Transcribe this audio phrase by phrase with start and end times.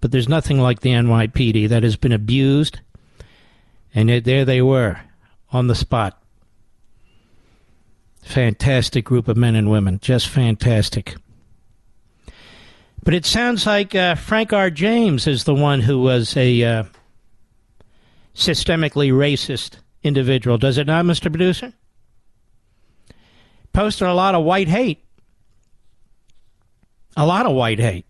[0.00, 2.80] But there's nothing like the NYPD that has been abused,
[3.98, 5.00] and yet there they were
[5.50, 6.22] on the spot.
[8.22, 11.16] Fantastic group of men and women, just fantastic.
[13.02, 14.70] But it sounds like uh, Frank R.
[14.70, 16.84] James is the one who was a uh,
[18.36, 21.22] systemically racist individual, does it not, Mr.
[21.22, 21.72] Producer?
[23.72, 25.04] Posted a lot of white hate.
[27.16, 28.06] A lot of white hate.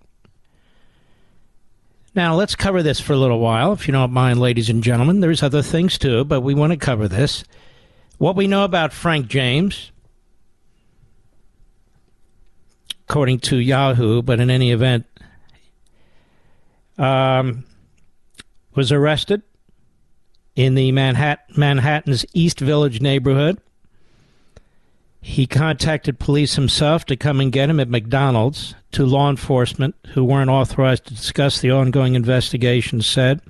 [2.19, 5.21] Now, let's cover this for a little while, if you don't mind, ladies and gentlemen.
[5.21, 7.45] There's other things too, but we want to cover this.
[8.17, 9.93] What we know about Frank James,
[13.09, 15.06] according to Yahoo, but in any event,
[16.99, 17.65] um,
[18.75, 19.43] was arrested
[20.56, 23.61] in the Manhattan, Manhattan's East Village neighborhood.
[25.21, 28.75] He contacted police himself to come and get him at McDonald's.
[28.93, 33.43] To law enforcement who weren't authorized to discuss the ongoing investigation said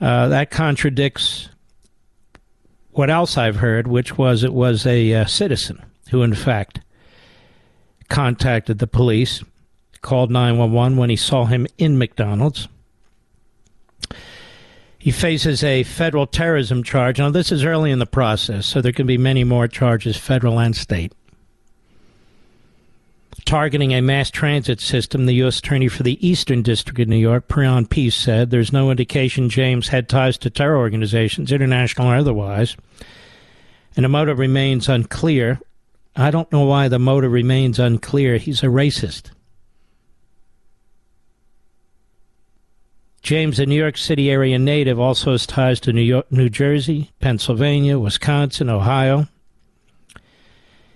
[0.00, 1.50] uh, that contradicts
[2.90, 6.80] what else I've heard, which was it was a uh, citizen who, in fact,
[8.08, 9.44] contacted the police,
[10.02, 12.66] called 911 when he saw him in McDonald's.
[15.00, 17.18] He faces a federal terrorism charge.
[17.18, 20.60] Now, this is early in the process, so there can be many more charges, federal
[20.60, 21.14] and state.
[23.46, 25.58] Targeting a mass transit system, the U.S.
[25.58, 29.88] Attorney for the Eastern District of New York, Breon Peace, said there's no indication James
[29.88, 32.76] had ties to terror organizations, international or otherwise,
[33.96, 35.60] and the motive remains unclear.
[36.14, 38.36] I don't know why the motive remains unclear.
[38.36, 39.30] He's a racist.
[43.22, 47.10] James, a New York City area native, also has ties to New York, New Jersey,
[47.20, 49.26] Pennsylvania, Wisconsin, Ohio.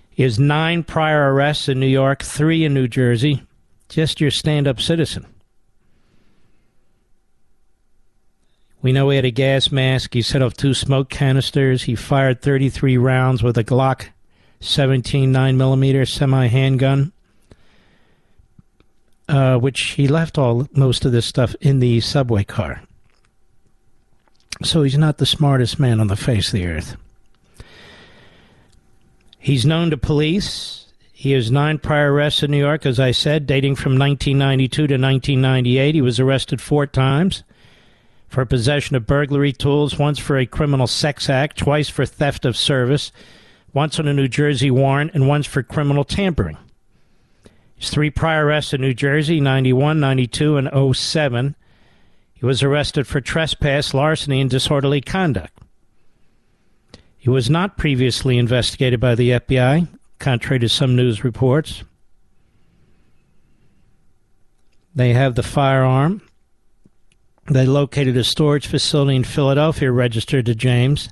[0.09, 3.43] He has nine prior arrests in New York, three in New Jersey.
[3.89, 5.27] Just your stand up citizen.
[8.81, 10.13] We know he had a gas mask.
[10.13, 11.83] He set off two smoke canisters.
[11.83, 14.09] He fired 33 rounds with a Glock
[14.59, 17.11] 17 9mm semi handgun.
[19.27, 22.81] Uh, which he left all most of this stuff in the subway car.
[24.63, 26.95] So he's not the smartest man on the face of the earth.
[29.37, 30.87] He's known to police.
[31.11, 34.81] He has nine prior arrests in New York, as I said, dating from 1992 to
[34.81, 35.95] 1998.
[35.95, 37.43] He was arrested four times
[38.27, 42.57] for possession of burglary tools, once for a criminal sex act, twice for theft of
[42.57, 43.11] service,
[43.73, 46.57] once on a New Jersey warrant, and once for criminal tampering.
[47.79, 51.55] Three prior arrests in New Jersey, 91, 92, and 07.
[52.33, 55.57] He was arrested for trespass, larceny, and disorderly conduct.
[57.17, 59.87] He was not previously investigated by the FBI,
[60.19, 61.83] contrary to some news reports.
[64.93, 66.21] They have the firearm.
[67.47, 71.09] They located a storage facility in Philadelphia registered to James,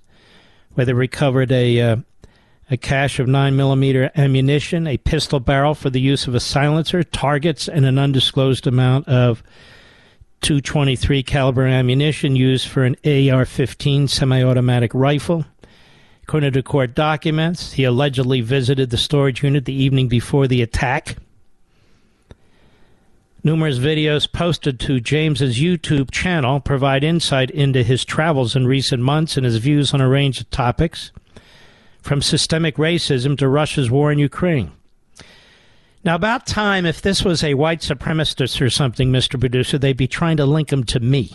[0.73, 1.95] where they recovered a uh,
[2.71, 7.03] a cache of 9 millimeter ammunition, a pistol barrel for the use of a silencer,
[7.03, 9.43] targets, and an undisclosed amount of
[10.41, 15.45] 223 caliber ammunition used for an AR-15 semi-automatic rifle.
[16.23, 21.17] According to court documents, he allegedly visited the storage unit the evening before the attack.
[23.43, 29.35] Numerous videos posted to James's YouTube channel provide insight into his travels in recent months
[29.35, 31.11] and his views on a range of topics
[32.03, 34.71] from systemic racism to Russia's war in Ukraine.
[36.03, 39.39] Now, about time, if this was a white supremacist or something, Mr.
[39.39, 41.31] Producer, they'd be trying to link him to me.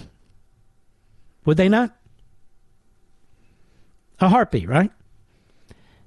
[1.47, 1.97] Would they not?
[4.21, 4.91] A harpy, right?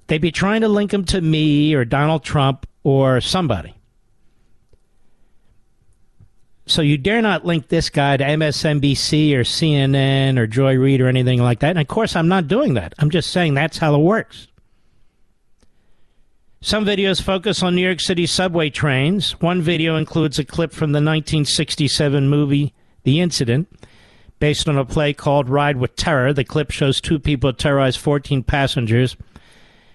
[0.06, 3.74] They'd be trying to link him to me or Donald Trump or somebody.
[6.66, 11.08] So you dare not link this guy to MSNBC or CNN or Joy Reid or
[11.08, 11.70] anything like that.
[11.70, 12.94] And of course, I'm not doing that.
[13.00, 14.46] I'm just saying that's how it works.
[16.64, 19.32] Some videos focus on New York City subway trains.
[19.40, 22.72] One video includes a clip from the 1967 movie
[23.02, 23.68] The Incident,
[24.38, 26.32] based on a play called Ride with Terror.
[26.32, 29.40] The clip shows two people terrorize 14 passengers in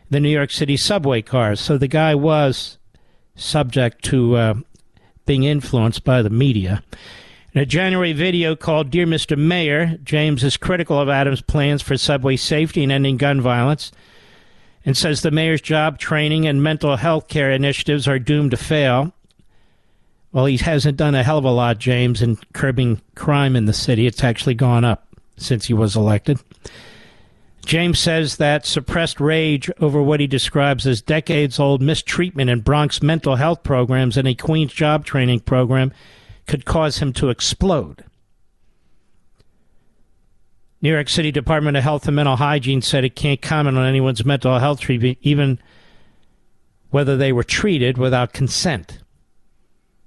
[0.09, 1.61] the New York City subway cars.
[1.61, 2.77] So the guy was
[3.33, 4.53] subject to uh,
[5.25, 6.83] being influenced by the media.
[7.53, 9.37] In a January video called Dear Mr.
[9.37, 13.93] Mayor, James is critical of Adams' plans for subway safety and ending gun violence
[14.87, 19.11] and says the mayor's job training and mental health care initiatives are doomed to fail.
[20.31, 23.73] Well, he hasn't done a hell of a lot, James, in curbing crime in the
[23.73, 24.07] city.
[24.07, 25.05] It's actually gone up
[25.35, 26.39] since he was elected.
[27.65, 33.01] James says that suppressed rage over what he describes as decades old mistreatment in Bronx
[33.01, 35.91] mental health programs and a Queens job training program
[36.45, 38.05] could cause him to explode.
[40.81, 44.23] New York City Department of Health and Mental Hygiene said it can't comment on anyone's
[44.23, 45.59] mental health treatment, even
[46.91, 48.99] whether they were treated without consent.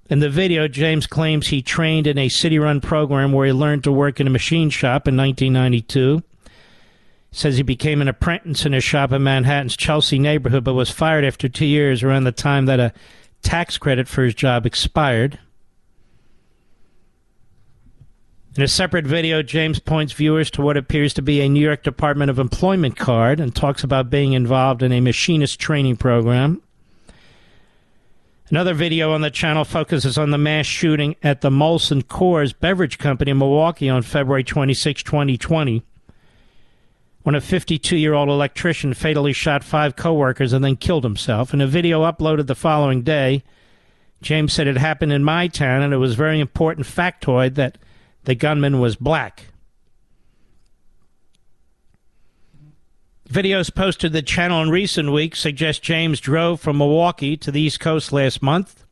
[0.09, 3.85] In the video, James claims he trained in a city run program where he learned
[3.85, 6.23] to work in a machine shop in 1992.
[7.33, 11.25] Says he became an apprentice in a shop in Manhattan's Chelsea neighborhood, but was fired
[11.25, 12.93] after two years around the time that a
[13.43, 15.39] tax credit for his job expired.
[18.57, 21.85] In a separate video, James points viewers to what appears to be a New York
[21.85, 26.61] Department of Employment card and talks about being involved in a machinist training program.
[28.49, 32.99] Another video on the channel focuses on the mass shooting at the Molson Coors beverage
[32.99, 35.85] company in Milwaukee on February 26, 2020,
[37.23, 41.55] when a 52 year old electrician fatally shot five coworkers and then killed himself.
[41.55, 43.45] In a video uploaded the following day,
[44.21, 47.79] James said it happened in my town and it was a very important factoid that
[48.25, 49.47] the gunman was black.
[53.31, 57.61] Videos posted to the channel in recent weeks suggest James drove from Milwaukee to the
[57.61, 58.85] East Coast last month.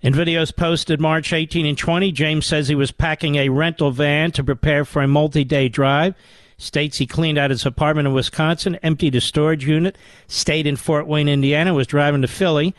[0.00, 4.30] In videos posted March 18 and 20, James says he was packing a rental van
[4.32, 6.14] to prepare for a multi day drive.
[6.58, 9.98] States he cleaned out his apartment in Wisconsin, emptied a storage unit,
[10.28, 12.74] stayed in Fort Wayne, Indiana, was driving to Philly,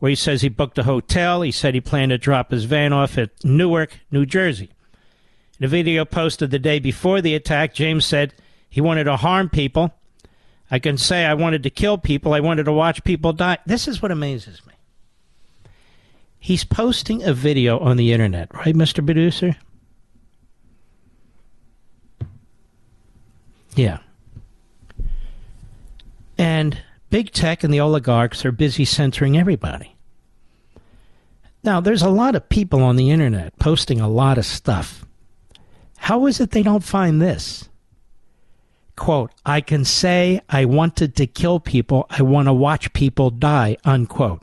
[0.00, 1.42] where he says he booked a hotel.
[1.42, 4.70] He said he planned to drop his van off at Newark, New Jersey.
[5.60, 8.34] In a video posted the day before the attack, James said
[8.68, 9.94] he wanted to harm people.
[10.70, 12.32] I can say I wanted to kill people.
[12.32, 13.58] I wanted to watch people die.
[13.66, 14.72] This is what amazes me.
[16.38, 19.04] He's posting a video on the internet, right, Mr.
[19.04, 19.56] Producer?
[23.74, 23.98] Yeah.
[26.38, 26.78] And
[27.10, 29.96] big tech and the oligarchs are busy censoring everybody.
[31.62, 35.04] Now, there's a lot of people on the internet posting a lot of stuff.
[35.98, 37.68] How is it they don't find this?
[38.96, 42.06] Quote, I can say I wanted to kill people.
[42.10, 44.42] I want to watch people die, unquote.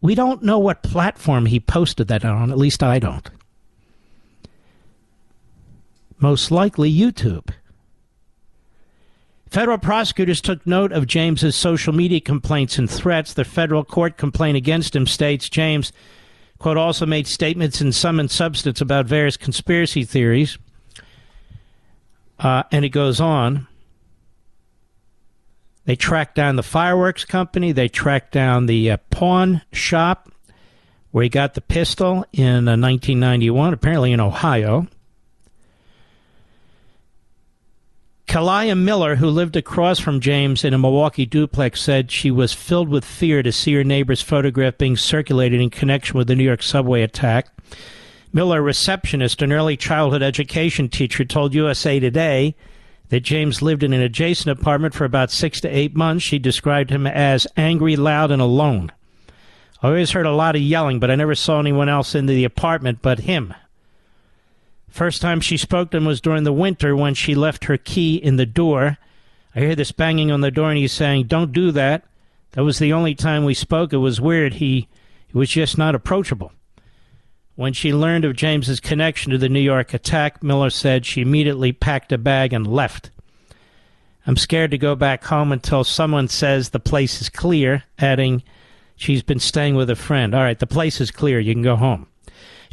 [0.00, 2.50] we don't know what platform he posted that on.
[2.50, 3.28] At least I don't.
[6.18, 7.48] Most likely YouTube.
[9.50, 13.32] Federal prosecutors took note of James's social media complaints and threats.
[13.32, 15.92] The federal court complaint against him states James,
[16.58, 20.58] quote, also made statements in sum and substance about various conspiracy theories.
[22.38, 23.66] Uh, and it goes on.
[25.86, 27.72] They tracked down the fireworks company.
[27.72, 30.30] They tracked down the uh, pawn shop
[31.10, 34.86] where he got the pistol in uh, 1991, apparently in Ohio.
[38.28, 42.90] Kalia Miller, who lived across from James in a Milwaukee duplex, said she was filled
[42.90, 46.62] with fear to see her neighbor's photograph being circulated in connection with the New York
[46.62, 47.48] subway attack.
[48.30, 52.54] Miller, a receptionist and early childhood education teacher, told USA Today
[53.08, 56.22] that James lived in an adjacent apartment for about six to eight months.
[56.22, 58.92] She described him as angry, loud, and alone.
[59.82, 62.44] I always heard a lot of yelling, but I never saw anyone else in the
[62.44, 63.54] apartment but him.
[64.88, 68.16] First time she spoke to him was during the winter when she left her key
[68.16, 68.98] in the door.
[69.54, 72.04] I hear this banging on the door, and he's saying, Don't do that.
[72.52, 73.92] That was the only time we spoke.
[73.92, 74.54] It was weird.
[74.54, 74.88] He,
[75.26, 76.52] he was just not approachable.
[77.54, 81.72] When she learned of James's connection to the New York attack, Miller said she immediately
[81.72, 83.10] packed a bag and left.
[84.26, 88.42] I'm scared to go back home until someone says the place is clear, adding,
[88.98, 90.34] She's been staying with a friend.
[90.34, 91.38] All right, the place is clear.
[91.38, 92.07] You can go home.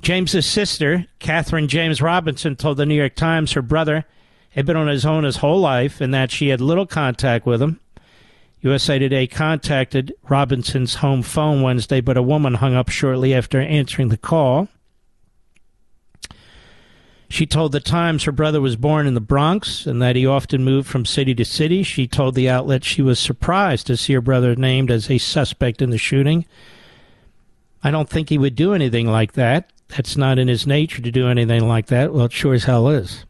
[0.06, 4.06] James's sister, Catherine James Robinson, told the New York Times her brother
[4.52, 7.60] had been on his own his whole life and that she had little contact with
[7.60, 7.80] him.
[8.62, 14.10] USA Today contacted Robinson's home phone Wednesday, but a woman hung up shortly after answering
[14.10, 14.68] the call.
[17.28, 20.64] She told the Times her brother was born in the Bronx and that he often
[20.64, 21.82] moved from city to city.
[21.82, 25.82] She told the outlet she was surprised to see her brother named as a suspect
[25.82, 26.46] in the shooting.
[27.86, 29.72] I don't think he would do anything like that.
[29.90, 32.12] That's not in his nature to do anything like that.
[32.12, 33.26] Well, it sure as hell is.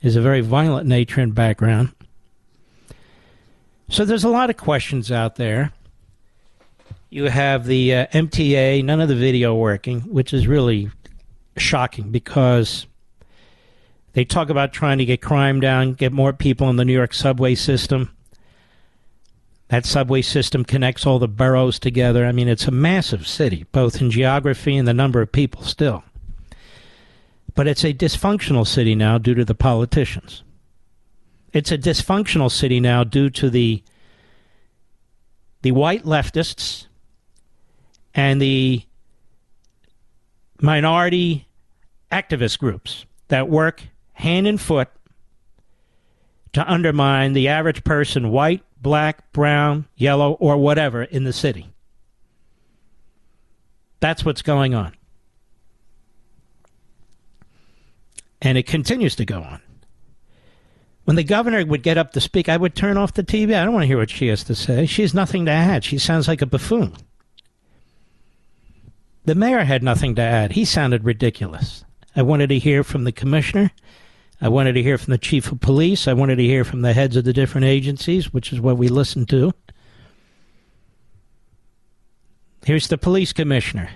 [0.00, 1.92] He's a very violent nature and background.
[3.90, 5.74] So there's a lot of questions out there.
[7.10, 10.90] You have the uh, MTA, none of the video working, which is really
[11.58, 12.86] shocking because
[14.14, 17.12] they talk about trying to get crime down, get more people in the New York
[17.12, 18.15] subway system.
[19.68, 22.24] That subway system connects all the boroughs together.
[22.24, 26.04] I mean, it's a massive city, both in geography and the number of people still.
[27.54, 30.44] But it's a dysfunctional city now due to the politicians.
[31.52, 33.82] It's a dysfunctional city now due to the
[35.62, 36.86] the white leftists
[38.14, 38.82] and the
[40.60, 41.48] minority
[42.12, 43.82] activist groups that work
[44.12, 44.88] hand and foot
[46.52, 51.72] to undermine the average person, white, black, brown, yellow, or whatever, in the city.
[53.98, 54.94] That's what's going on.
[58.40, 59.60] And it continues to go on.
[61.02, 63.60] When the governor would get up to speak, I would turn off the TV.
[63.60, 64.86] I don't want to hear what she has to say.
[64.86, 65.82] She has nothing to add.
[65.82, 66.94] She sounds like a buffoon.
[69.24, 70.52] The mayor had nothing to add.
[70.52, 71.84] He sounded ridiculous.
[72.14, 73.72] I wanted to hear from the commissioner.
[74.40, 76.06] I wanted to hear from the chief of police.
[76.06, 78.88] I wanted to hear from the heads of the different agencies, which is what we
[78.88, 79.52] listened to.
[82.64, 83.90] Here's the police commissioner,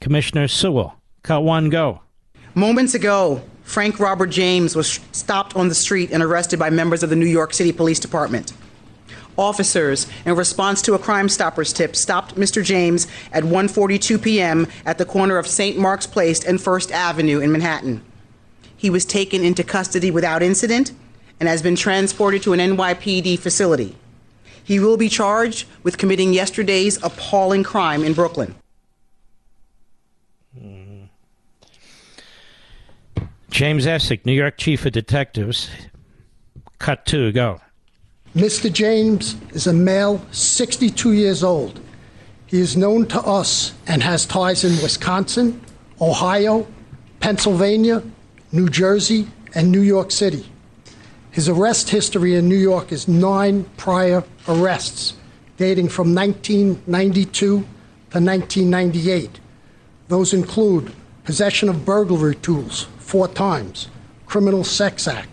[0.00, 1.00] Commissioner Sewell.
[1.22, 2.02] Cut one, go.
[2.54, 7.10] Moments ago, Frank Robert James was stopped on the street and arrested by members of
[7.10, 8.52] the New York City Police Department.
[9.38, 12.62] Officers, in response to a Crime Stoppers tip, stopped Mr.
[12.62, 14.66] James at 1:42 p.m.
[14.84, 15.76] at the corner of St.
[15.76, 18.02] Mark's Place and First Avenue in Manhattan.
[18.76, 20.92] He was taken into custody without incident
[21.40, 23.96] and has been transported to an NYPD facility.
[24.62, 28.54] He will be charged with committing yesterday's appalling crime in Brooklyn.
[33.50, 35.70] James Essig, New York Chief of Detectives.
[36.78, 37.60] Cut two, go.
[38.34, 38.70] Mr.
[38.70, 41.80] James is a male, 62 years old.
[42.46, 45.60] He is known to us and has ties in Wisconsin,
[46.00, 46.66] Ohio,
[47.20, 48.02] Pennsylvania,
[48.52, 50.46] New Jersey, and New York City.
[51.30, 55.14] His arrest history in New York is nine prior arrests
[55.56, 59.40] dating from 1992 to 1998.
[60.08, 60.92] Those include
[61.24, 63.88] possession of burglary tools four times,
[64.26, 65.28] criminal sex act,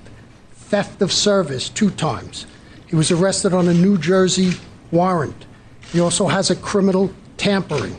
[0.53, 2.47] theft of service two times.
[2.87, 4.53] He was arrested on a New Jersey
[4.91, 5.45] warrant.
[5.91, 7.97] He also has a criminal tampering.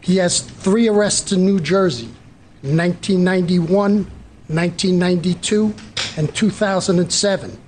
[0.00, 2.08] He has three arrests in New Jersey
[2.62, 4.10] 1991,
[4.48, 5.74] 1992,
[6.16, 7.58] and 2007.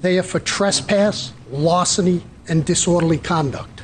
[0.00, 3.82] They are for trespass, larceny, and disorderly conduct.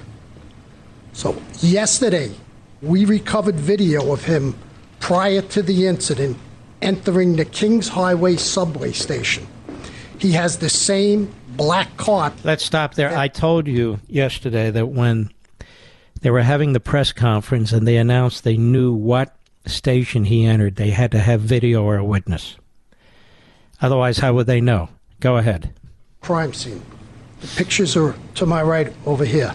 [1.12, 2.32] So, yesterday,
[2.80, 4.54] we recovered video of him
[5.00, 6.36] prior to the incident
[6.80, 9.46] entering the Kings Highway subway station.
[10.18, 12.32] He has the same black cart.
[12.44, 13.16] Let's stop there.
[13.16, 15.30] I told you yesterday that when
[16.20, 20.76] they were having the press conference and they announced they knew what station he entered,
[20.76, 22.56] they had to have video or a witness.
[23.80, 24.88] Otherwise, how would they know?
[25.20, 25.72] Go ahead.
[26.20, 26.82] Crime scene.
[27.40, 29.54] The pictures are to my right over here.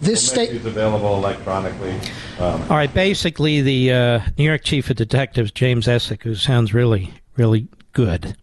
[0.00, 1.94] This state is available electronically.
[2.40, 2.92] Um, All right.
[2.92, 8.36] Basically, the uh, New York Chief of Detectives, James Essig, who sounds really, really good,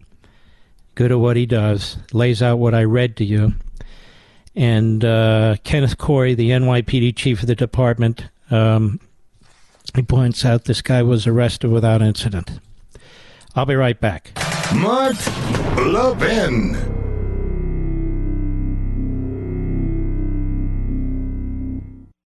[0.96, 3.56] good at what he does, lays out what I read to you.
[4.56, 9.02] And uh, Kenneth Corey, the NYPD Chief of the department, um,
[9.96, 12.60] he points out this guy was arrested without incident.
[13.56, 14.32] I'll be right back.
[14.76, 15.16] Mark
[15.78, 17.00] Levin.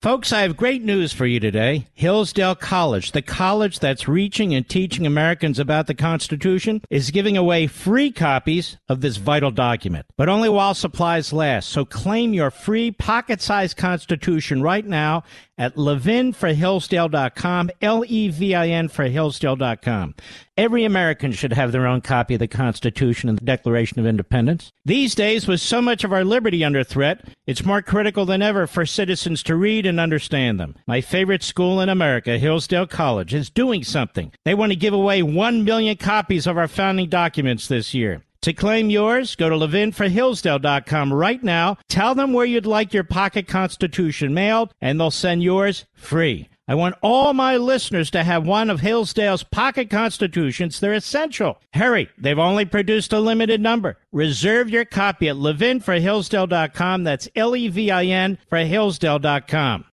[0.02, 1.86] Folks, I have great news for you today.
[1.94, 7.68] Hillsdale College, the college that's reaching and teaching Americans about the Constitution, is giving away
[7.68, 11.68] free copies of this vital document, but only while supplies last.
[11.68, 15.22] So claim your free pocket-sized Constitution right now
[15.58, 20.14] at levinforhillsdale.com, L-E-V-I-N for Hillsdale.com.
[20.56, 24.70] Every American should have their own copy of the Constitution and the Declaration of Independence.
[24.84, 28.66] These days, with so much of our liberty under threat, it's more critical than ever
[28.66, 30.76] for citizens to read and understand them.
[30.86, 34.32] My favorite school in America, Hillsdale College, is doing something.
[34.44, 38.22] They want to give away 1 million copies of our founding documents this year.
[38.42, 41.78] To claim yours, go to levinforhillsdale.com right now.
[41.88, 46.48] Tell them where you'd like your pocket constitution mailed, and they'll send yours free.
[46.66, 50.80] I want all my listeners to have one of Hillsdale's pocket constitutions.
[50.80, 51.60] They're essential.
[51.74, 53.98] Hurry, they've only produced a limited number.
[54.10, 57.04] Reserve your copy at levinforhillsdale.com.
[57.04, 59.84] That's L E V I N for Hillsdale.com.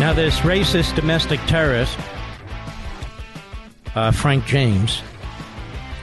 [0.00, 1.98] Now, this racist domestic terrorist,
[3.94, 5.02] uh, Frank James,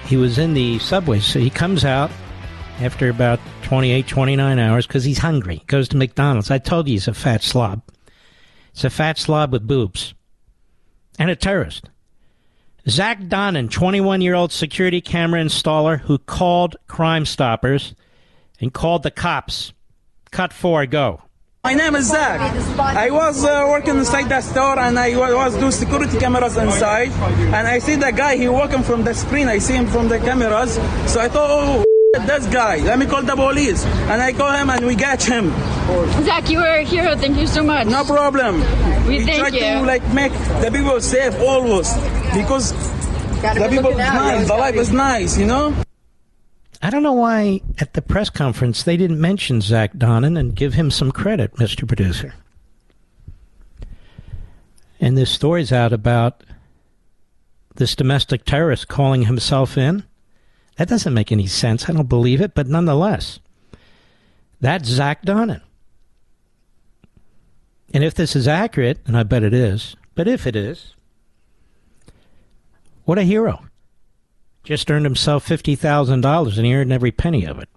[0.06, 1.20] he was in the subway.
[1.20, 2.12] So he comes out
[2.80, 5.64] after about 28, 29 hours because he's hungry.
[5.66, 6.52] Goes to McDonald's.
[6.52, 7.82] I told you he's a fat slob.
[8.72, 10.14] It's a fat slob with boobs.
[11.18, 11.90] And a terrorist.
[12.88, 17.96] Zack Tahhan, 21 year old security camera installer who called Crime Stoppers
[18.62, 19.74] and called the cops.
[20.30, 21.24] Cut four, go.
[21.68, 22.40] My name is Zach.
[22.80, 27.12] I was uh, working inside the store and I was doing security cameras inside.
[27.56, 29.50] And I see the guy, he walking from the screen.
[29.50, 30.76] I see him from the cameras.
[31.12, 31.84] So I thought, oh,
[32.26, 32.78] this guy.
[32.78, 33.84] Let me call the police.
[33.84, 35.50] And I call him and we catch him.
[36.24, 37.18] Zach, you are a hero.
[37.18, 37.88] Thank you so much.
[37.88, 38.62] No problem.
[39.06, 39.60] We thank try you.
[39.60, 40.32] to like make
[40.64, 41.94] the people safe always
[42.34, 42.72] because
[43.44, 44.48] the people is nice.
[44.48, 45.76] The life is nice, you know.
[46.82, 50.76] I don't know why at the press conference they didn't mention Zack Tahhan and give
[50.76, 51.88] him some credit, Mr.
[51.88, 52.36] Producer.
[55.00, 56.44] And this story's out about
[57.76, 60.04] this domestic terrorist calling himself in.
[60.78, 61.90] That doesn't make any sense.
[61.90, 63.40] I don't believe it, but nonetheless,
[64.62, 65.62] that's Zack Tahhan.
[67.94, 70.94] And if this is accurate, and I bet it is, but if it is,
[73.06, 73.64] what a hero.
[74.68, 77.70] Just earned himself $50,000 and he earned every penny of it.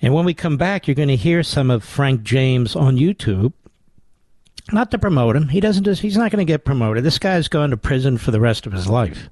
[0.00, 3.52] And when we come back, you're going to hear some of Frank James on YouTube.
[4.72, 5.48] Not to promote him.
[5.48, 5.86] He doesn't.
[5.98, 7.04] He's not going to get promoted.
[7.04, 9.28] This guy's going to prison for the rest of his life.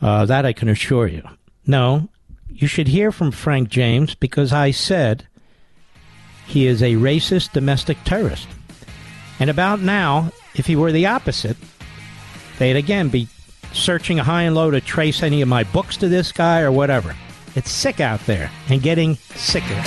[0.00, 1.28] Uh, that I can assure you.
[1.66, 2.08] No,
[2.48, 5.28] you should hear from Frank James because I said
[6.46, 8.48] he is a racist domestic terrorist.
[9.40, 11.58] And about now, if he were the opposite,
[12.58, 13.28] they'd again be
[13.72, 17.14] searching high and low to trace any of my books to this guy or whatever.
[17.54, 19.82] It's sick out there and getting sicker.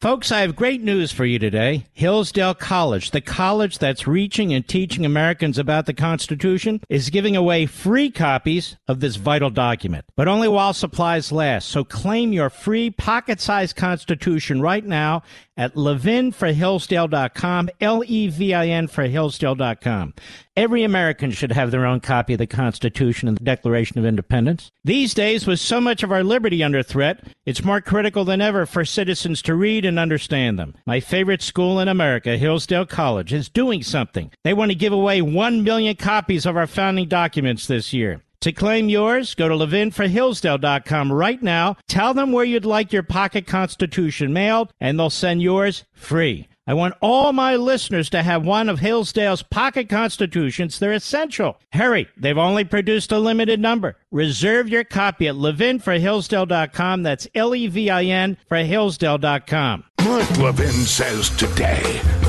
[0.00, 1.84] Folks, I have great news for you today.
[1.92, 7.66] Hillsdale College, the college that's reaching and teaching Americans about the Constitution, is giving away
[7.66, 11.68] free copies of this vital document, but only while supplies last.
[11.68, 15.22] So claim your free pocket-sized Constitution right now
[15.56, 20.14] at levinforhillsdale.com, L-E-V-I-N for Hillsdale.com.
[20.56, 24.70] Every American should have their own copy of the Constitution and the Declaration of Independence.
[24.84, 28.66] These days, with so much of our liberty under threat, it's more critical than ever
[28.66, 30.74] for citizens to read and understand them.
[30.86, 34.30] My favorite school in America, Hillsdale College, is doing something.
[34.44, 38.22] They want to give away 1 million copies of our founding documents this year.
[38.42, 41.76] To claim yours, go to levinforhillsdale.com right now.
[41.88, 46.48] Tell them where you'd like your pocket constitution mailed, and they'll send yours free.
[46.66, 50.78] I want all my listeners to have one of Hillsdale's pocket constitutions.
[50.78, 51.58] They're essential.
[51.72, 53.96] Hurry, they've only produced a limited number.
[54.10, 57.02] Reserve your copy at levinforhillsdale.com.
[57.02, 59.84] That's L E V I N for Hillsdale.com.
[60.04, 61.82] Mark Levin says today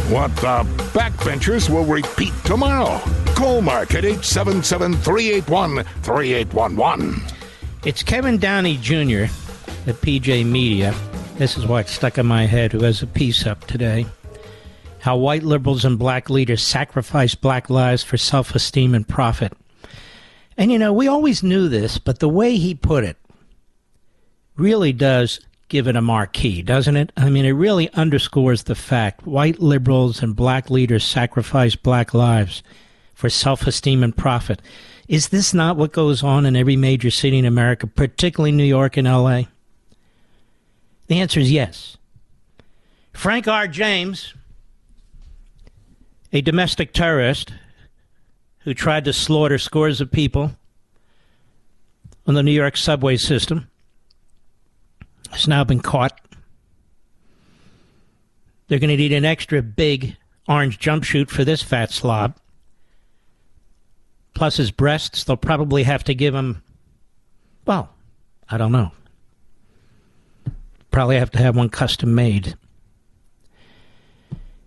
[0.09, 2.99] what the backbenchers will repeat tomorrow.
[3.41, 7.23] Call Mark at 877 381 3811.
[7.83, 9.23] It's Kevin Downey Jr.
[9.89, 10.93] at PJ Media.
[11.37, 14.05] This is what stuck in my head, who has a piece up today.
[14.99, 19.53] How white liberals and black leaders sacrifice black lives for self esteem and profit.
[20.55, 23.17] And you know, we always knew this, but the way he put it
[24.55, 27.11] really does give it a marquee, doesn't it?
[27.17, 32.61] I mean, it really underscores the fact white liberals and black leaders sacrifice black lives
[33.21, 34.63] for self esteem and profit.
[35.07, 38.97] Is this not what goes on in every major city in America, particularly New York
[38.97, 39.43] and LA?
[41.05, 41.97] The answer is yes.
[43.13, 43.67] Frank R.
[43.67, 44.33] James,
[46.33, 47.53] a domestic terrorist
[48.61, 50.55] who tried to slaughter scores of people
[52.25, 53.69] on the New York subway system,
[55.29, 56.19] has now been caught.
[58.67, 62.35] They're going to need an extra big orange jumpsuit for this fat slob.
[64.41, 66.63] Plus his breasts, they'll probably have to give him,
[67.67, 67.91] well,
[68.49, 68.91] I don't know.
[70.89, 72.55] Probably have to have one custom made.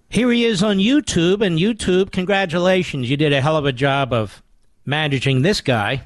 [0.09, 3.11] Here he is on YouTube, and YouTube, congratulations.
[3.11, 4.45] You did a hell of a job of
[4.87, 6.03] managing this guy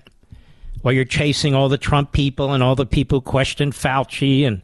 [0.81, 4.63] while you're chasing all the Trump people and all the people who question Fauci and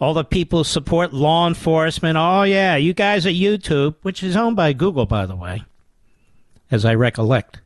[0.00, 2.18] all the people who support law enforcement.
[2.18, 5.62] Oh, yeah, you guys at YouTube, which is owned by Google, by the way,
[6.72, 7.60] as I recollect.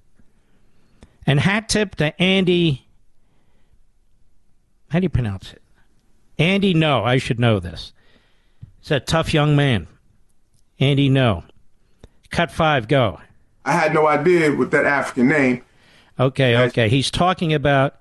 [1.29, 2.87] And hat tip to Andy.
[4.89, 5.61] How do you pronounce it?
[6.39, 7.93] Andy, no, I should know this.
[8.81, 9.89] He's a tough young man.
[10.81, 11.45] Andy Ngo.
[12.31, 13.21] Cut five, go.
[13.67, 15.63] I had no idea with that African name.
[16.19, 16.89] Okay, okay.
[16.89, 17.97] He's talking about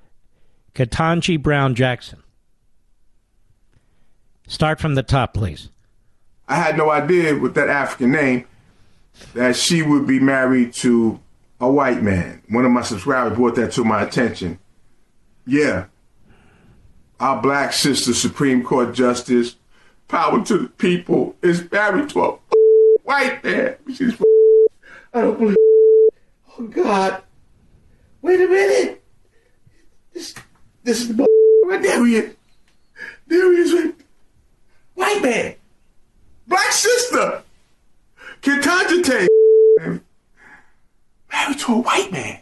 [0.73, 2.23] Ketanji Brown Jackson.
[4.47, 5.69] Start from the top, please.
[6.47, 8.45] I had no idea with that African name
[9.33, 11.19] that she would be married to
[11.59, 12.41] a white man.
[12.49, 14.59] One of my subscribers brought that to my attention.
[15.45, 15.85] Yeah.
[17.19, 19.55] Our black sister, Supreme Court Justice,
[20.07, 22.37] power to the people, is married to a
[23.03, 23.75] white man.
[23.93, 24.15] She's
[25.13, 25.55] I don't believe.
[26.59, 27.23] Oh God!
[28.21, 29.03] Wait a minute.
[30.13, 30.35] This,
[30.83, 31.27] this is the
[31.65, 32.05] right there.
[32.05, 32.35] He is.
[33.25, 33.93] There he is.
[34.93, 35.55] White man,
[36.47, 37.43] black sister,
[38.41, 39.29] Tate,
[41.67, 42.41] to a white man.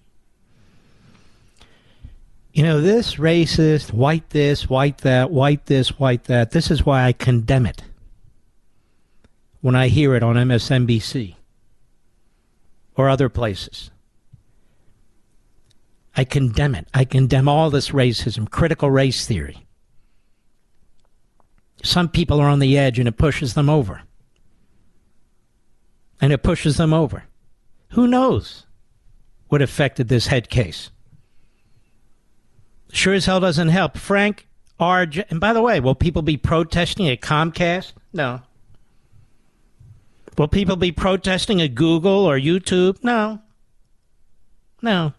[2.53, 7.03] You know, this racist, white this, white that, white this, white that, this is why
[7.03, 7.83] I condemn it
[9.59, 11.35] when I hear it on MSNBC
[12.95, 13.91] or other places.
[16.15, 16.87] I condemn it.
[16.93, 19.65] I condemn all this racism, critical race theory.
[21.83, 24.03] Some people are on the edge and it pushes them over.
[26.21, 27.25] And it pushes them over.
[27.89, 28.64] Who knows
[29.49, 30.89] what affected this head case?
[32.91, 33.97] Sure as hell doesn't help.
[33.97, 34.47] Frank
[34.79, 35.05] R.
[35.05, 37.93] J- and by the way, will people be protesting at Comcast?
[38.13, 38.41] No.
[40.37, 43.03] Will people be protesting at Google or YouTube?
[43.03, 43.39] No.
[44.81, 45.13] No.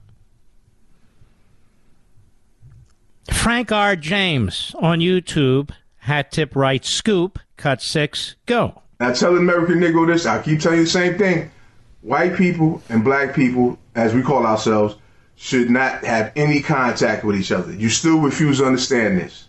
[3.32, 3.96] Frank R.
[3.96, 8.82] James on YouTube, hat tip right scoop, cut six, go.
[9.00, 11.50] I tell American Negro this, I keep telling you the same thing.
[12.06, 14.94] White people and black people, as we call ourselves,
[15.34, 17.74] should not have any contact with each other.
[17.74, 19.48] You still refuse to understand this.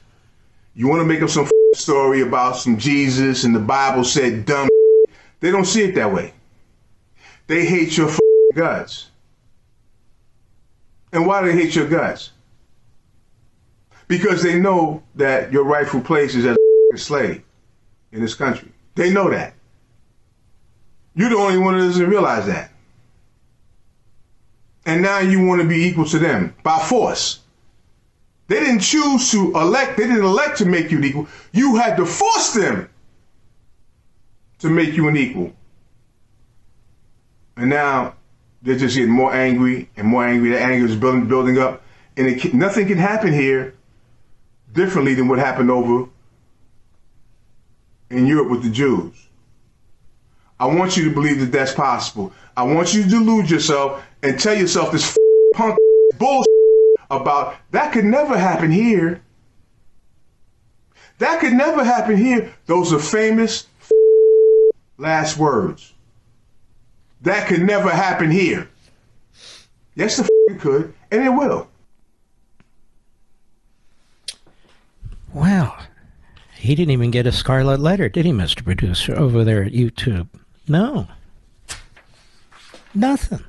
[0.74, 4.68] You want to make up some story about some Jesus and the Bible said dumb.
[5.40, 6.34] They don't see it that way.
[7.46, 8.10] They hate your
[8.56, 9.12] guts.
[11.14, 12.32] And why do they hate your guts?
[14.08, 16.58] Because they know that your rightful place is as
[16.92, 17.44] a slave
[18.12, 18.72] in this country.
[18.96, 19.54] They know that.
[21.18, 22.72] You're the only one that doesn't realize that.
[24.86, 27.40] And now you want to be equal to them by force.
[28.48, 31.28] They didn't choose to elect, they didn't elect to make you equal.
[31.52, 32.88] You had to force them
[34.60, 35.52] to make you an equal.
[37.58, 38.14] And now
[38.62, 40.52] they're just getting more angry and more angry.
[40.52, 41.82] The anger is building, building up.
[42.16, 43.74] And it, nothing can happen here
[44.72, 46.10] differently than what happened over
[48.12, 49.27] in Europe with the Jews.
[50.60, 52.34] I want you to believe that that's possible.
[52.56, 55.16] I want you to delude yourself and tell yourself this
[55.54, 55.78] punk
[56.18, 56.48] bullshit
[57.12, 59.22] about that could never happen here.
[61.20, 62.54] That could never happen here.
[62.66, 63.68] Those are famous
[64.98, 65.94] Last words.
[67.22, 68.68] That could never happen here.
[69.96, 71.68] Yes, the it could, and it will.
[75.34, 75.78] Well,
[76.56, 78.64] he didn't even get a scarlet letter, did he, Mr.
[78.64, 80.28] Producer, over there at YouTube?
[80.68, 81.08] No.
[82.94, 83.44] Nothing.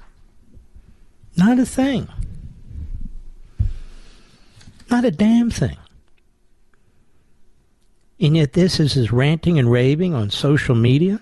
[1.37, 2.09] Not a thing.
[4.91, 5.77] Not a damn thing.
[8.21, 11.21] And yet, this is his ranting and raving on social media.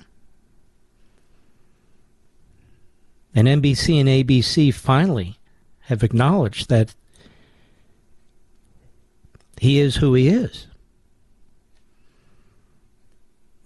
[3.35, 5.38] And NBC and ABC finally
[5.80, 6.94] have acknowledged that
[9.61, 10.65] he is who he is.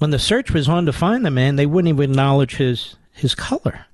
[0.01, 3.35] When the search was on to find the man, they wouldn't even acknowledge his, his
[3.35, 3.85] color.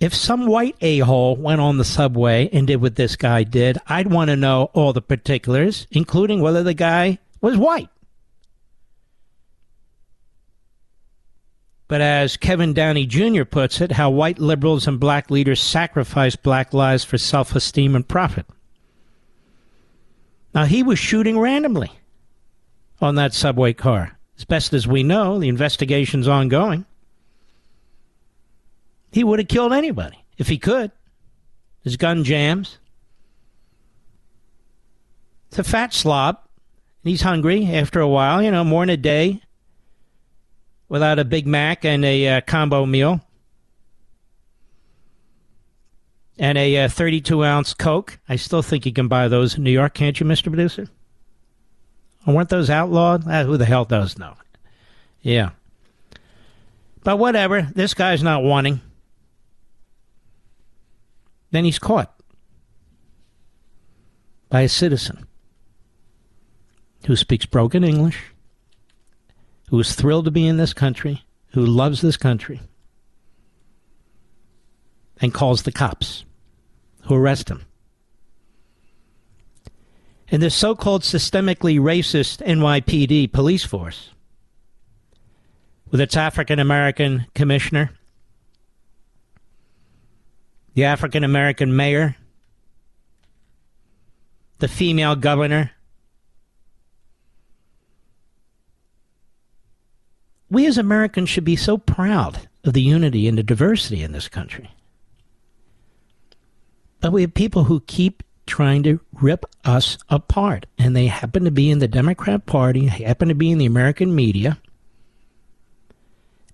[0.00, 3.78] If some white a hole went on the subway and did what this guy did,
[3.86, 7.88] I'd want to know all the particulars, including whether the guy was white.
[11.86, 13.44] But as Kevin Downey Jr.
[13.44, 18.08] puts it, how white liberals and black leaders sacrifice black lives for self esteem and
[18.08, 18.46] profit.
[20.52, 21.92] Now, he was shooting randomly
[23.00, 24.15] on that subway car.
[24.38, 26.84] As best as we know, the investigation's ongoing.
[29.12, 30.90] He would have killed anybody if he could.
[31.82, 32.78] His gun jams.
[35.48, 36.38] It's a fat slob.
[37.02, 39.40] He's hungry after a while, you know, more than a day
[40.88, 43.20] without a Big Mac and a uh, combo meal
[46.38, 48.18] and a uh, 32 ounce Coke.
[48.28, 50.44] I still think you can buy those in New York, can't you, Mr.
[50.44, 50.88] Producer?
[52.26, 53.24] Weren't those outlawed?
[53.28, 54.34] Ah, who the hell does know?
[55.22, 55.50] Yeah.
[57.04, 57.62] But whatever.
[57.62, 58.80] This guy's not wanting.
[61.52, 62.12] Then he's caught
[64.48, 65.26] by a citizen
[67.06, 68.18] who speaks broken English,
[69.70, 72.60] who is thrilled to be in this country, who loves this country,
[75.20, 76.24] and calls the cops
[77.02, 77.64] who arrest him.
[80.28, 84.10] And this so called systemically racist NYPD police force,
[85.90, 87.90] with its African American commissioner,
[90.74, 92.16] the African American mayor,
[94.58, 95.70] the female governor,
[100.50, 104.28] we as Americans should be so proud of the unity and the diversity in this
[104.28, 104.70] country.
[107.00, 110.66] But we have people who keep trying to rip us apart.
[110.78, 114.14] And they happen to be in the Democrat Party, happen to be in the American
[114.14, 114.58] media,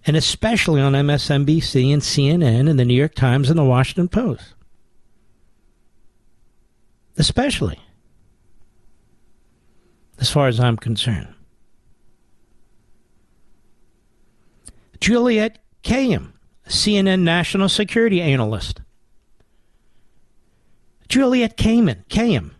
[0.05, 4.55] and especially on MSNBC and CNN and the New York Times and the Washington Post.
[7.17, 7.79] Especially,
[10.19, 11.35] as far as I'm concerned.
[14.99, 16.33] Juliette Kayyem,
[16.69, 18.82] CNN national security analyst.
[21.13, 22.53] Juliette Kamen, Kayyem.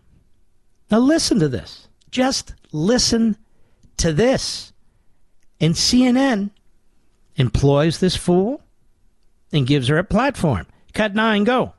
[0.91, 1.87] Now listen to this.
[2.11, 3.35] Just listen
[3.97, 4.73] to this.
[5.59, 6.51] And CNN
[7.35, 8.61] employs this fool
[9.51, 10.67] and gives her a platform.
[10.93, 11.73] Cut nine, go.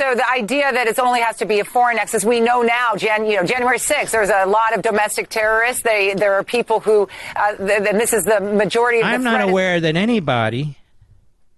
[0.00, 2.96] So the idea that it only has to be a foreign nexus, we know now,
[2.96, 5.84] Jan, you know, January 6th, there's a lot of domestic terrorists.
[5.84, 9.78] They, there are people who, uh, and this is the majority of I'm not aware
[9.78, 10.78] that anybody,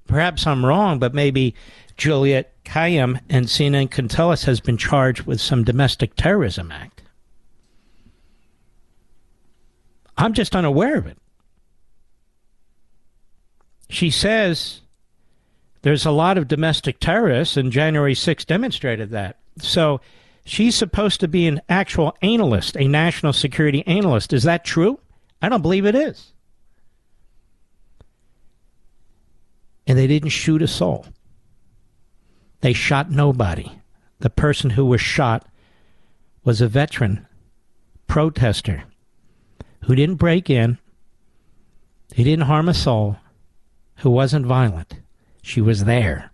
[0.07, 1.54] perhaps I'm wrong, but maybe
[1.96, 7.03] Juliette Kayyem and CNN can has been charged with some domestic terrorism act.
[10.16, 11.18] I'm just unaware of it.
[13.88, 14.81] She says
[15.83, 19.38] there's a lot of domestic terrorists, and January 6th demonstrated that.
[19.59, 20.00] So
[20.44, 24.33] she's supposed to be an actual analyst, a national security analyst.
[24.33, 24.98] Is that true?
[25.42, 26.33] I don't believe it is.
[29.87, 31.07] And they didn't shoot a soul.
[32.64, 33.70] They shot nobody.
[34.20, 35.46] The person who was shot
[36.44, 37.27] was a veteran
[38.07, 38.85] protester
[39.83, 40.79] who didn't break in,
[42.14, 43.18] he didn't harm a soul,
[43.96, 44.94] who wasn't violent.
[45.42, 46.33] She was there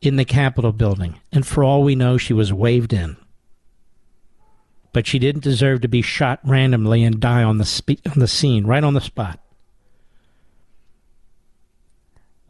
[0.00, 3.16] in the Capitol building, and for all we know, she was waved in.
[4.92, 8.26] But she didn't deserve to be shot randomly and die on the, spe- on the
[8.26, 9.38] scene, right on the spot,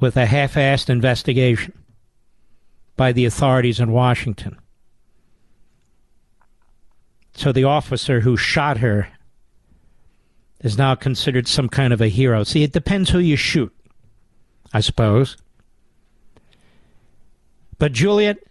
[0.01, 1.75] with a half assed investigation
[2.97, 4.59] by the authorities in Washington.
[7.35, 9.09] So the officer who shot her
[10.61, 12.45] is now considered some kind of a hero.
[12.45, 13.75] See, it depends who you shoot,
[14.73, 15.37] I suppose.
[17.79, 18.43] But Juliette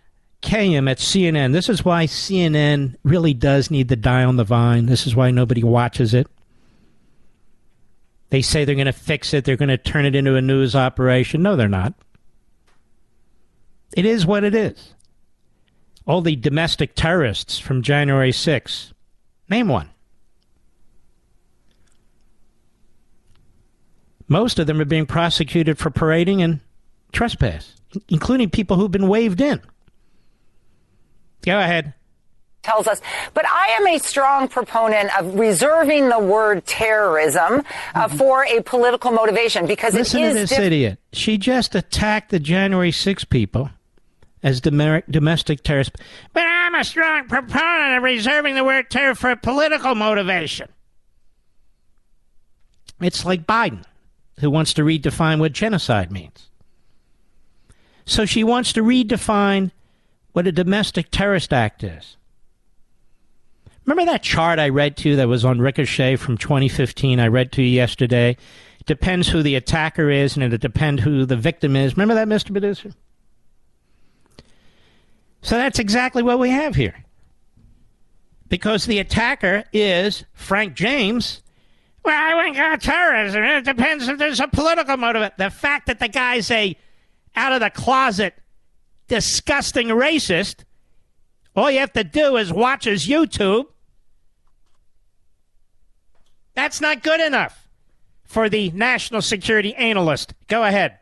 [0.44, 4.86] Kayyem at CNN, this is why CNN really does need to die on the vine.
[4.86, 6.28] This is why nobody watches it.
[8.30, 10.76] They say they're going to fix it, they're going to turn it into a news
[10.76, 11.42] operation.
[11.42, 11.96] No, they're not.
[13.94, 14.94] It is what it is.
[16.06, 18.94] All the domestic terrorists from January 6.
[19.50, 19.90] Name one.
[24.28, 26.60] Most of them are being prosecuted for parading and
[27.12, 27.76] trespass,
[28.10, 29.62] including people who've been waved in.
[31.44, 31.94] Go ahead
[32.66, 33.02] tells us.
[33.34, 38.18] But I am a strong proponent of reserving the word terrorism uh, mm-hmm.
[38.18, 41.00] for a political motivation because Listen it is to this diff- idiot.
[41.14, 43.70] She just attacked the January 6 people
[44.44, 45.96] as domestic terrorists.
[46.34, 50.70] But I'm a strong proponent of reserving the word terror for political motivation.
[53.02, 53.84] It's like Biden
[54.40, 56.50] who wants to redefine what genocide means.
[58.06, 59.72] So she wants to redefine
[60.34, 62.18] what a domestic terrorist act is.
[63.86, 67.20] Remember that chart I read to you that was on Ricochet from 2015?
[67.20, 68.32] I read to you yesterday.
[68.80, 71.96] It depends who the attacker is, and it depends who the victim is.
[71.96, 72.52] Remember that, Mr.
[72.52, 72.94] Producer?
[75.42, 76.96] So that's exactly what we have here.
[78.48, 81.44] Because the attacker is Frank James,
[82.04, 83.44] well, I wouldn't call terrorism.
[83.44, 85.32] It depends if there's a political motive.
[85.38, 86.76] The fact that the guy's a
[87.36, 88.36] out of the closet,
[89.08, 90.64] disgusting racist,
[91.56, 93.66] all you have to do is watch his YouTube.
[96.56, 97.68] That's not good enough
[98.24, 100.34] for the national security analyst.
[100.48, 100.98] Go ahead.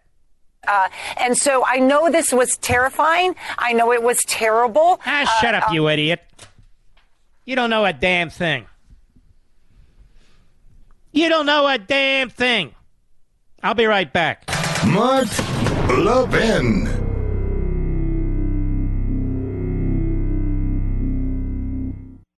[0.67, 3.35] Uh, and so I know this was terrifying.
[3.57, 4.99] I know it was terrible.
[5.05, 6.21] Ah, shut uh, up, you idiot.
[7.45, 8.65] You don't know a damn thing.
[11.11, 12.73] You don't know a damn thing.
[13.61, 14.47] I'll be right back.
[14.87, 15.27] Mark
[15.89, 17.02] Levin.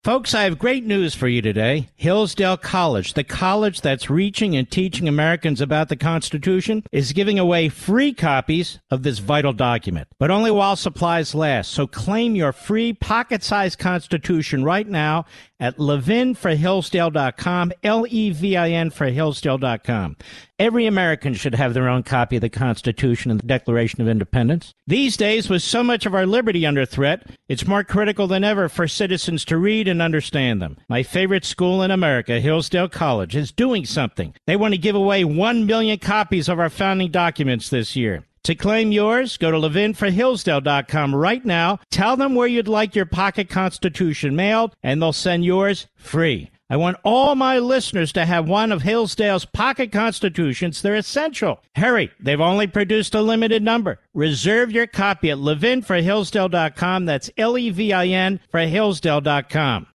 [0.06, 1.88] Folks, I have great news for you today.
[1.96, 7.68] Hillsdale College, the college that's reaching and teaching Americans about the Constitution, is giving away
[7.68, 11.72] free copies of this vital document, but only while supplies last.
[11.72, 15.24] So claim your free pocket-sized Constitution right now
[15.58, 20.16] at levinforhillsdale.com, L-E-V-I-N for Hillsdale.com.
[20.58, 24.72] Every American should have their own copy of the Constitution and the Declaration of Independence.
[24.86, 28.68] These days, with so much of our liberty under threat, it's more critical than ever
[28.68, 30.78] for citizens to read and understand them.
[30.88, 34.34] My favorite school in America, Hillsdale College, is doing something.
[34.46, 38.24] They want to give away 1 million copies of our founding documents this year.
[38.46, 41.80] To claim yours, go to levinforhillsdale.com right now.
[41.90, 46.52] Tell them where you'd like your pocket constitution mailed, and they'll send yours free.
[46.70, 50.80] I want all my listeners to have one of Hillsdale's pocket constitutions.
[50.80, 51.60] They're essential.
[51.74, 53.98] Hurry, they've only produced a limited number.
[54.14, 57.04] Reserve your copy at levinforhillsdale.com.
[57.04, 59.88] That's L E V I N for Hillsdale.com.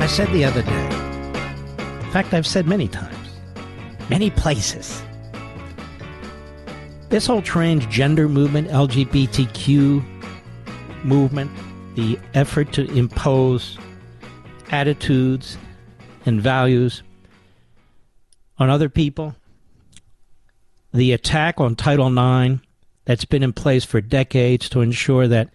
[0.00, 0.87] I said the other day,
[2.08, 3.28] in fact, I've said many times,
[4.08, 5.02] many places
[7.10, 10.02] this whole transgender movement, LGBTQ
[11.04, 11.50] movement,
[11.96, 13.76] the effort to impose
[14.70, 15.58] attitudes
[16.24, 17.02] and values
[18.58, 19.36] on other people,
[20.94, 22.62] the attack on Title IX
[23.04, 25.50] that's been in place for decades to ensure that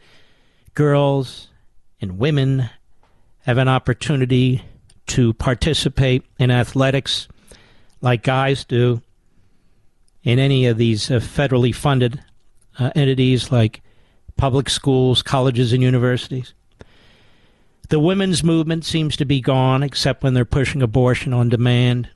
[0.75, 1.49] girls
[1.99, 2.69] and women
[3.39, 4.63] have an opportunity
[5.07, 7.27] to participate in athletics
[8.01, 9.01] like guys do
[10.23, 12.21] in any of these uh, federally funded
[12.79, 13.81] uh, entities like
[14.37, 16.53] public schools, colleges, and universities.
[17.89, 22.09] The women's movement seems to be gone, except when they're pushing abortion on demand.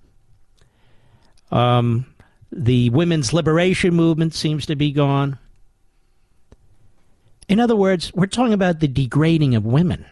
[1.51, 2.05] Um,
[2.51, 5.37] the women's liberation movement seems to be gone.
[7.47, 10.05] In other words, we're talking about the degrading of women.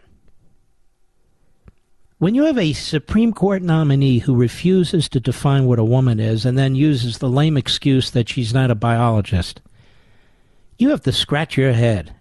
[2.18, 6.46] When you have a Supreme Court nominee who refuses to define what a woman is
[6.46, 9.60] and then uses the lame excuse that she's not a biologist,
[10.78, 12.16] you have to scratch your head.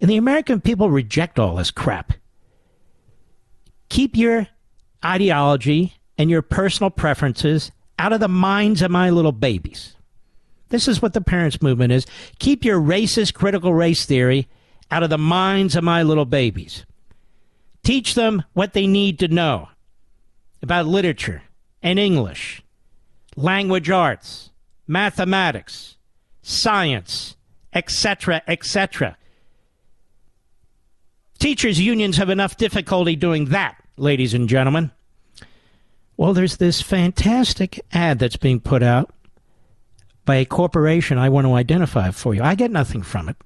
[0.00, 2.12] And the American people reject all this crap.
[3.88, 4.46] Keep your
[5.04, 9.96] ideology and your personal preferences out of the minds of my little babies.
[10.68, 12.06] This is what the parents' movement is.
[12.38, 14.48] Keep your racist critical race theory
[14.92, 16.86] out of the minds of my little babies.
[17.82, 19.68] Teach them what they need to know
[20.62, 21.42] about literature
[21.82, 22.62] and English,
[23.36, 24.50] language arts,
[24.86, 25.96] mathematics,
[26.42, 27.36] science,
[27.72, 29.16] etc., etc.
[31.38, 34.92] Teachers' unions have enough difficulty doing that, ladies and gentlemen.
[36.16, 39.12] Well, there's this fantastic ad that's being put out
[40.24, 42.42] by a corporation I want to identify for you.
[42.42, 43.36] I get nothing from it.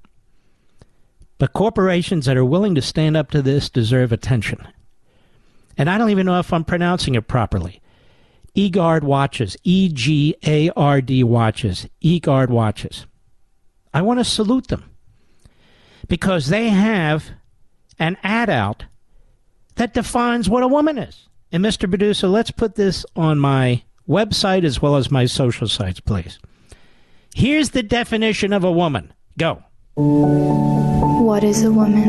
[1.37, 4.67] But corporations that are willing to stand up to this deserve attention.
[5.77, 7.81] And I don't even know if I'm pronouncing it properly.
[8.55, 13.05] eGard watches, E G A R D watches, eGard watches.
[13.93, 14.89] I want to salute them
[16.07, 17.29] because they have
[17.99, 18.85] an ad out
[19.75, 21.27] that defines what a woman is.
[21.51, 21.87] And Mr.
[21.87, 26.39] Producer, let's put this on my website as well as my social sites, please.
[27.35, 29.13] Here's the definition of a woman.
[29.37, 29.63] Go.
[31.27, 32.07] What is a woman?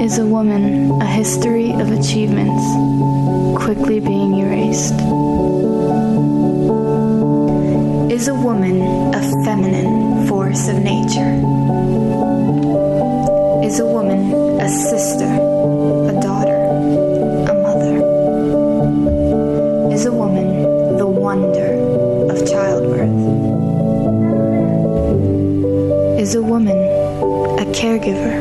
[0.00, 2.62] Is a woman a history of achievements
[3.60, 4.94] quickly being erased?
[8.12, 8.80] Is a woman
[9.12, 11.34] a feminine force of nature?
[13.66, 16.62] Is a woman a sister, a daughter,
[17.50, 17.96] a mother?
[19.92, 21.74] Is a woman the wonder
[22.30, 23.23] of childbirth?
[26.24, 26.78] Is a woman
[27.58, 28.40] a caregiver?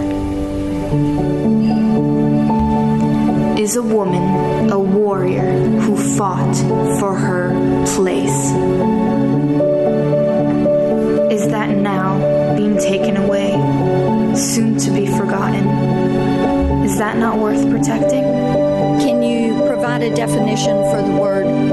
[3.60, 6.56] Is a woman a warrior who fought
[7.02, 7.50] for her
[7.94, 8.54] place?
[11.30, 13.52] Is that now being taken away,
[14.34, 15.68] soon to be forgotten?
[16.86, 18.24] Is that not worth protecting?
[19.04, 21.73] Can you provide a definition for the word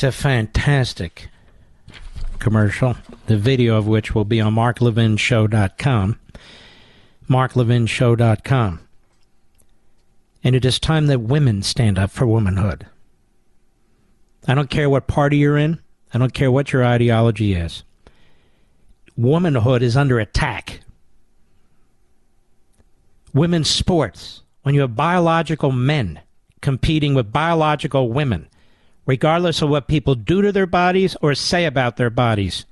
[0.00, 1.28] It's a fantastic
[2.38, 2.96] commercial,
[3.26, 6.18] the video of which will be on marklevinshow.com.
[7.28, 8.80] marklevinshow.com.
[10.42, 12.86] And it is time that women stand up for womanhood.
[14.48, 15.78] I don't care what party you're in.
[16.14, 17.82] I don't care what your ideology is.
[19.18, 20.80] Womanhood is under attack.
[23.34, 26.20] Women's sports, when you have biological men
[26.62, 28.48] competing with biological women,
[29.10, 32.64] regardless of what people do to their bodies or say about their bodies,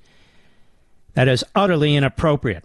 [1.14, 2.62] that is utterly inappropriate,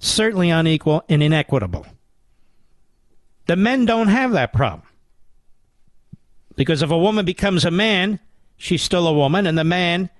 [0.00, 1.86] certainly unequal and inequitable.
[3.46, 4.88] The men don't have that problem.
[6.56, 8.18] Because if a woman becomes a man,
[8.56, 10.10] she's still a woman, and the man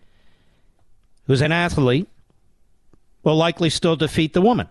[1.26, 2.07] who's an athlete
[3.24, 4.68] will likely still defeat the woman.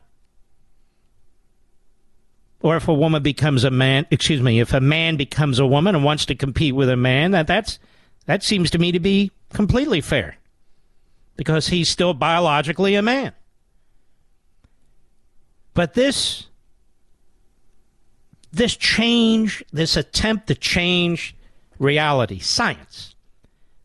[2.66, 5.94] Or if a woman becomes a man, excuse me, if a man becomes a woman
[5.94, 7.78] and wants to compete with a man, that that's
[8.26, 10.38] that seems to me to be completely fair.
[11.36, 13.34] Because he's still biologically a man.
[15.76, 16.48] But this
[18.52, 21.36] this change, this attempt to change
[21.78, 23.14] reality, science.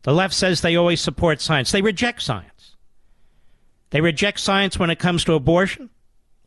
[0.01, 1.71] The left says they always support science.
[1.71, 2.75] They reject science.
[3.91, 5.91] They reject science when it comes to abortion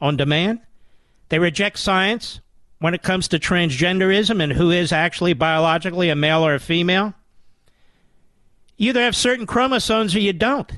[0.01, 0.63] on demand.
[1.35, 2.39] They reject science
[2.79, 7.13] when it comes to transgenderism and who is actually biologically a male or a female.
[8.77, 10.71] You either have certain chromosomes or you don't.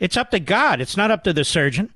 [0.00, 1.94] It's up to God, it's not up to the surgeon.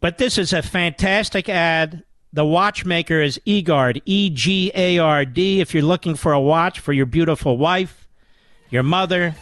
[0.00, 2.04] But this is a fantastic ad.
[2.32, 5.60] The watchmaker is eGard, E G A R D.
[5.60, 8.08] If you're looking for a watch for your beautiful wife,
[8.70, 9.34] your mother,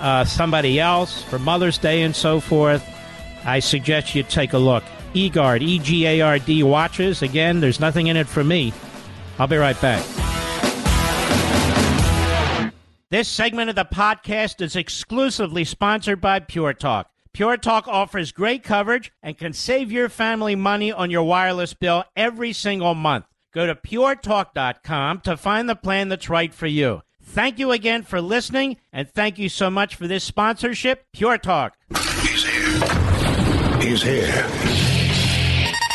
[0.00, 2.84] uh, somebody else, for Mother's Day and so forth,
[3.44, 4.82] I suggest you take a look.
[5.14, 7.22] eGard, E G A R D watches.
[7.22, 8.72] Again, there's nothing in it for me.
[9.38, 10.04] I'll be right back.
[13.10, 17.10] This segment of the podcast is exclusively sponsored by Pure Talk.
[17.34, 22.04] Pure Talk offers great coverage and can save your family money on your wireless bill
[22.16, 23.26] every single month.
[23.52, 27.02] Go to puretalk.com to find the plan that's right for you.
[27.22, 31.76] Thank you again for listening, and thank you so much for this sponsorship, Pure Talk.
[32.22, 33.80] He's here.
[33.80, 34.91] He's here.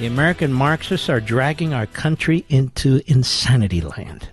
[0.00, 4.30] the American Marxists are dragging our country into insanity land.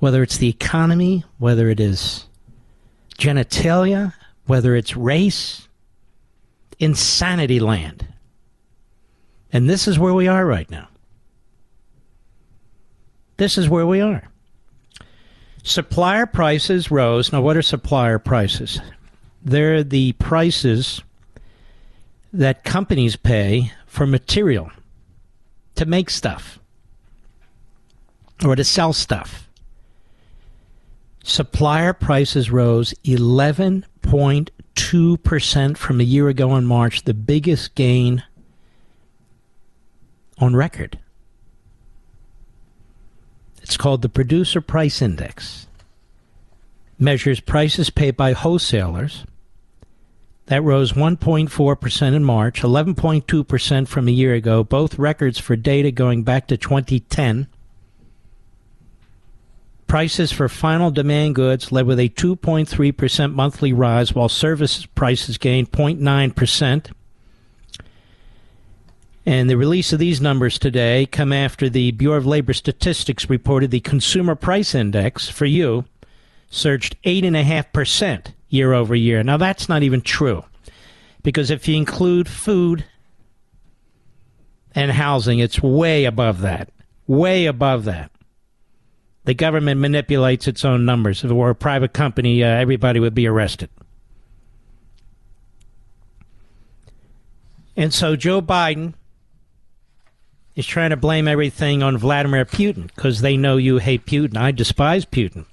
[0.00, 2.26] Whether it's the economy, whether it is
[3.16, 4.12] genitalia,
[4.44, 5.66] whether it's race,
[6.78, 8.06] insanity land.
[9.50, 10.88] And this is where we are right now.
[13.38, 14.28] This is where we are.
[15.62, 17.32] Supplier prices rose.
[17.32, 18.78] Now, what are supplier prices?
[19.42, 21.00] They're the prices
[22.36, 24.70] that companies pay for material
[25.74, 26.58] to make stuff
[28.44, 29.48] or to sell stuff.
[31.24, 38.22] Supplier prices rose 11.2% from a year ago in March, the biggest gain
[40.38, 41.00] on record.
[43.62, 45.66] It's called the Producer Price Index.
[46.98, 49.24] Measures prices paid by wholesalers.
[50.46, 56.22] That rose 1.4% in March, 11.2% from a year ago, both records for data going
[56.22, 57.48] back to 2010.
[59.88, 65.72] Prices for final demand goods led with a 2.3% monthly rise, while service prices gained
[65.72, 66.92] 0.9%.
[69.28, 73.72] And the release of these numbers today come after the Bureau of Labor Statistics reported
[73.72, 75.84] the Consumer Price Index for you
[76.48, 79.22] surged 8.5% year over year.
[79.22, 80.44] Now, that's not even true.
[81.22, 82.84] Because if you include food
[84.74, 86.70] and housing, it's way above that.
[87.06, 88.10] Way above that.
[89.24, 91.24] The government manipulates its own numbers.
[91.24, 93.70] If it were a private company, uh, everybody would be arrested.
[97.76, 98.94] And so Joe Biden
[100.54, 104.36] is trying to blame everything on Vladimir Putin because they know you hate Putin.
[104.36, 105.44] I despise Putin.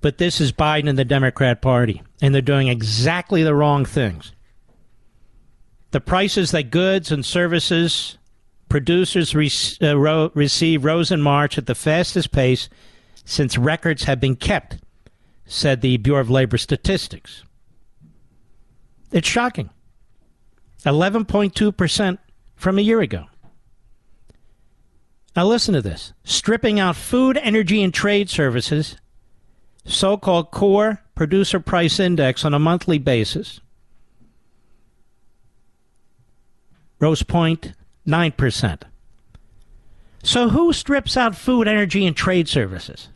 [0.00, 4.32] But this is Biden and the Democrat Party, and they're doing exactly the wrong things.
[5.90, 8.18] The prices that goods and services
[8.68, 9.50] producers re-
[9.82, 12.68] uh, ro- receive rose in March at the fastest pace
[13.24, 14.78] since records have been kept,
[15.46, 17.44] said the Bureau of Labor Statistics.
[19.12, 19.70] It's shocking.
[20.84, 22.18] 11.2%
[22.54, 23.26] from a year ago.
[25.34, 28.96] Now, listen to this stripping out food, energy, and trade services,
[29.86, 33.60] so called core producer price index on a monthly basis,
[37.00, 37.24] rose
[38.04, 38.84] nine percent.
[40.22, 43.08] So, who strips out food, energy, and trade services?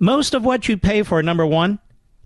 [0.00, 1.78] Most of what you pay for, number one,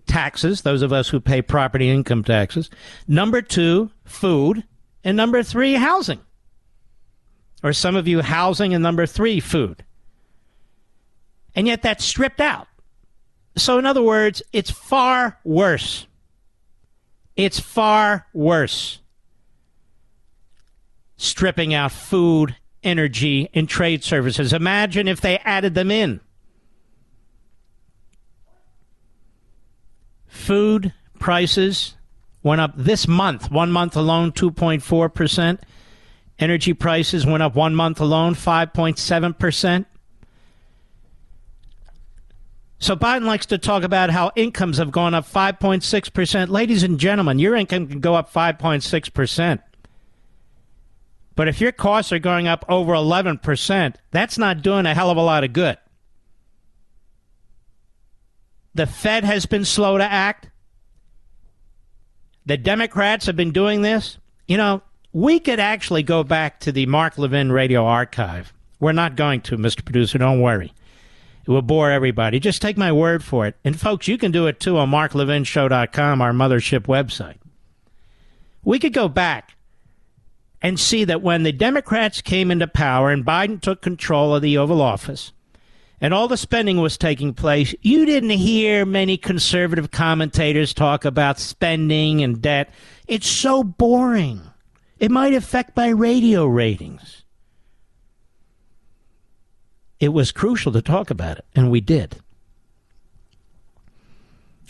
[0.07, 2.69] taxes, those of us who pay property income taxes.
[3.07, 4.63] Number two, food.
[5.03, 6.21] And number three, housing
[7.63, 9.83] or some of you housing, and number three, food.
[11.55, 12.67] And yet that's stripped out.
[13.55, 16.07] So, in other words, it's far worse.
[17.35, 18.99] It's far worse.
[21.17, 24.53] Stripping out food, energy, and trade services.
[24.53, 26.19] Imagine if they added them in.
[30.25, 31.95] Food prices
[32.41, 35.59] went up this month, one month alone, 2.4%.
[36.39, 39.85] Energy prices went up one month alone, 5.7%.
[42.83, 46.49] So Biden likes to talk about how incomes have gone up 5.6%.
[46.49, 49.61] Ladies and gentlemen, your income can go up 5.6%.
[51.33, 55.15] But if your costs are going up over 11%, that's not doing a hell of
[55.15, 55.77] a lot of good.
[58.75, 60.49] The Fed has been slow to act.
[62.45, 64.17] The Democrats have been doing this.
[64.45, 64.81] You know,
[65.13, 68.51] we could actually go back to the Mark Levin radio archive.
[68.81, 69.85] We're not going to, Mr.
[69.85, 70.73] Producer, don't worry.
[71.45, 72.39] It will bore everybody.
[72.39, 73.55] Just take my word for it.
[73.63, 77.37] And folks, you can do it too on marklevinshow.com, our mothership website.
[78.63, 79.55] We could go back
[80.61, 84.57] and see that when the Democrats came into power and Biden took control of the
[84.57, 85.33] Oval Office
[85.99, 91.39] and all the spending was taking place, you didn't hear many conservative commentators talk about
[91.39, 92.69] spending and debt.
[93.07, 94.41] It's so boring.
[94.99, 97.22] It might affect my radio ratings.
[99.99, 102.17] It was crucial to talk about it, and we did.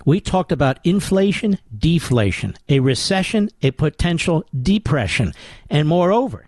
[0.05, 5.33] We talked about inflation, deflation, a recession, a potential depression,
[5.69, 6.47] and moreover,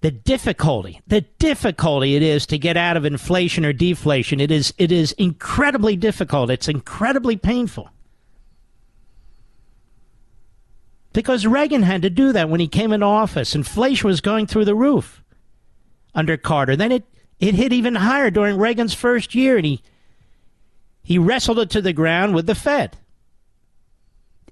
[0.00, 4.38] the difficulty, the difficulty it is to get out of inflation or deflation.
[4.40, 6.50] It is, it is incredibly difficult.
[6.50, 7.90] It's incredibly painful.
[11.12, 13.56] Because Reagan had to do that when he came into office.
[13.56, 15.20] Inflation was going through the roof
[16.14, 16.76] under Carter.
[16.76, 17.04] Then it,
[17.38, 19.82] it hit even higher during Reagan's first year, and he,
[21.02, 22.96] he wrestled it to the ground with the Fed.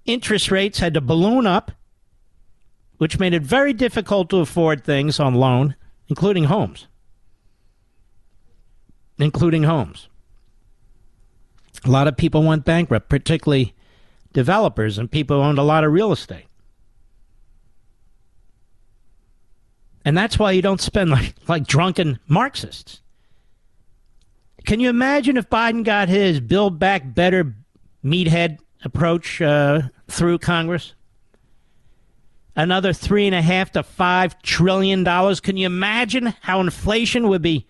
[0.04, 1.72] Interest rates had to balloon up,
[2.98, 5.74] which made it very difficult to afford things on loan,
[6.08, 6.86] including homes.
[9.18, 10.08] Including homes.
[11.84, 13.74] A lot of people went bankrupt, particularly
[14.32, 16.45] developers and people who owned a lot of real estate.
[20.06, 23.00] And that's why you don't spend like, like drunken Marxists.
[24.64, 27.54] Can you imagine if Biden got his Build Back Better
[28.04, 30.94] meathead approach uh, through Congress?
[32.54, 35.40] Another three and a half to five trillion dollars.
[35.40, 37.66] Can you imagine how inflation would be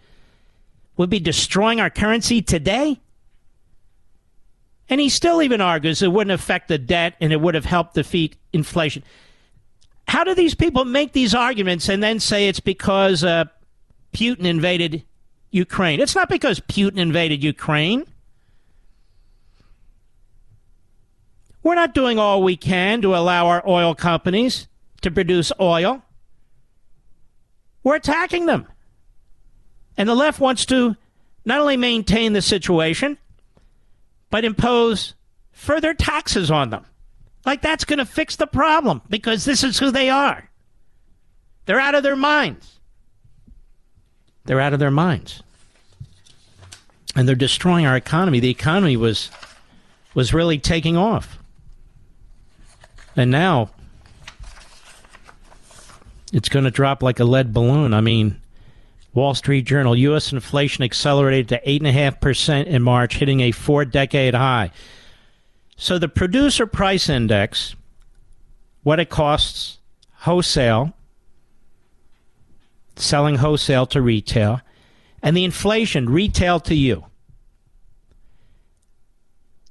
[0.99, 3.01] would be destroying our currency today?
[4.91, 7.95] And he still even argues it wouldn't affect the debt and it would have helped
[7.95, 9.03] defeat inflation.
[10.07, 13.47] How do these people make these arguments and then say it's because uh,
[14.13, 15.05] Putin invaded
[15.51, 16.01] Ukraine?
[16.01, 18.05] It's not because Putin invaded Ukraine.
[21.63, 24.69] We're not doing all we can to allow our oil companies
[25.03, 26.03] to produce oil.
[27.83, 28.69] We're attacking them.
[29.97, 30.97] And the left wants to
[31.45, 33.19] not only maintain the situation,
[34.31, 35.15] but impose
[35.51, 36.85] further taxes on them.
[37.47, 40.51] Like that's going to fix the problem because this is who they are.
[41.65, 42.81] They're out of their minds.
[44.45, 45.43] They're out of their minds.
[47.15, 48.41] And they're destroying our economy.
[48.41, 49.31] The economy was
[50.13, 51.39] was really taking off.
[53.17, 53.71] And now
[56.33, 57.95] it's going to drop like a lead balloon.
[57.95, 58.41] I mean,
[59.15, 60.33] Wall Street Journal, U.S.
[60.33, 64.71] inflation accelerated to 8.5% in March, hitting a four decade high.
[65.77, 67.77] So the producer price index,
[68.83, 69.79] what it costs
[70.21, 70.95] wholesale,
[72.97, 74.63] selling wholesale to retail,
[75.23, 77.05] and the inflation retail to you.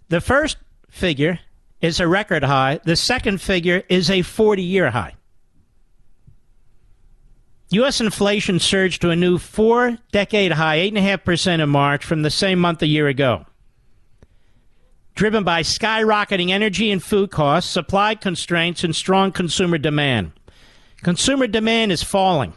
[0.09, 0.57] The first
[0.89, 1.39] figure
[1.81, 5.15] is a record high, the second figure is a 40 year high.
[7.71, 7.99] U.S.
[7.99, 12.81] inflation surged to a new four decade high, 8.5% in March from the same month
[12.83, 13.45] a year ago.
[15.15, 20.33] Driven by skyrocketing energy and food costs, supply constraints, and strong consumer demand.
[20.97, 22.53] Consumer demand is falling.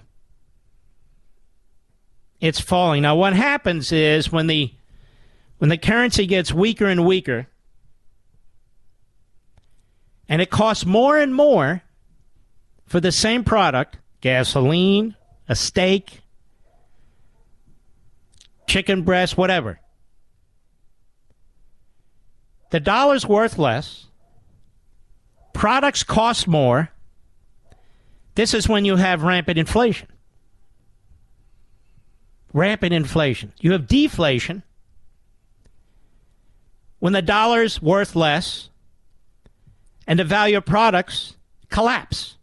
[2.41, 3.03] It's falling.
[3.03, 4.73] Now, what happens is when the
[5.59, 7.47] when the currency gets weaker and weaker,
[10.29, 11.83] and it costs more and more
[12.87, 15.17] for the same product, gasoline,
[15.49, 16.21] a steak,
[18.67, 19.81] chicken breast, whatever.
[22.71, 24.07] The dollar's worth less.
[25.53, 26.91] Products cost more.
[28.35, 30.09] This is when you have rampant inflation.
[32.53, 33.53] Rampant inflation.
[33.61, 34.63] You have deflation
[36.99, 38.71] when the dollar's worth less
[40.07, 41.37] and the value of products
[41.71, 42.37] collapse.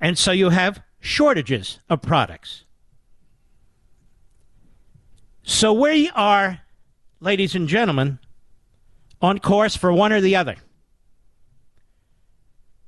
[0.00, 2.64] And so you have shortages of products.
[5.42, 6.60] So we are,
[7.20, 8.18] ladies and gentlemen,
[9.24, 10.56] on course for one or the other.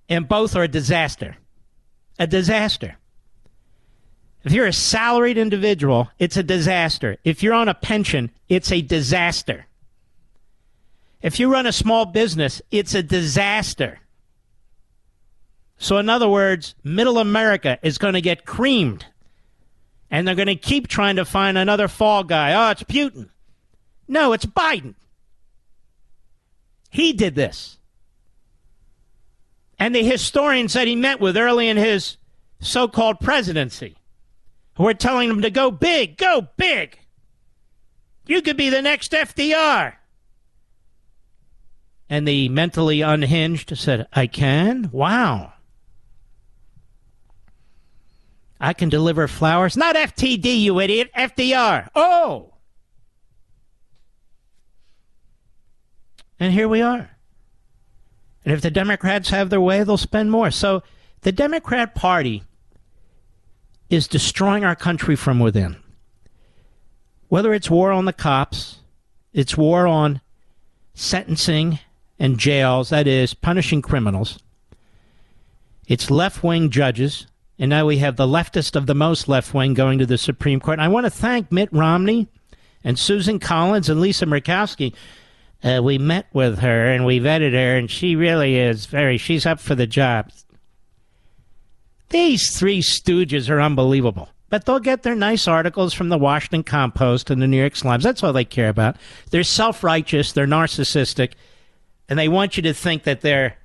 [0.09, 1.37] And both are a disaster.
[2.19, 2.97] A disaster.
[4.45, 7.17] If you're a salaried individual, it's a disaster.
[7.25, 9.67] If you're on a pension, it's a disaster.
[11.21, 13.99] If you run a small business, it's a disaster.
[15.79, 19.07] So, in other words, middle America is going to get creamed.
[20.11, 22.53] And they're going to keep trying to find another fall guy.
[22.55, 23.31] Oh, it's Putin.
[24.07, 24.95] No, it's Biden.
[26.97, 27.77] He did this.
[29.79, 32.17] And the historians that he met with early in his
[32.59, 33.99] so called presidency
[34.79, 36.99] were telling him to go big, go big.
[38.27, 39.97] You could be the next FDR.
[42.09, 44.89] And the mentally unhinged said, I can?
[44.91, 45.53] Wow.
[48.59, 49.77] I can deliver flowers.
[49.77, 51.11] Not FTD, you idiot.
[51.15, 51.91] FDR.
[51.95, 52.55] Oh.
[56.39, 57.11] And here we are.
[58.45, 60.51] And if the Democrats have their way, they'll spend more.
[60.51, 60.83] So
[61.23, 62.45] the Democrat Party
[63.91, 65.77] is destroying our country from within.
[67.29, 68.79] Whether it's war on the cops,
[69.33, 70.21] it's war on
[70.95, 71.81] sentencing
[72.19, 74.39] and jails, that is, punishing criminals.
[75.87, 77.27] It's left wing judges,
[77.59, 80.61] and now we have the leftist of the most left wing going to the Supreme
[80.61, 80.79] Court.
[80.79, 82.29] And I want to thank Mitt Romney
[82.83, 84.95] and Susan Collins and Lisa Murkowski
[85.63, 89.47] uh, we met with her and we vetted her, and she really is very, she's
[89.47, 90.31] up for the job.
[92.11, 94.29] These three stooges are unbelievable.
[94.49, 98.03] But they'll get their nice articles from the Washington Compost and the New York Slimes.
[98.03, 98.97] That's all they care about.
[99.31, 101.33] They're self righteous, they're narcissistic,
[102.09, 103.57] and they want you to think that they're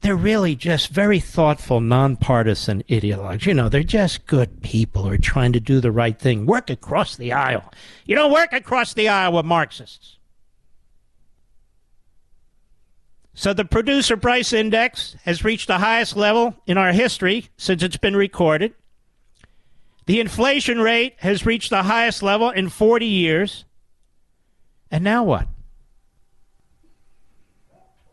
[0.00, 3.46] they're really just very thoughtful, nonpartisan ideologues.
[3.46, 6.46] You know, they're just good people who are trying to do the right thing.
[6.46, 7.72] Work across the aisle.
[8.04, 10.17] You don't work across the aisle with Marxists.
[13.38, 17.96] So the producer price index has reached the highest level in our history since it's
[17.96, 18.74] been recorded.
[20.06, 23.64] The inflation rate has reached the highest level in 40 years.
[24.90, 25.46] And now what?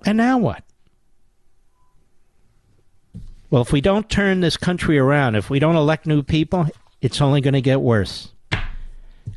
[0.06, 0.64] And now what?
[3.50, 6.68] Well, if we don't turn this country around, if we don't elect new people,
[7.02, 8.30] it's only going to get worse.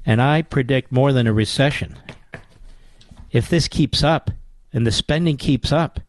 [0.04, 1.96] And I predict more than a recession.
[3.32, 4.30] If this keeps up
[4.72, 6.00] and the spending keeps up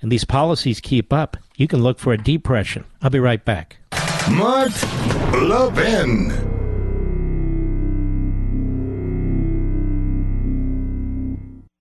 [0.00, 2.84] and these policies keep up, you can look for a depression.
[3.02, 3.78] I'll be right back.
[4.30, 4.72] Mark
[5.32, 6.48] Levin.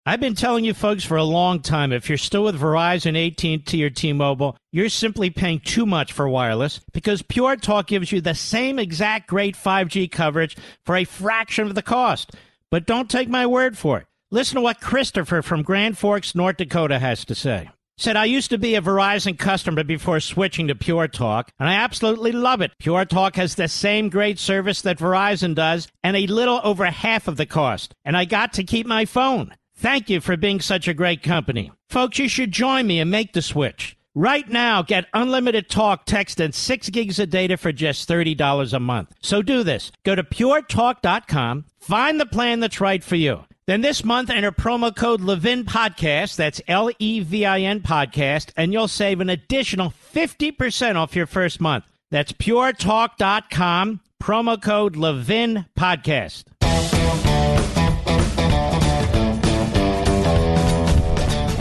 [0.06, 3.84] I've been telling you folks for a long time if you're still with Verizon, AT&T
[3.84, 8.34] or T-Mobile, you're simply paying too much for wireless because Pure Talk gives you the
[8.34, 10.56] same exact great 5G coverage
[10.86, 12.32] for a fraction of the cost.
[12.72, 14.08] But don't take my word for it.
[14.30, 17.70] Listen to what Christopher from Grand Forks, North Dakota has to say.
[17.98, 21.76] Said, I used to be a Verizon customer before switching to Pure Talk, and I
[21.76, 22.74] absolutely love it.
[22.78, 27.30] Pure Talk has the same great service that Verizon does and a little over half
[27.30, 27.96] of the cost.
[28.04, 29.56] And I got to keep my phone.
[29.78, 31.72] Thank you for being such a great company.
[31.88, 33.96] Folks, you should join me and make the switch.
[34.14, 38.80] Right now, get unlimited talk, text, and 6 gigs of data for just $30 a
[38.82, 39.14] month.
[39.22, 39.92] So do this.
[40.04, 43.46] Go to puretalk.com, find the plan that's right for you.
[43.68, 48.52] Then this month, enter promo code Levin Podcast, that's L E V I N Podcast,
[48.56, 51.84] and you'll save an additional 50% off your first month.
[52.10, 56.46] That's puretalk.com, promo code Levin Podcast.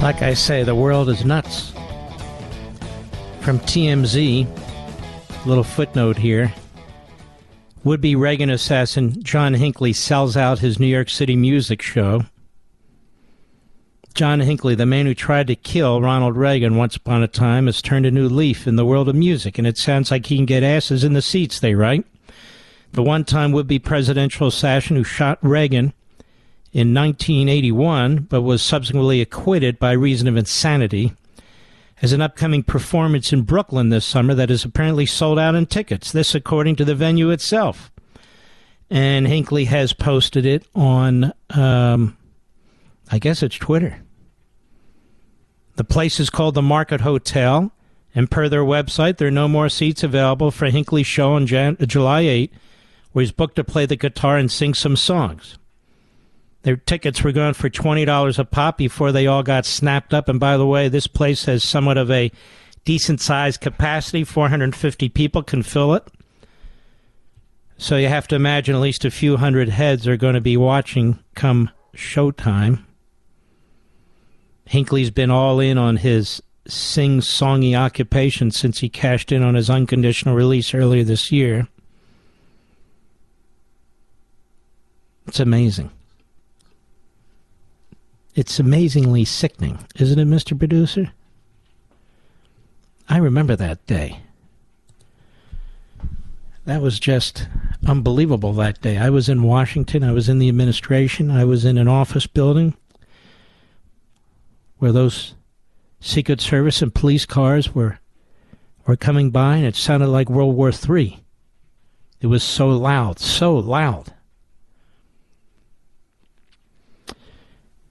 [0.01, 1.73] Like I say, the world is nuts.
[3.41, 4.47] From TMZ,
[5.45, 6.55] little footnote here.
[7.87, 12.24] Would be Reagan assassin John Hinckley sells out his New York City music show.
[14.12, 17.80] John Hinckley, the man who tried to kill Ronald Reagan once upon a time, has
[17.80, 20.47] turned a new leaf in the world of music, and it sounds like he can
[20.47, 22.05] get asses in the seats, they write.
[22.91, 25.93] The one time would be presidential assassin who shot Reagan
[26.72, 31.12] in 1981, but was subsequently acquitted by reason of insanity,
[31.97, 36.12] has an upcoming performance in Brooklyn this summer that is apparently sold out in tickets.
[36.12, 37.90] This, according to the venue itself.
[38.90, 42.16] And Hinckley has posted it on, um,
[43.11, 44.03] I guess it's Twitter.
[45.76, 47.72] The place is called the Market Hotel,
[48.14, 51.76] and per their website, there are no more seats available for Hinckley's show on Jan-
[51.80, 52.53] July 8,
[53.12, 55.59] where he's booked to play the guitar and sing some songs.
[56.67, 60.29] Their tickets were going for $20 a pop before they all got snapped up.
[60.29, 62.33] And by the way, this place has somewhat of a
[62.85, 66.03] decent sized capacity 450 people can fill it.
[67.79, 70.57] So you have to imagine at least a few hundred heads are going to be
[70.57, 72.83] watching come showtime.
[74.64, 79.71] Hinckley's been all in on his sing songy occupation since he cashed in on his
[79.71, 81.69] unconditional release earlier this year.
[85.29, 85.93] It's amazing.
[88.37, 90.59] It's amazingly sickening, isn't it, Mr.
[90.59, 91.11] Producer?
[93.09, 94.20] I remember that day.
[96.66, 97.49] That was just
[97.87, 98.99] unbelievable that day.
[98.99, 102.74] I was in Washington, I was in the administration, I was in an office building
[104.76, 105.34] where those
[106.01, 108.01] Secret Service and police cars were
[108.87, 111.20] were coming by and it sounded like World War III.
[112.20, 114.12] It was so loud, so loud.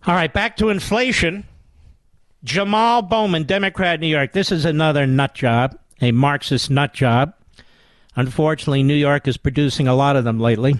[0.07, 1.45] All right, back to inflation.
[2.43, 4.33] Jamal Bowman, Democrat, New York.
[4.33, 7.33] This is another nut job, a Marxist nut job.
[8.15, 10.79] Unfortunately, New York is producing a lot of them lately.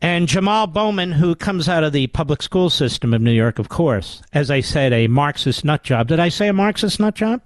[0.00, 3.68] And Jamal Bowman, who comes out of the public school system of New York, of
[3.68, 6.08] course, as I said, a Marxist nut job.
[6.08, 7.42] Did I say a Marxist nut job?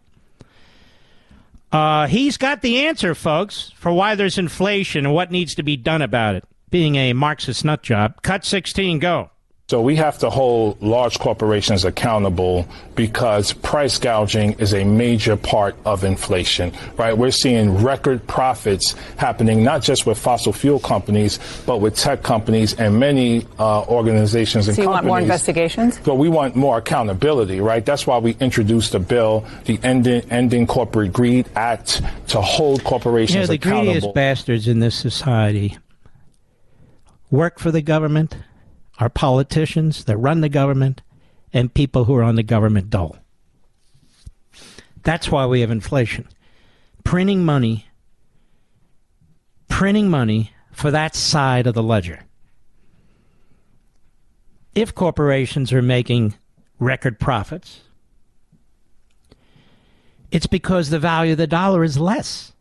[1.70, 5.76] Uh, he's got the answer, folks, for why there's inflation and what needs to be
[5.76, 6.44] done about it.
[6.70, 8.22] Being a Marxist nut job.
[8.22, 9.30] Cut 16, go.
[9.68, 15.74] So we have to hold large corporations accountable because price gouging is a major part
[15.84, 17.18] of inflation, right?
[17.18, 22.74] We're seeing record profits happening not just with fossil fuel companies, but with tech companies
[22.74, 24.94] and many uh, organizations and so you companies.
[24.94, 25.98] want more investigations?
[25.98, 27.84] But we want more accountability, right?
[27.84, 33.34] That's why we introduced a bill, the Ending, Ending Corporate Greed Act, to hold corporations
[33.34, 33.84] you know, the accountable.
[33.86, 35.76] greediest bastards in this society
[37.32, 38.36] work for the government
[38.98, 41.02] are politicians that run the government
[41.52, 43.16] and people who are on the government dole.
[45.02, 46.28] That's why we have inflation.
[47.04, 47.86] Printing money,
[49.68, 52.24] printing money for that side of the ledger.
[54.74, 56.34] If corporations are making
[56.78, 57.80] record profits,
[60.30, 62.52] It's because the value of the dollar is less.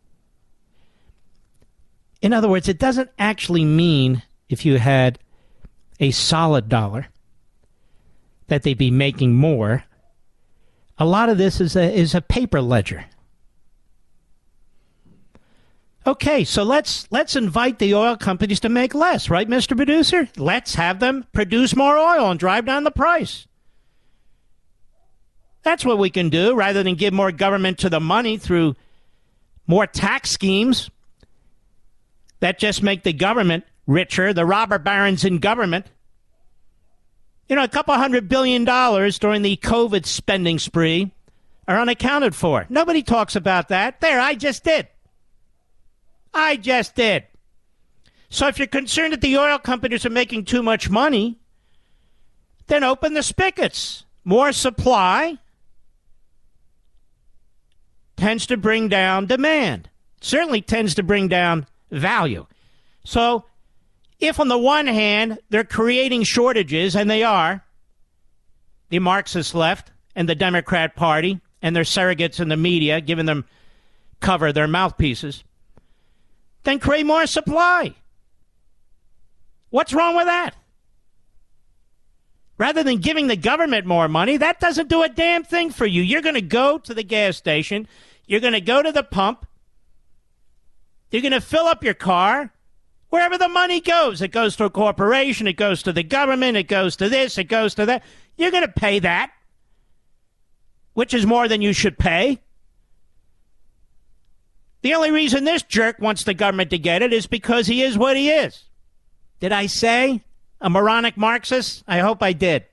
[2.22, 5.18] In other words, it doesn't actually mean if you had
[6.00, 7.08] a solid dollar
[8.48, 9.84] that they'd be making more.
[10.98, 13.06] A lot of this is a, is a paper ledger.
[16.06, 19.76] Okay, so let's let's invite the oil companies to make less, right, Mr.
[19.76, 20.28] Producer?
[20.36, 23.48] Let's have them produce more oil and drive down the price.
[25.64, 28.76] That's what we can do rather than give more government to the money through
[29.66, 30.90] more tax schemes
[32.38, 35.86] that just make the government richer, the robber barons in government.
[37.48, 41.12] You know, a couple hundred billion dollars during the COVID spending spree
[41.68, 42.66] are unaccounted for.
[42.68, 44.00] Nobody talks about that.
[44.00, 44.88] There, I just did.
[46.34, 47.24] I just did.
[48.28, 51.38] So if you're concerned that the oil companies are making too much money,
[52.66, 54.04] then open the spigots.
[54.24, 55.38] More supply
[58.16, 59.88] tends to bring down demand.
[60.20, 62.46] Certainly tends to bring down value.
[63.04, 63.44] So
[64.18, 67.64] if on the one hand they're creating shortages, and they are,
[68.88, 73.44] the Marxist left and the Democrat Party and their surrogates in the media giving them
[74.20, 75.44] cover, their mouthpieces,
[76.62, 77.94] then create more supply.
[79.70, 80.54] What's wrong with that?
[82.58, 86.00] Rather than giving the government more money, that doesn't do a damn thing for you.
[86.02, 87.86] You're going to go to the gas station,
[88.26, 89.46] you're going to go to the pump,
[91.10, 92.52] you're going to fill up your car.
[93.16, 96.68] Wherever the money goes, it goes to a corporation, it goes to the government, it
[96.68, 98.02] goes to this, it goes to that.
[98.36, 99.32] You're going to pay that,
[100.92, 102.42] which is more than you should pay.
[104.82, 107.96] The only reason this jerk wants the government to get it is because he is
[107.96, 108.64] what he is.
[109.40, 110.22] Did I say
[110.60, 111.84] a moronic Marxist?
[111.88, 112.66] I hope I did.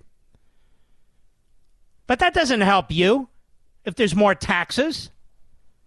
[2.05, 3.29] But that doesn't help you
[3.85, 5.09] if there's more taxes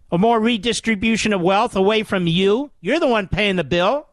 [0.09, 2.71] or more redistribution of wealth away from you.
[2.81, 4.07] You're the one paying the bill.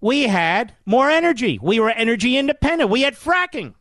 [0.00, 1.58] We had more energy.
[1.60, 2.90] We were energy independent.
[2.90, 3.74] We had fracking.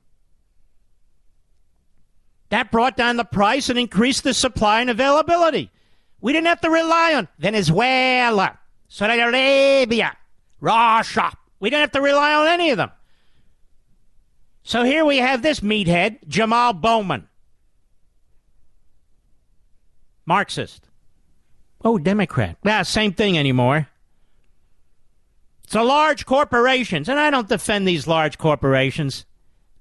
[2.49, 5.71] That brought down the price and increased the supply and availability.
[6.21, 8.57] We didn't have to rely on Venezuela,
[8.87, 10.15] Saudi Arabia,
[10.59, 11.31] Russia.
[11.59, 12.91] We didn't have to rely on any of them.
[14.63, 17.27] So here we have this meathead, Jamal Bowman.
[20.25, 20.87] Marxist.
[21.83, 22.57] Oh, Democrat.
[22.65, 23.87] Yeah, same thing anymore.
[25.75, 29.25] The large corporations, and I don't defend these large corporations.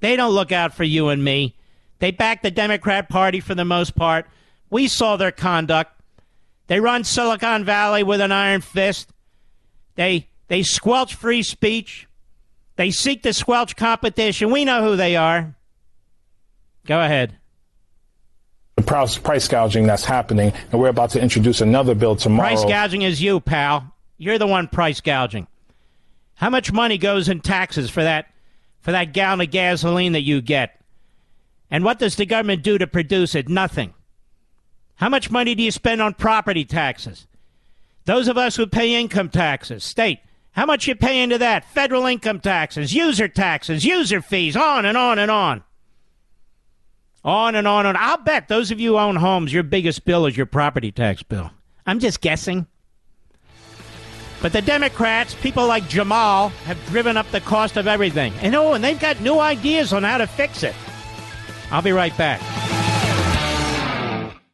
[0.01, 1.55] They don't look out for you and me.
[2.01, 4.27] They back the Democrat Party for the most part.
[4.71, 5.93] We saw their conduct.
[6.67, 9.11] They run Silicon Valley with an iron fist.
[9.95, 12.09] They they squelch free speech.
[12.75, 14.51] They seek to squelch competition.
[14.51, 15.55] We know who they are.
[16.87, 17.39] Go ahead.
[18.85, 22.49] Price gouging that's happening, and we're about to introduce another bill tomorrow.
[22.49, 23.95] Price gouging is you, pal.
[24.19, 25.47] You're the one price gouging.
[26.37, 28.27] How much money goes in taxes for that
[28.81, 30.81] for that gallon of gasoline that you get?
[31.71, 33.49] And what does the government do to produce it?
[33.49, 33.95] Nothing.
[34.97, 37.27] How much money do you spend on property taxes?
[38.05, 40.21] Those of us who pay income taxes, state,
[40.53, 41.65] how much you pay into that?
[41.65, 45.65] Federal income taxes, user taxes, user fees, on and on and on.
[47.25, 47.99] On and on and.
[47.99, 51.23] I'll bet those of you who own homes, your biggest bill is your property tax
[51.23, 51.51] bill.
[51.87, 52.67] I'm just guessing.
[54.43, 58.33] But the Democrats, people like Jamal, have driven up the cost of everything.
[58.41, 60.75] And oh, and they've got new ideas on how to fix it.
[61.71, 62.41] I'll be right back.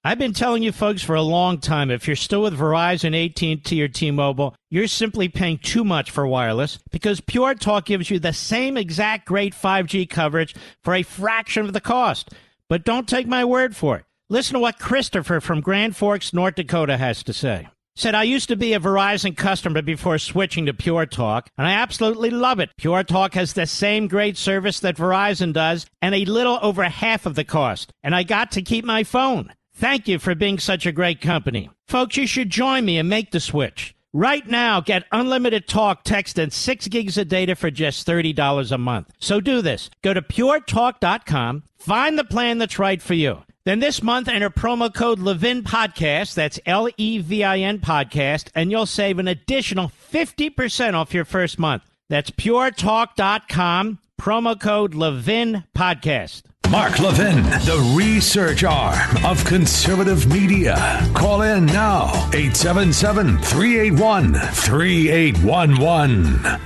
[0.03, 3.83] I've been telling you folks for a long time if you're still with Verizon, AT&T
[3.83, 8.33] or T-Mobile, you're simply paying too much for wireless because Pure Talk gives you the
[8.33, 12.31] same exact great 5G coverage for a fraction of the cost.
[12.71, 14.07] But don't take my word for it.
[14.31, 17.69] Listen to what Christopher from Grand Forks, North Dakota has to say.
[17.97, 21.73] Said, I used to be a Verizon customer before switching to Pure Talk, and I
[21.73, 22.71] absolutely love it.
[22.79, 27.27] Pure Talk has the same great service that Verizon does and a little over half
[27.27, 27.93] of the cost.
[28.03, 29.53] And I got to keep my phone.
[29.75, 31.71] Thank you for being such a great company.
[31.89, 33.95] Folks, you should join me and make the switch.
[34.13, 38.79] Right now, get unlimited talk, text, and 6 gigs of data for just $30 a
[38.79, 39.11] month.
[39.19, 39.89] So do this.
[40.03, 43.43] Go to puretalk.com, find the plan that's right for you.
[43.65, 48.49] Then this month, enter promo code Levin Podcast, that's L E V I N Podcast,
[48.55, 51.83] and you'll save an additional 50% off your first month.
[52.09, 56.45] That's puretalk.com, promo code Levin Podcast.
[56.71, 60.77] Mark Levin, the research arm of conservative media.
[61.15, 66.61] Call in now, 877 381 3811.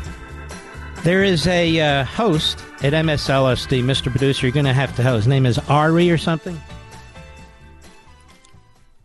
[1.02, 4.12] There is a uh, host at MSLSD, Mr.
[4.12, 4.46] Producer.
[4.46, 5.24] You're going to have to host.
[5.24, 6.60] His name is Ari or something.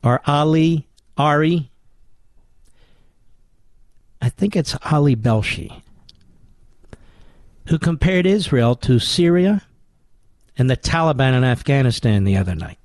[0.04, 0.88] Or Ali
[1.18, 1.70] Ari.
[4.22, 5.82] I think it's Ali Velshi,
[7.68, 9.62] who compared Israel to Syria
[10.58, 12.78] and the Taliban in Afghanistan the other night.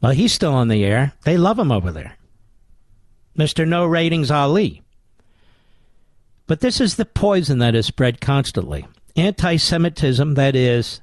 [0.00, 1.12] Well, he's still on the air.
[1.24, 2.16] They love him over there.
[3.36, 3.66] Mr.
[3.66, 4.82] No Ratings Ali.
[6.46, 8.86] But this is the poison that is spread constantly.
[9.16, 11.00] Anti Semitism, that is,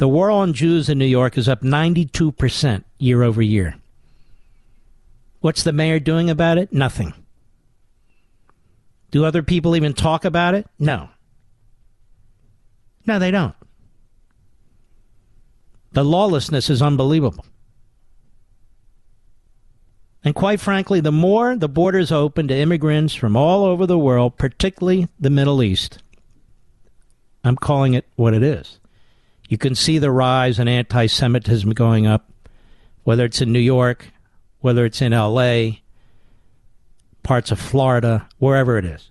[0.00, 3.76] the war on Jews in New York is up 92% year over year.
[5.40, 6.72] What's the mayor doing about it?
[6.72, 7.12] Nothing.
[9.10, 10.66] Do other people even talk about it?
[10.78, 11.10] No.
[13.04, 13.54] No, they don't.
[15.92, 17.44] The lawlessness is unbelievable.
[20.24, 24.38] And quite frankly, the more the borders open to immigrants from all over the world,
[24.38, 26.02] particularly the Middle East,
[27.44, 28.79] I'm calling it what it is.
[29.50, 32.30] You can see the rise in anti Semitism going up,
[33.02, 34.12] whether it's in New York,
[34.60, 35.70] whether it's in LA,
[37.24, 39.10] parts of Florida, wherever it is.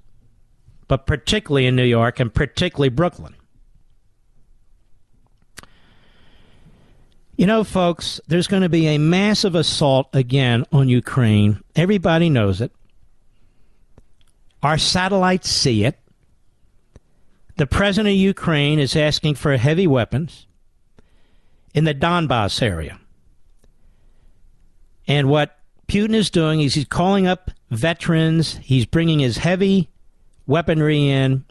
[0.87, 3.35] But particularly in New York and particularly Brooklyn.
[7.35, 11.61] You know, folks, there's going to be a massive assault again on Ukraine.
[11.75, 12.71] Everybody knows it.
[14.63, 15.99] Our satellites see it.
[17.59, 20.47] The president of Ukraine is asking for heavy weapons
[21.73, 22.97] in the Donbass area.
[25.05, 29.89] And what Putin is doing is he's calling up veterans, he's bringing his heavy
[30.47, 31.43] weaponry in,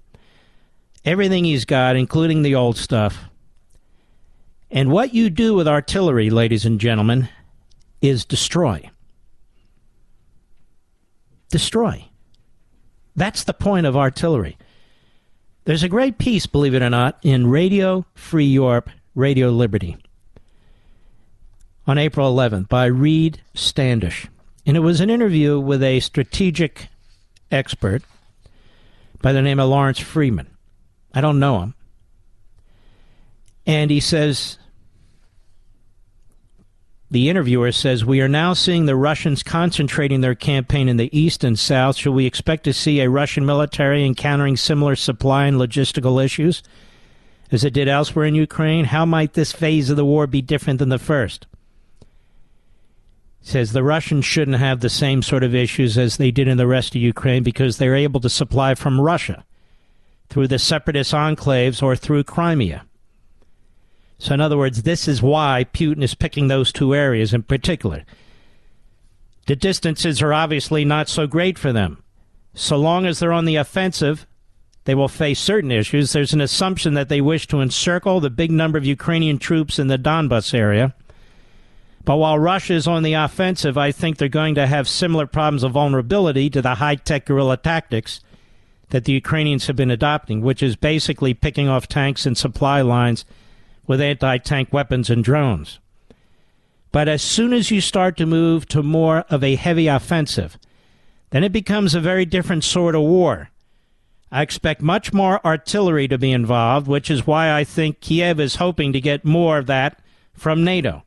[1.04, 3.24] everything he's got, including the old stuff.
[4.70, 7.28] And what you do with artillery, ladies and gentlemen,
[8.00, 8.88] is destroy.
[11.50, 12.06] Destroy.
[13.14, 14.56] That's the point of artillery.
[15.68, 19.98] There's a great piece, believe it or not, in Radio Free Europe, Radio Liberty,
[21.86, 24.28] on April 11th by Reid Standish.
[24.64, 26.88] And it was an interview with a strategic
[27.50, 28.02] expert
[29.20, 30.46] by the name of Lawrence Freedman.
[31.12, 31.74] I don't know him.
[33.66, 34.56] And he says,
[37.10, 41.42] the interviewer says, We are now seeing the Russians concentrating their campaign in the east
[41.42, 41.96] and south.
[41.96, 46.62] Should we expect to see a Russian military encountering similar supply and logistical issues
[47.50, 48.86] as it did elsewhere in Ukraine?
[48.86, 51.46] How might this phase of the war be different than the first?
[53.40, 56.66] says the Russians shouldn't have the same sort of issues as they did in the
[56.66, 59.44] rest of Ukraine because they're able to supply from Russia
[60.28, 62.84] through the separatist enclaves or through Crimea.
[64.18, 68.04] So, in other words, this is why Putin is picking those two areas in particular.
[69.46, 72.02] The distances are obviously not so great for them.
[72.54, 74.26] So long as they're on the offensive,
[74.84, 76.12] they will face certain issues.
[76.12, 79.86] There's an assumption that they wish to encircle the big number of Ukrainian troops in
[79.86, 80.94] the Donbas area.
[82.04, 85.62] But while Russia is on the offensive, I think they're going to have similar problems
[85.62, 88.20] of vulnerability to the high tech guerrilla tactics
[88.88, 93.24] that the Ukrainians have been adopting, which is basically picking off tanks and supply lines
[93.88, 95.80] with anti tank weapons and drones.
[96.92, 100.56] But as soon as you start to move to more of a heavy offensive,
[101.30, 103.50] then it becomes a very different sort of war.
[104.30, 108.56] I expect much more artillery to be involved, which is why I think Kiev is
[108.56, 110.00] hoping to get more of that
[110.34, 111.02] from NATO.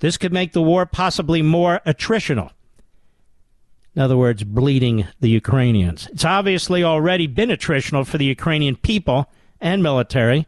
[0.00, 2.50] This could make the war possibly more attritional.
[3.94, 6.08] In other words, bleeding the Ukrainians.
[6.08, 9.30] It's obviously already been attritional for the Ukrainian people
[9.60, 10.46] and military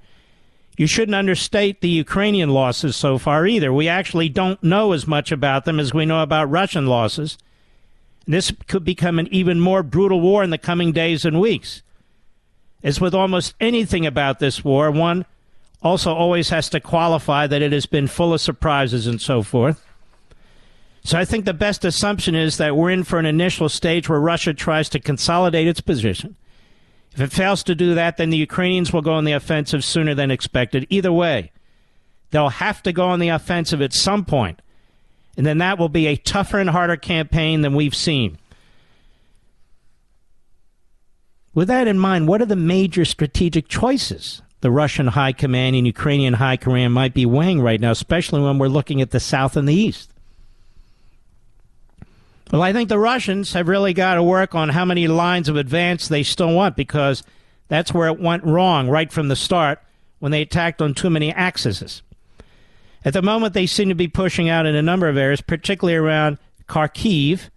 [0.76, 3.72] you shouldn't understate the Ukrainian losses so far either.
[3.72, 7.38] We actually don't know as much about them as we know about Russian losses.
[8.26, 11.82] This could become an even more brutal war in the coming days and weeks.
[12.82, 15.26] As with almost anything about this war, one
[15.82, 19.84] also always has to qualify that it has been full of surprises and so forth.
[21.04, 24.20] So I think the best assumption is that we're in for an initial stage where
[24.20, 26.36] Russia tries to consolidate its position
[27.14, 30.14] if it fails to do that, then the Ukrainians will go on the offensive sooner
[30.14, 30.86] than expected.
[30.90, 31.52] Either way,
[32.30, 34.60] they'll have to go on the offensive at some point,
[35.36, 38.38] and then that will be a tougher and harder campaign than we've seen.
[41.54, 45.86] With that in mind, what are the major strategic choices the Russian high command and
[45.86, 49.58] Ukrainian high command might be weighing right now, especially when we're looking at the south
[49.58, 50.13] and the east?
[52.54, 55.56] Well, I think the Russians have really got to work on how many lines of
[55.56, 57.24] advance they still want because
[57.66, 59.80] that's where it went wrong right from the start
[60.20, 62.02] when they attacked on too many axes.
[63.04, 65.96] At the moment, they seem to be pushing out in a number of areas, particularly
[65.96, 66.38] around
[66.68, 67.48] Kharkiv,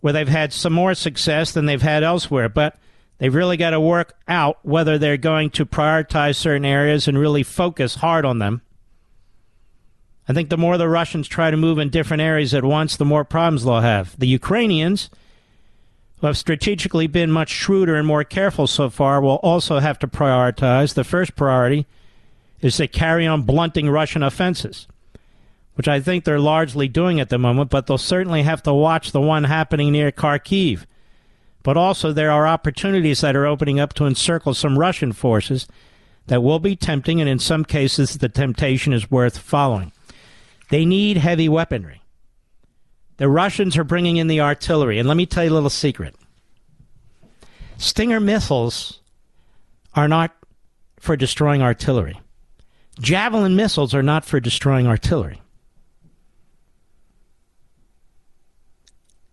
[0.00, 2.48] where they've had some more success than they've had elsewhere.
[2.48, 2.78] But
[3.18, 7.42] they've really got to work out whether they're going to prioritize certain areas and really
[7.42, 8.62] focus hard on them
[10.28, 13.04] I think the more the Russians try to move in different areas at once, the
[13.04, 14.18] more problems they'll have.
[14.18, 15.10] The Ukrainians,
[16.20, 20.08] who have strategically been much shrewder and more careful so far, will also have to
[20.08, 20.94] prioritize.
[20.94, 21.86] The first priority
[22.62, 24.86] is to carry on blunting Russian offenses,
[25.74, 29.12] which I think they're largely doing at the moment, but they'll certainly have to watch
[29.12, 30.86] the one happening near Kharkiv.
[31.62, 35.66] But also, there are opportunities that are opening up to encircle some Russian forces
[36.26, 39.92] that will be tempting, and in some cases, the temptation is worth following.
[40.70, 42.02] They need heavy weaponry.
[43.16, 44.98] The Russians are bringing in the artillery.
[44.98, 46.16] And let me tell you a little secret
[47.76, 49.00] Stinger missiles
[49.94, 50.34] are not
[50.98, 52.18] for destroying artillery,
[53.00, 55.40] Javelin missiles are not for destroying artillery.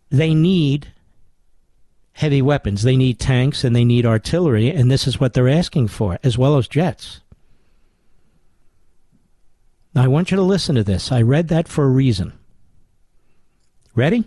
[0.09, 0.91] They need
[2.13, 2.83] heavy weapons.
[2.83, 6.37] They need tanks and they need artillery, and this is what they're asking for, as
[6.37, 7.21] well as jets.
[9.93, 11.11] Now, I want you to listen to this.
[11.11, 12.31] I read that for a reason.
[13.93, 14.23] Ready?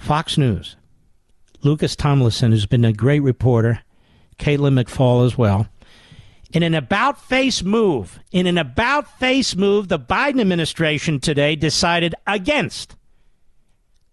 [0.00, 0.74] Fox News.
[1.62, 3.82] Lucas Tomlinson, who's been a great reporter,
[4.38, 5.68] Caitlin McFall as well.
[6.52, 12.14] In an about face move, in an about face move, the Biden administration today decided
[12.26, 12.96] against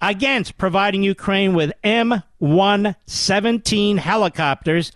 [0.01, 4.91] against providing Ukraine with M117 helicopters,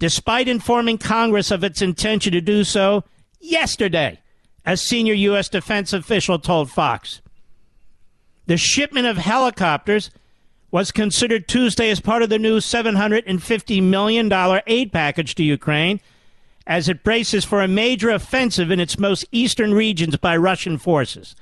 [0.00, 3.04] despite informing Congress of its intention to do so
[3.38, 4.19] yesterday
[4.64, 5.48] a senior U.S.
[5.48, 7.20] defense official told Fox.
[8.46, 10.10] The shipment of helicopters
[10.70, 16.00] was considered Tuesday as part of the new $750 million aid package to Ukraine
[16.66, 21.34] as it braces for a major offensive in its most eastern regions by Russian forces.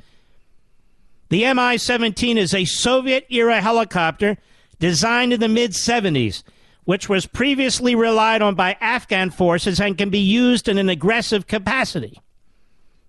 [1.28, 4.38] The Mi 17 is a Soviet era helicopter
[4.78, 6.42] designed in the mid 70s,
[6.84, 11.46] which was previously relied on by Afghan forces and can be used in an aggressive
[11.46, 12.22] capacity.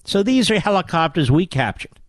[0.10, 2.00] So these are helicopters we captured.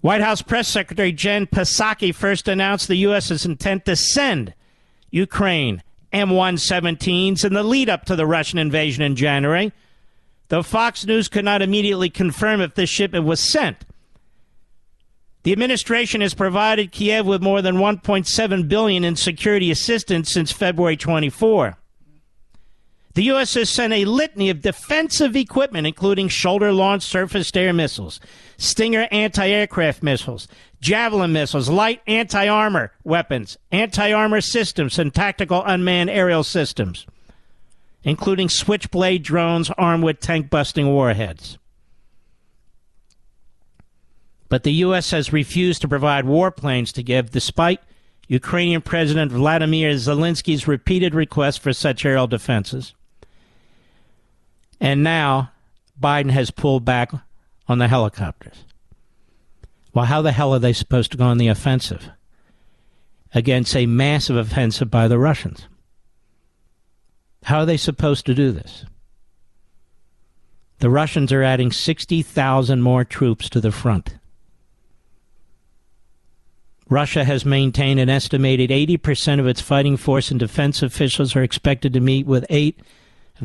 [0.00, 4.54] White House Press Secretary Jen Psaki first announced the U.S.'s intent to send
[5.10, 5.82] Ukraine
[6.12, 9.72] Mi 17s in the lead up to the Russian invasion in January,
[10.46, 13.84] though Fox News could not immediately confirm if this shipment was sent.
[15.42, 20.96] The administration has provided Kiev with more than 1.7 billion in security assistance since February
[20.96, 21.78] 24.
[23.14, 23.54] The U.S.
[23.54, 28.20] has sent a litany of defensive equipment, including shoulder launched surface to air missiles,
[28.56, 30.48] Stinger anti aircraft missiles,
[30.80, 37.06] Javelin missiles, light anti armor weapons, anti armor systems, and tactical unmanned aerial systems,
[38.02, 41.58] including switchblade drones armed with tank busting warheads.
[44.48, 45.10] But the U.S.
[45.10, 47.80] has refused to provide warplanes to Kiev, despite
[48.28, 52.94] Ukrainian President Vladimir Zelensky's repeated requests for such aerial defenses.
[54.82, 55.52] And now
[55.98, 57.12] Biden has pulled back
[57.68, 58.64] on the helicopters.
[59.94, 62.10] Well, how the hell are they supposed to go on the offensive
[63.32, 65.68] against a massive offensive by the Russians?
[67.44, 68.84] How are they supposed to do this?
[70.80, 74.16] The Russians are adding 60,000 more troops to the front.
[76.88, 81.92] Russia has maintained an estimated 80% of its fighting force and defense officials are expected
[81.92, 82.86] to meet with eight of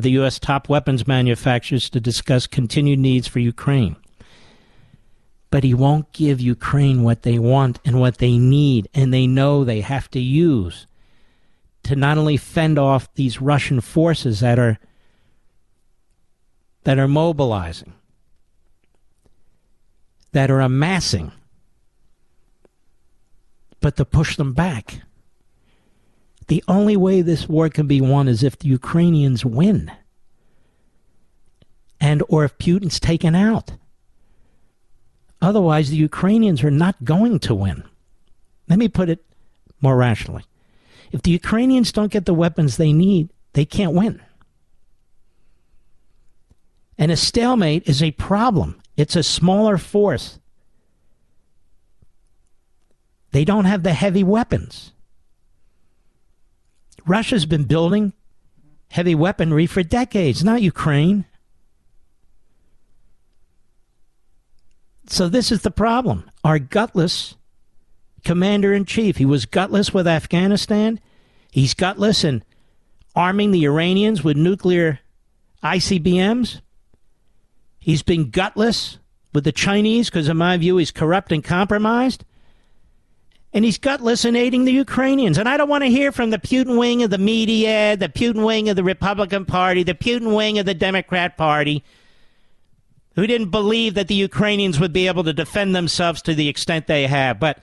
[0.02, 0.38] the U.S.
[0.38, 3.96] top weapons manufacturers to discuss continued needs for Ukraine.
[5.50, 9.64] But he won't give Ukraine what they want and what they need, and they know
[9.64, 10.86] they have to use
[11.82, 14.78] to not only fend off these Russian forces that are
[16.84, 17.92] that are mobilizing,
[20.32, 21.32] that are amassing,
[23.80, 25.02] but to push them back.
[26.48, 29.92] The only way this war can be won is if the Ukrainians win
[32.00, 33.72] and or if Putin's taken out.
[35.40, 37.84] Otherwise, the Ukrainians are not going to win.
[38.68, 39.24] Let me put it
[39.80, 40.44] more rationally.
[41.12, 44.20] If the Ukrainians don't get the weapons they need, they can't win.
[46.96, 48.80] And a stalemate is a problem.
[48.96, 50.38] It's a smaller force.
[53.30, 54.92] They don't have the heavy weapons.
[57.08, 58.12] Russia's been building
[58.90, 61.24] heavy weaponry for decades, not Ukraine.
[65.06, 66.30] So this is the problem.
[66.44, 67.36] Our gutless
[68.24, 71.00] commander in chief, he was gutless with Afghanistan.
[71.50, 72.42] He's gutless in
[73.16, 75.00] arming the Iranians with nuclear
[75.62, 76.60] ICBMs.
[77.78, 78.98] He's been gutless
[79.32, 82.24] with the Chinese because, in my view, he's corrupt and compromised
[83.52, 85.38] and he's gutless in aiding the Ukrainians.
[85.38, 88.44] And I don't want to hear from the Putin wing of the media, the Putin
[88.44, 91.82] wing of the Republican Party, the Putin wing of the Democrat Party.
[93.18, 96.86] who didn't believe that the Ukrainians would be able to defend themselves to the extent
[96.86, 97.40] they have.
[97.40, 97.58] But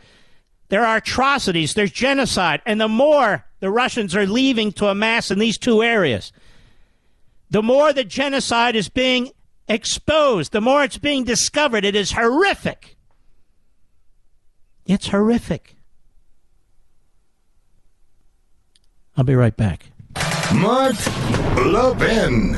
[0.67, 5.39] there are atrocities, there's genocide, and the more the Russians are leaving to amass in
[5.39, 6.33] these two areas,
[7.49, 9.31] the more the genocide is being
[9.69, 11.85] exposed, the more it's being discovered.
[11.85, 12.97] It is horrific.
[14.85, 15.74] It's horrific.
[19.17, 19.91] I'll be right back.
[20.53, 20.95] Mark
[21.57, 22.55] Levin.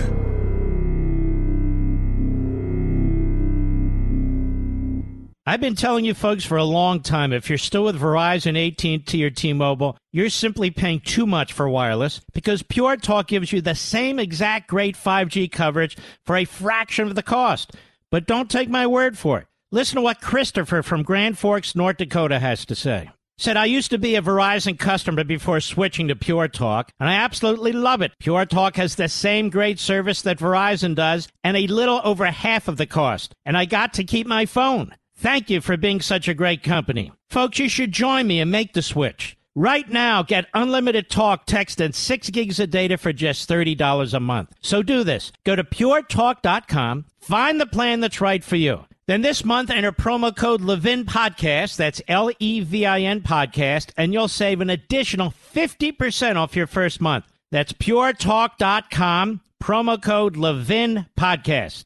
[5.45, 9.23] I've been telling you folks for a long time, if you're still with Verizon, AT&T,
[9.23, 13.73] or T-Mobile, you're simply paying too much for wireless because Pure Talk gives you the
[13.73, 17.71] same exact great 5G coverage for a fraction of the cost.
[18.11, 19.47] But don't take my word for it.
[19.71, 23.09] Listen to what Christopher from Grand Forks, North Dakota has to say.
[23.39, 27.13] Said, I used to be a Verizon customer before switching to Pure Talk, and I
[27.13, 28.13] absolutely love it.
[28.19, 32.67] Pure Talk has the same great service that Verizon does and a little over half
[32.67, 33.35] of the cost.
[33.45, 34.95] And I got to keep my phone.
[35.15, 37.11] Thank you for being such a great company.
[37.29, 39.37] Folks, you should join me and make the switch.
[39.53, 44.19] Right now, get unlimited talk, text, and 6 gigs of data for just $30 a
[44.19, 44.53] month.
[44.61, 45.31] So do this.
[45.43, 48.85] Go to puretalk.com, find the plan that's right for you.
[49.07, 53.91] Then this month, enter promo code Levin Podcast, that's L E V I N Podcast,
[53.95, 57.23] and you'll save an additional 50% off your first month.
[57.49, 61.85] That's puretalk.com, promo code Levin Podcast.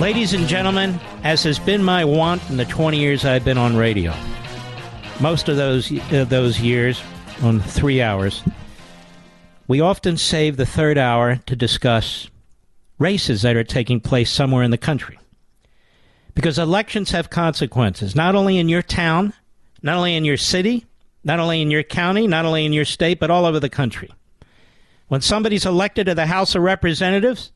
[0.00, 3.76] Ladies and gentlemen, as has been my wont in the 20 years I've been on
[3.76, 4.14] radio,
[5.20, 7.02] most of those uh, those years
[7.42, 8.42] on 3 hours,
[9.68, 12.28] we often save the third hour to discuss
[12.98, 15.18] races that are taking place somewhere in the country.
[16.34, 19.32] Because elections have consequences, not only in your town,
[19.82, 20.86] not only in your city,
[21.24, 24.10] not only in your county, not only in your state, but all over the country.
[25.08, 27.52] When somebody's elected to the House of Representatives,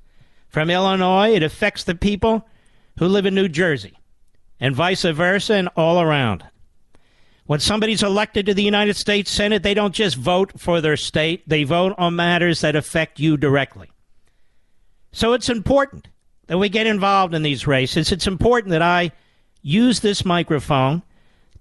[0.51, 2.47] from Illinois, it affects the people
[2.99, 3.97] who live in New Jersey,
[4.59, 6.45] and vice versa, and all around.
[7.51, 11.43] When somebody's elected to the United States Senate, they don't just vote for their state,
[11.49, 13.91] they vote on matters that affect you directly.
[15.11, 16.07] So it's important
[16.47, 18.13] that we get involved in these races.
[18.13, 19.11] It's important that I
[19.63, 21.03] use this microphone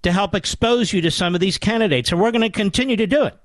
[0.02, 3.08] to help expose you to some of these candidates, and we're going to continue to
[3.08, 3.36] do it.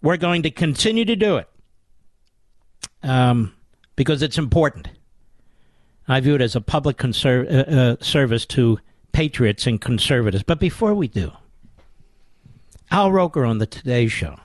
[0.00, 1.48] We're going to continue to do it.
[3.02, 3.52] Um,
[3.94, 4.88] because it's important.
[6.08, 8.78] I view it as a public conser- uh, uh, service to
[9.14, 10.44] patriots and conservatives.
[10.44, 11.32] But before we do,
[12.90, 14.38] Al Roker on the Today Show.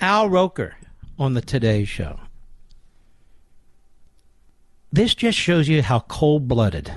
[0.00, 0.74] Al Roker
[1.18, 2.18] on the Today Show.
[4.92, 6.90] This just shows you how cold blooded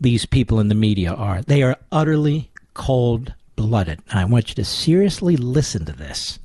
[0.00, 1.42] these people in the media are.
[1.42, 4.00] They are utterly cold blooded.
[4.12, 6.38] I want you to seriously listen to this.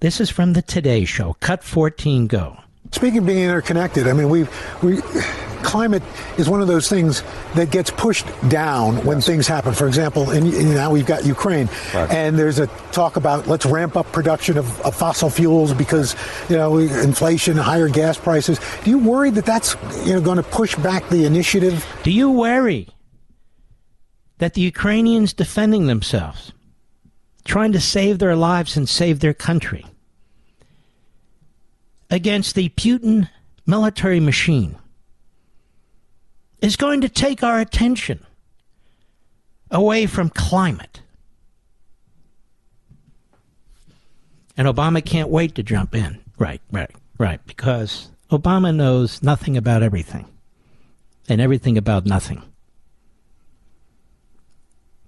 [0.00, 1.36] This is from the Today Show.
[1.38, 2.56] Cut 14, go.
[2.92, 4.46] Speaking of being interconnected, I mean, we
[4.82, 5.00] we
[5.62, 6.02] climate
[6.36, 7.22] is one of those things
[7.54, 9.72] that gets pushed down when things happen.
[9.72, 12.10] For example, and now we've got Ukraine, right.
[12.10, 16.14] and there's a talk about let's ramp up production of, of, fossil fuels because
[16.50, 18.60] you know inflation, higher gas prices.
[18.84, 19.74] Do you worry that that's
[20.04, 21.86] you know going to push back the initiative?
[22.02, 22.88] Do you worry
[24.38, 26.52] that the Ukrainians defending themselves,
[27.44, 29.86] trying to save their lives and save their country?
[32.12, 33.28] Against the Putin
[33.66, 34.76] military machine
[36.60, 38.24] is going to take our attention
[39.70, 41.00] away from climate.
[44.58, 46.20] And Obama can't wait to jump in.
[46.38, 47.40] Right, right, right.
[47.46, 50.26] Because Obama knows nothing about everything
[51.30, 52.42] and everything about nothing.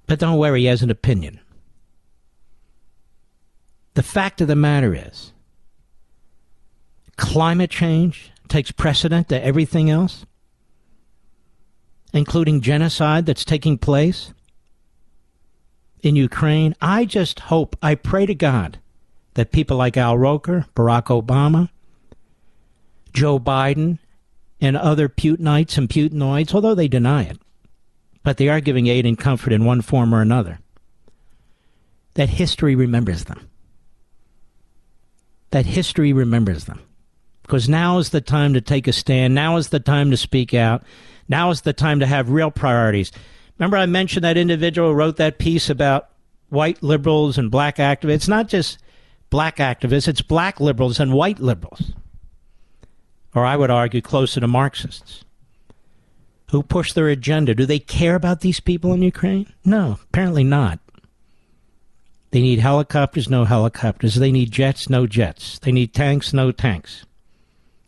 [0.06, 1.38] But don't worry, he has an opinion.
[3.92, 5.33] The fact of the matter is,
[7.16, 10.26] climate change takes precedent to everything else,
[12.12, 14.32] including genocide that's taking place
[16.02, 16.74] in Ukraine.
[16.80, 18.78] I just hope, I pray to God
[19.34, 21.70] that people like Al Roker, Barack Obama,
[23.12, 23.98] Joe Biden,
[24.60, 27.38] and other Putinites and Putinoids, although they deny it,
[28.22, 30.60] but they are giving aid and comfort in one form or another,
[32.14, 33.48] that history remembers them.
[35.50, 36.80] That history remembers them
[37.44, 39.34] because now is the time to take a stand.
[39.34, 40.82] Now is the time to speak out.
[41.28, 43.12] Now is the time to have real priorities.
[43.58, 46.08] Remember, I mentioned that individual who wrote that piece about
[46.48, 48.14] white liberals and black activists.
[48.14, 48.78] It's not just
[49.30, 51.92] black activists, it's black liberals and white liberals.
[53.34, 55.24] Or I would argue closer to Marxists
[56.50, 57.54] who push their agenda.
[57.54, 59.52] Do they care about these people in Ukraine?
[59.64, 60.78] No, apparently not.
[62.30, 64.16] They need helicopters, no helicopters.
[64.16, 65.58] They need jets, no jets.
[65.60, 67.06] They need tanks, no tanks.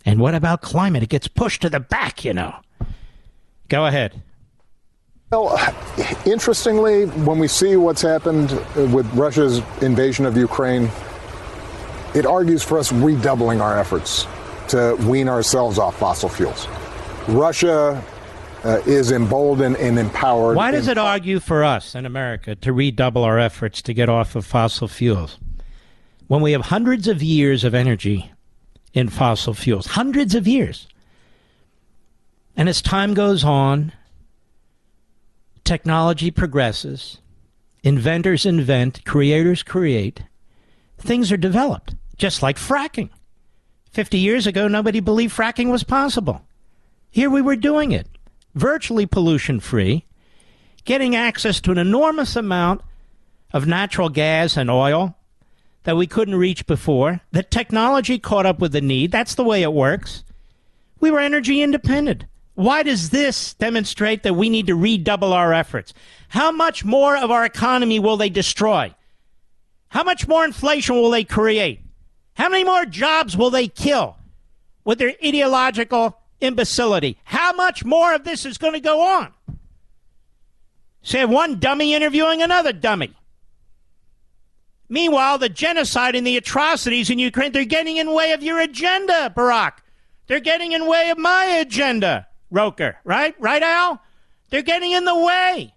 [0.07, 1.03] And what about climate?
[1.03, 2.55] It gets pushed to the back, you know.
[3.69, 4.23] Go ahead.
[5.33, 5.59] Well,
[6.25, 10.89] interestingly, when we see what's happened with Russia's invasion of Ukraine,
[12.15, 14.27] it argues for us redoubling our efforts
[14.69, 16.69] to wean ourselves off fossil fuels.
[17.27, 18.01] Russia
[18.63, 20.57] uh, is emboldened and empowered.
[20.57, 24.37] Why does it argue for us in America to redouble our efforts to get off
[24.37, 25.41] of fossil fuels
[26.29, 28.31] when we have hundreds of years of energy
[28.97, 29.87] in fossil fuels?
[29.87, 30.89] Hundreds of years.
[32.57, 33.93] And as time goes on,
[35.63, 37.19] technology progresses,
[37.83, 40.23] inventors invent, creators create,
[40.97, 43.11] things are developed, just like fracking.
[43.93, 46.43] 50 years ago, nobody believed fracking was possible.
[47.11, 48.09] Here we were doing it,
[48.55, 50.07] virtually pollution free,
[50.85, 52.81] getting access to an enormous amount
[53.53, 55.16] of natural gas and oil
[55.87, 57.21] that we couldn't reach before.
[57.31, 59.13] The technology caught up with the need.
[59.13, 60.25] That's the way it works.
[60.99, 62.25] We were energy independent.
[62.55, 65.95] Why does this demonstrate that we need to redouble our efforts?
[66.31, 68.93] How much more of our economy will they destroy?
[69.89, 71.83] How much more inflation will they create?
[72.35, 74.17] How many more jobs will they kill
[74.85, 77.17] with their ideological imbecility?
[77.23, 79.33] How much more of this is going to go on?
[81.03, 83.15] Say one dummy interviewing another dummy.
[84.89, 88.61] Meanwhile, the genocide and the atrocities in Ukraine, they're getting in the way of your
[88.61, 89.79] agenda, Barack.
[90.27, 92.97] They're getting in the way of my agenda, Roker.
[93.05, 93.35] Right?
[93.39, 94.01] Right, Al?
[94.51, 95.75] They're getting in the way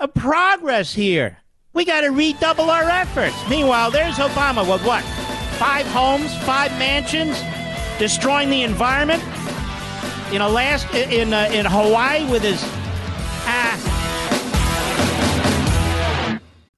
[0.00, 1.38] of progress here.
[1.72, 3.36] We got to redouble our efforts.
[3.48, 5.04] Meanwhile, there's Obama with what?
[5.58, 7.40] Five homes, five mansions,
[7.98, 9.22] destroying the environment.
[10.32, 14.25] In Alaska, in uh, in Hawaii, with his ah.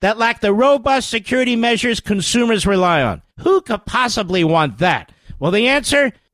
[0.00, 3.22] that lack the robust security measures consumers rely on.
[3.40, 5.12] Who could possibly want that?
[5.38, 6.12] Well, the answer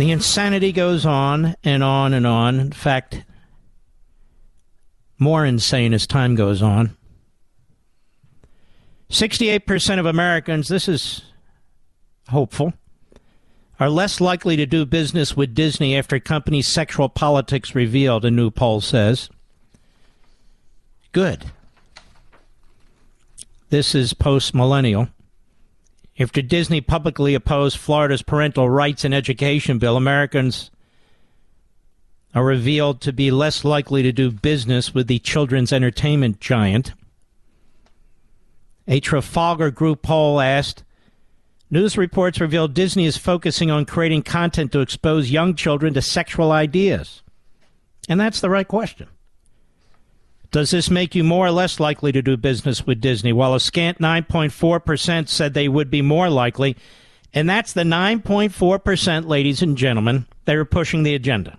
[0.00, 2.58] The insanity goes on and on and on.
[2.58, 3.22] In fact,
[5.18, 6.96] more insane as time goes on.
[9.10, 11.20] 68% of Americans, this is
[12.30, 12.72] hopeful,
[13.78, 18.50] are less likely to do business with Disney after company's sexual politics revealed, a new
[18.50, 19.28] poll says.
[21.12, 21.44] Good.
[23.68, 25.08] This is post millennial.
[26.20, 30.70] After Disney publicly opposed Florida's parental rights and education bill, Americans
[32.34, 36.92] are revealed to be less likely to do business with the children's entertainment giant.
[38.86, 40.84] A Trafalgar Group poll asked
[41.70, 46.52] News reports reveal Disney is focusing on creating content to expose young children to sexual
[46.52, 47.22] ideas.
[48.08, 49.08] And that's the right question.
[50.50, 53.32] Does this make you more or less likely to do business with Disney?
[53.32, 56.76] While a scant 9.4% said they would be more likely.
[57.32, 61.58] And that's the 9.4%, ladies and gentlemen, that are pushing the agenda.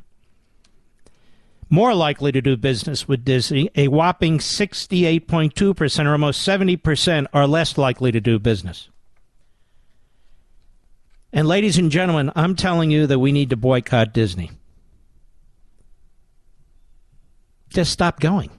[1.69, 7.77] More likely to do business with Disney, a whopping 68.2% or almost 70% are less
[7.77, 8.89] likely to do business.
[11.31, 14.51] And ladies and gentlemen, I'm telling you that we need to boycott Disney.
[17.69, 18.51] Just stop going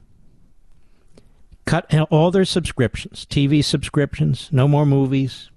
[1.72, 5.48] cut all their subscriptions, TV subscriptions, no more movies.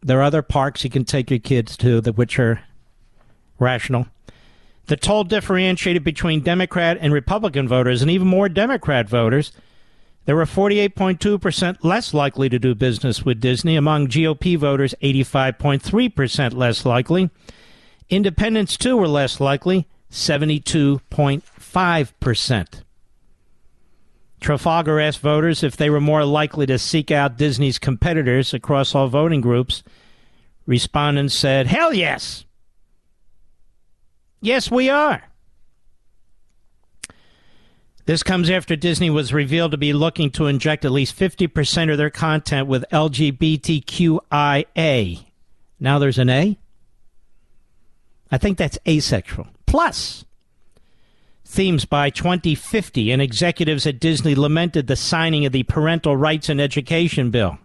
[0.00, 2.62] There are other parks you can take your kids to, that which are
[3.58, 4.06] rational.
[4.86, 9.52] The toll differentiated between Democrat and Republican voters, and even more Democrat voters.
[10.24, 13.76] There were 48.2% less likely to do business with Disney.
[13.76, 17.28] Among GOP voters, 85.3% less likely.
[18.08, 22.82] Independents, too, were less likely, 72.5%.
[24.40, 29.08] Trafalgar asked voters if they were more likely to seek out Disney's competitors across all
[29.08, 29.82] voting groups.
[30.66, 32.44] Respondents said, Hell yes!
[34.40, 35.24] Yes, we are.
[38.08, 41.98] This comes after Disney was revealed to be looking to inject at least 50% of
[41.98, 44.24] their content with LGBTQIA.
[45.78, 46.56] Now there's an A?
[48.30, 49.48] I think that's asexual.
[49.66, 50.24] Plus,
[51.48, 56.60] themes by 2050, and executives at Disney lamented the signing of the Parental Rights and
[56.60, 57.58] Education Bill.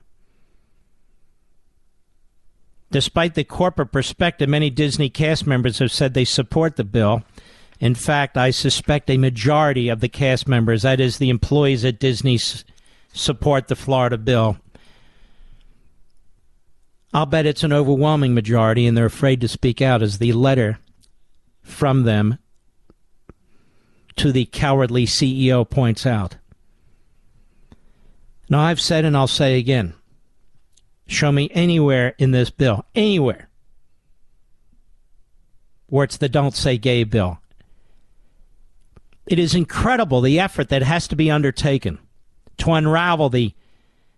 [2.92, 7.24] Despite the corporate perspective, many Disney cast members have said they support the bill.
[7.80, 12.00] In fact, I suspect a majority of the cast members, that is, the employees at
[12.00, 12.40] Disney,
[13.12, 14.58] support the Florida bill.
[17.14, 20.80] I'll bet it's an overwhelming majority, and they're afraid to speak out, as the letter
[21.64, 22.38] from them
[24.18, 26.38] to the cowardly CEO points out.
[28.50, 29.94] Now, I've said and I'll say again
[31.08, 33.50] show me anywhere in this bill, anywhere,
[35.88, 37.40] where it's the Don't Say Gay bill.
[39.28, 42.00] It is incredible the effort that has to be undertaken
[42.58, 43.54] to unravel the,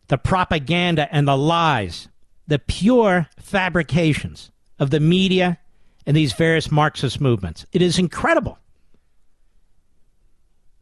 [0.08, 2.08] the propaganda and the lies,
[2.48, 5.60] the pure fabrications of the media
[6.06, 7.66] and these various Marxist movements.
[7.72, 8.58] It is incredible.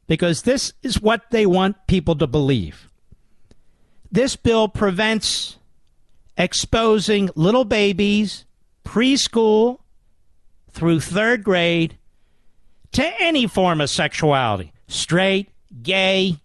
[0.07, 2.89] Because this is what they want people to believe.
[4.11, 5.57] This bill prevents
[6.37, 8.45] exposing little babies,
[8.85, 9.79] preschool
[10.71, 11.97] through third grade,
[12.91, 15.49] to any form of sexuality straight,
[15.81, 16.37] gay,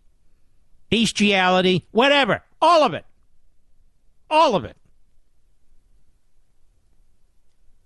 [0.90, 2.42] bestiality, whatever.
[2.60, 3.04] All of it.
[4.30, 4.76] All of it.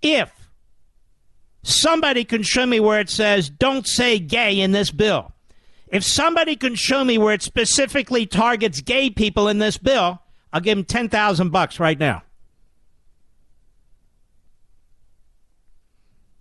[0.01, 0.31] If
[1.63, 5.32] somebody can show me where it says don't say gay in this bill,
[5.93, 10.19] if somebody can show me where it specifically targets gay people in this bill,
[10.51, 12.23] I'll give him 10,000 bucks right now.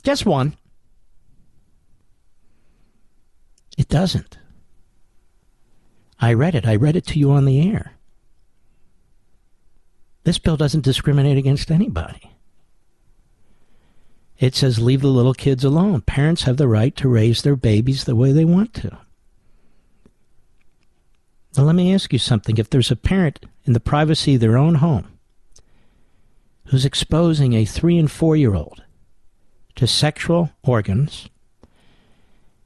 [0.03, 0.57] Just one.
[3.77, 4.39] It doesn't.
[6.19, 6.67] I read it.
[6.67, 7.93] I read it to you on the air.
[10.25, 12.31] This bill doesn't discriminate against anybody.
[14.39, 16.01] It says leave the little kids alone.
[16.01, 18.99] Parents have the right to raise their babies the way they want to.
[21.57, 22.57] Now, let me ask you something.
[22.57, 25.19] If there's a parent in the privacy of their own home
[26.67, 28.83] who's exposing a three and four year old
[29.77, 31.29] to sexual organs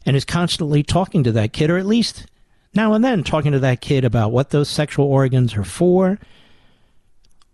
[0.04, 2.26] and is constantly talking to that kid, or at least
[2.74, 6.18] now and then talking to that kid about what those sexual organs are for,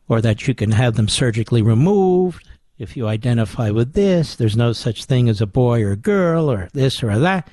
[0.08, 2.46] or that you can have them surgically removed
[2.82, 6.50] if you identify with this, there's no such thing as a boy or a girl,
[6.50, 7.48] or this or that.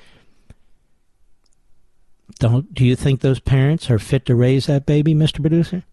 [2.40, 5.40] Don't do you think those parents are fit to raise that baby, Mr.
[5.40, 5.84] Producer?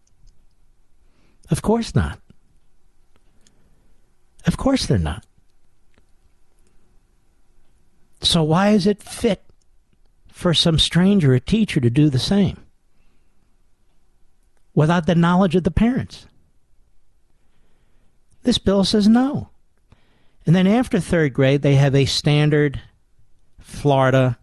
[1.52, 2.20] Of course not.
[4.46, 5.26] Of course they're not.
[8.22, 9.44] So why is it fit
[10.32, 12.58] for some stranger, a teacher, to do the same
[14.74, 16.28] without the knowledge of the parents?
[18.44, 19.50] This bill says no.
[20.46, 22.82] And then after third grade, they have a standard
[23.60, 24.38] Florida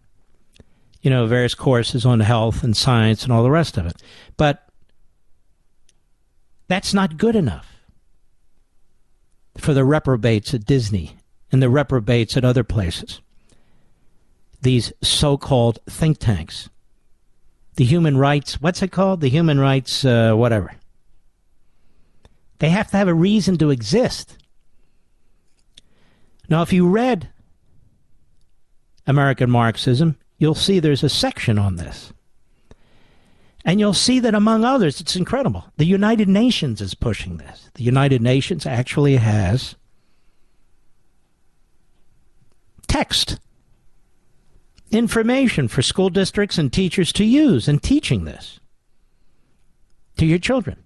[1.05, 4.01] you know, various courses on health and science and all the rest of it.
[4.37, 4.67] But
[6.67, 7.67] that's not good enough
[9.55, 11.15] for the reprobates at Disney
[11.51, 13.21] and the reprobates at other places.
[14.63, 16.69] These so called think tanks.
[17.75, 19.21] The human rights, what's it called?
[19.21, 20.73] The human rights, uh, whatever.
[22.57, 24.39] They have to have a reason to exist.
[26.49, 27.29] Now, if you read
[29.05, 32.11] American Marxism, you'll see there's a section on this.
[33.63, 35.65] And you'll see that, among others, it's incredible.
[35.77, 37.71] The United Nations is pushing this.
[37.73, 39.75] The United Nations actually has
[42.87, 43.39] text
[44.91, 48.59] information for school districts and teachers to use in teaching this
[50.17, 50.83] to your children.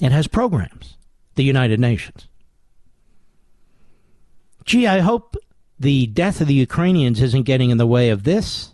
[0.00, 0.96] It has programs,
[1.34, 2.26] the United Nations.
[4.64, 5.36] Gee, I hope
[5.78, 8.72] the death of the Ukrainians isn't getting in the way of this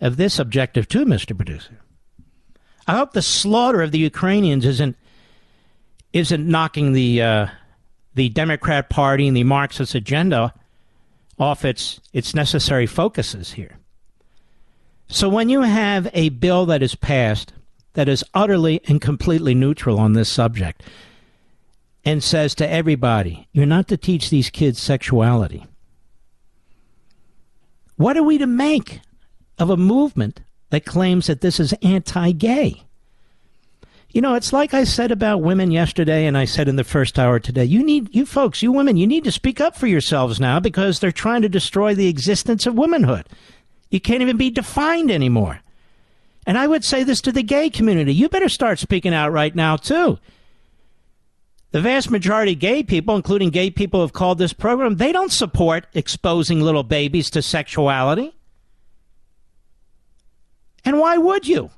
[0.00, 1.34] of this objective too, Mr.
[1.34, 1.80] Producer.
[2.86, 4.96] I hope the slaughter of the Ukrainians isn't
[6.12, 7.46] isn't knocking the uh,
[8.14, 10.54] the Democrat Party and the Marxist agenda
[11.38, 13.78] off its its necessary focuses here.
[15.08, 17.52] So when you have a bill that is passed
[17.94, 20.82] that is utterly and completely neutral on this subject
[22.04, 25.66] and says to everybody, you're not to teach these kids sexuality.
[27.96, 29.00] What are we to make
[29.58, 30.40] of a movement
[30.70, 32.82] that claims that this is anti gay?
[34.10, 37.18] You know, it's like I said about women yesterday and I said in the first
[37.18, 37.64] hour today.
[37.64, 41.00] You need, you folks, you women, you need to speak up for yourselves now because
[41.00, 43.28] they're trying to destroy the existence of womanhood.
[43.90, 45.60] You can't even be defined anymore.
[46.46, 48.14] And I would say this to the gay community.
[48.14, 50.18] You better start speaking out right now, too.
[51.72, 55.12] The vast majority of gay people, including gay people who have called this program, they
[55.12, 58.34] don't support exposing little babies to sexuality.
[60.84, 61.70] And why would you?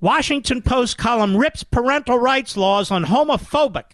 [0.00, 3.92] Washington Post column rips parental rights laws on homophobic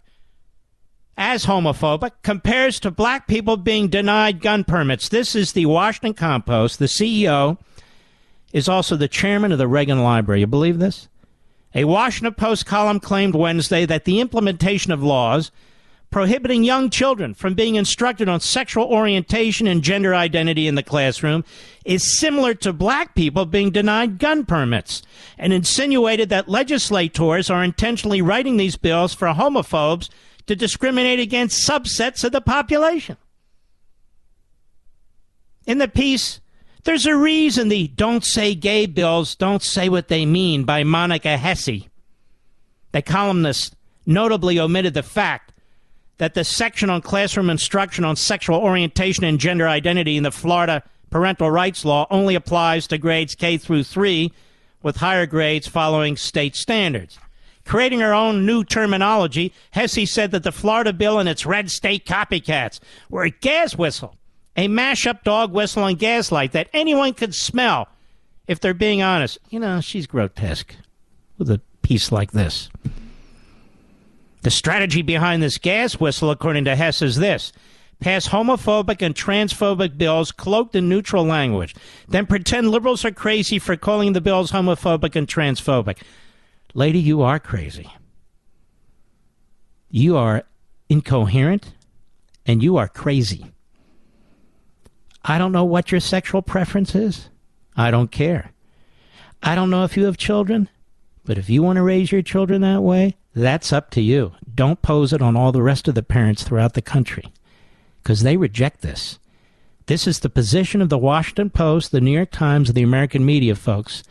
[1.17, 5.09] as homophobic compares to black people being denied gun permits.
[5.09, 6.79] This is the Washington Compost.
[6.79, 7.59] The CEO
[8.53, 10.41] is also the chairman of the Reagan Library.
[10.41, 11.09] You believe this?
[11.75, 15.51] A Washington Post column claimed Wednesday that the implementation of laws
[16.11, 21.43] prohibiting young children from being instructed on sexual orientation and gender identity in the classroom
[21.87, 25.03] is similar to black people being denied gun permits
[25.39, 30.11] and insinuated that legislators are intentionally writing these bills for homophobes
[30.47, 33.17] to discriminate against subsets of the population.
[35.67, 36.42] In the piece,
[36.85, 41.37] there's a reason the Don't Say Gay bills don't say what they mean by Monica
[41.37, 41.89] Hesse.
[42.93, 45.53] The columnist notably omitted the fact
[46.19, 50.83] that the section on classroom instruction on sexual orientation and gender identity in the Florida
[51.11, 54.33] parental rights law only applies to grades K through 3
[54.83, 57.19] with higher grades following state standards.
[57.65, 62.07] Creating her own new terminology, Hesse said that the Florida bill and its red state
[62.07, 64.17] copycats were a gas whistle,
[64.57, 67.89] a mashup dog whistle and gaslight that anyone could smell
[68.47, 69.39] if they're being honest.
[69.51, 70.75] You know, she's grotesque
[71.39, 72.69] with a piece like this.
[74.43, 77.53] The strategy behind this gas whistle, according to Hesse, is this
[78.01, 81.75] pass homophobic and transphobic bills cloaked in neutral language,
[82.09, 85.99] then pretend liberals are crazy for calling the bills homophobic and transphobic.
[86.75, 87.89] Lady, you are crazy.
[89.89, 90.43] You are
[90.89, 91.75] incoherent
[92.45, 93.53] and you are crazy.
[95.25, 97.29] I don't know what your sexual preference is.
[97.77, 98.53] I don't care.
[99.43, 100.69] I don't know if you have children,
[101.25, 104.33] but if you want to raise your children that way, that's up to you.
[104.55, 107.25] Don't pose it on all the rest of the parents throughout the country
[108.03, 109.19] because they reject this.
[109.87, 113.55] This is the position of the Washington Post, the New York Times, the American media
[113.55, 114.03] folks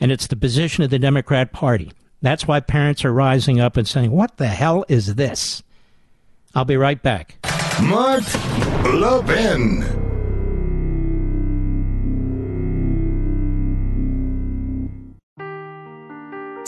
[0.00, 1.92] and it's the position of the Democrat Party.
[2.22, 5.62] That's why parents are rising up and saying, What the hell is this?
[6.54, 7.36] I'll be right back.
[7.82, 8.22] Mark
[8.84, 10.03] Levin.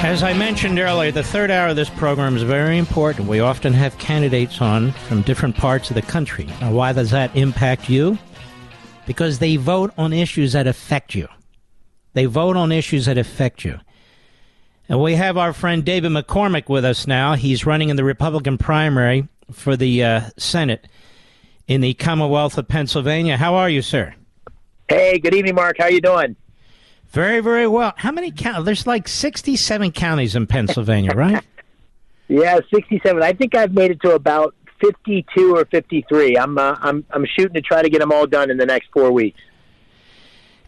[0.00, 3.28] As I mentioned earlier, the third hour of this program is very important.
[3.28, 6.46] We often have candidates on from different parts of the country.
[6.60, 8.16] Now, why does that impact you?
[9.06, 11.26] Because they vote on issues that affect you.
[12.14, 13.80] They vote on issues that affect you.
[14.88, 17.34] And we have our friend David McCormick with us now.
[17.34, 20.86] He's running in the Republican primary for the uh, Senate
[21.66, 23.36] in the Commonwealth of Pennsylvania.
[23.36, 24.14] How are you, sir?
[24.88, 25.76] Hey, good evening, Mark.
[25.78, 26.36] How are you doing?
[27.10, 27.94] Very, very well.
[27.96, 28.64] How many counties?
[28.64, 31.42] There's like 67 counties in Pennsylvania, right?
[32.28, 33.22] yeah, 67.
[33.22, 36.36] I think I've made it to about 52 or 53.
[36.36, 38.90] I'm uh, I'm I'm shooting to try to get them all done in the next
[38.92, 39.40] 4 weeks.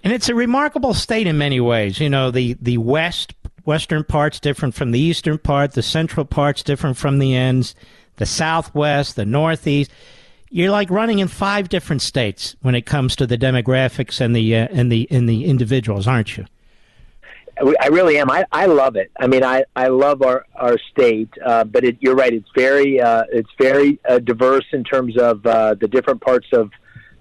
[0.02, 2.00] And it's a remarkable state in many ways.
[2.00, 3.34] You know, the the west
[3.64, 7.74] western part's different from the eastern part, the central part's different from the ends,
[8.16, 9.90] the southwest, the northeast
[10.51, 14.56] you're like running in five different states when it comes to the demographics and the
[14.56, 16.44] uh, and the and the individuals, aren't you?
[17.81, 18.31] I, really am.
[18.31, 19.10] I, I love it.
[19.20, 22.32] I mean, I, I love our our state, uh, but it, you're right.
[22.32, 26.70] It's very uh, it's very uh, diverse in terms of uh, the different parts of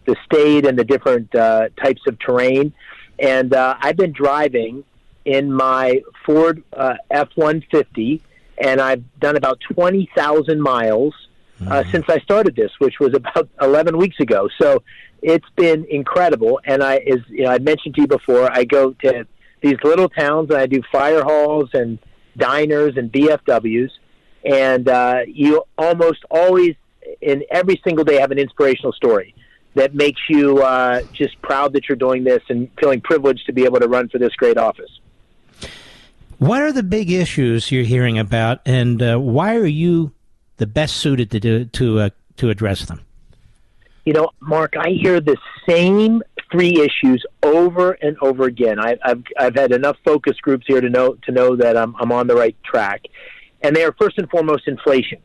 [0.05, 2.73] the state and the different uh, types of terrain.
[3.19, 4.85] And uh, I've been driving
[5.25, 8.21] in my Ford uh, F one fifty,
[8.57, 11.13] and I've done about twenty thousand miles
[11.67, 14.49] uh, since I started this, which was about eleven weeks ago.
[14.59, 14.83] So
[15.21, 16.59] it's been incredible.
[16.63, 19.25] And I, as you know, I mentioned to you before, I go to
[19.61, 21.99] these little towns and I do fire halls and
[22.37, 23.89] diners and VFWs,
[24.45, 26.75] and uh, you almost always
[27.21, 29.35] in every single day have an inspirational story
[29.75, 33.65] that makes you uh, just proud that you're doing this and feeling privileged to be
[33.65, 34.99] able to run for this great office.
[36.37, 40.13] What are the big issues you're hearing about, and uh, why are you
[40.59, 43.01] the best suited to do, to uh, to address them?
[44.05, 45.37] You know, Mark, I hear the
[45.67, 46.21] same
[46.51, 48.79] three issues over and over again.
[48.79, 52.11] I, I've I've had enough focus groups here to know to know that I'm I'm
[52.11, 53.01] on the right track,
[53.61, 55.19] and they are first and foremost inflation.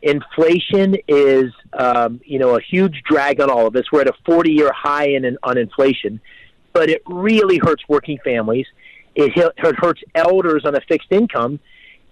[0.00, 3.82] Inflation is, um, you know, a huge drag on all of us.
[3.90, 6.20] We're at a 40-year high in, in on inflation,
[6.72, 8.66] but it really hurts working families.
[9.16, 11.58] It, it hurts elders on a fixed income,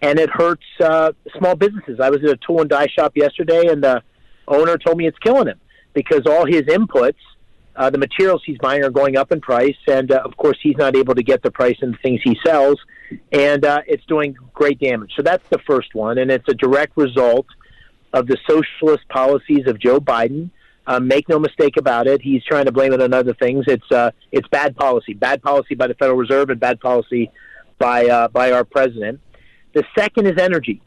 [0.07, 1.99] and it hurts uh, small businesses.
[1.99, 4.03] I was at a tool and die shop yesterday, and the
[4.47, 5.59] owner told me it's killing him
[5.95, 7.16] because all his inputs,
[7.74, 10.77] uh, the materials he's buying, are going up in price, and uh, of course he's
[10.77, 12.78] not able to get the price in the things he sells,
[13.33, 15.12] and uh, it's doing great damage.
[15.16, 17.47] So that's the first one, and it's a direct result
[18.12, 20.51] of the socialist policies of Joe Biden.
[20.87, 22.23] Uh, make no mistake about it.
[22.23, 23.65] He's trying to blame it on other things.
[23.66, 27.33] It's uh, it's bad policy, bad policy by the Federal Reserve, and bad policy
[27.78, 29.20] by uh, by our president.
[29.77, 30.81] The second is energy.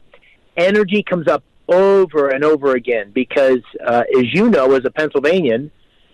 [0.56, 5.70] Energy comes up over and over again because, uh, as you know, as a Pennsylvanian,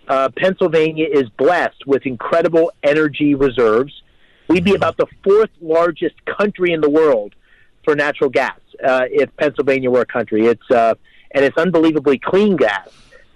[0.07, 4.03] uh, Pennsylvania is blessed with incredible energy reserves.
[4.47, 7.33] We'd be about the fourth largest country in the world
[7.83, 10.45] for natural gas uh, if Pennsylvania were a country.
[10.45, 10.93] It's uh,
[11.31, 12.89] and it's unbelievably clean gas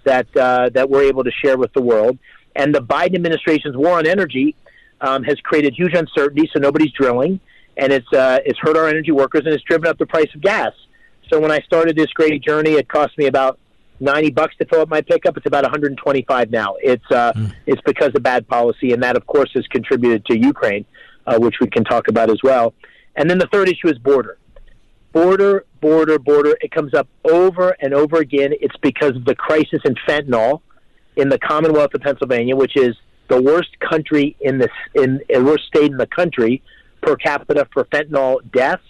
[0.04, 2.20] that uh, that we're able to share with the world.
[2.56, 4.56] And the Biden administration's war on energy
[5.02, 7.40] um, has created huge uncertainty, so nobody's drilling,
[7.78, 10.42] and it's uh, it's hurt our energy workers and it's driven up the price of
[10.42, 10.72] gas.
[11.30, 13.60] So when I started this great journey, it cost me about
[14.00, 15.38] ninety bucks to fill up my pickup.
[15.38, 16.76] It's about one hundred and twenty-five now.
[16.82, 17.54] It's uh, mm.
[17.66, 20.86] it's because of bad policy, and that of course has contributed to Ukraine,
[21.26, 22.74] uh, which we can talk about as well.
[23.16, 24.38] And then the third issue is border
[25.12, 26.58] border, border, border.
[26.62, 28.54] It comes up over and over again.
[28.62, 30.62] It's because of the crisis in fentanyl
[31.16, 32.96] in the Commonwealth of Pennsylvania, which is
[33.28, 36.62] the worst country in the in, in worst state in the country
[37.02, 38.84] per capita for fentanyl deaths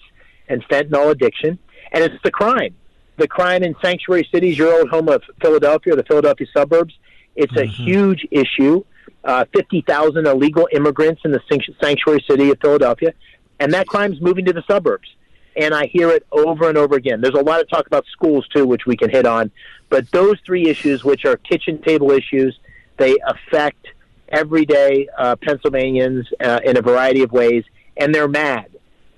[0.48, 1.58] and fentanyl addiction,
[1.92, 2.76] and it's the crime.
[3.18, 6.94] The crime in sanctuary cities, your old home of Philadelphia, the Philadelphia suburbs.
[7.36, 7.84] It's a mm-hmm.
[7.84, 8.84] huge issue.
[9.24, 11.42] Uh, Fifty thousand illegal immigrants in the
[11.82, 13.14] sanctuary city of Philadelphia,
[13.60, 15.08] and that crime's moving to the suburbs
[15.56, 17.22] and I hear it over and over again.
[17.22, 19.52] There's a lot of talk about schools too, which we can hit on,
[19.90, 22.58] but those three issues, which are kitchen table issues,
[22.98, 23.88] they affect
[24.30, 27.64] everyday uh, Pennsylvanians uh, in a variety of ways,
[27.97, 28.72] and they're mad,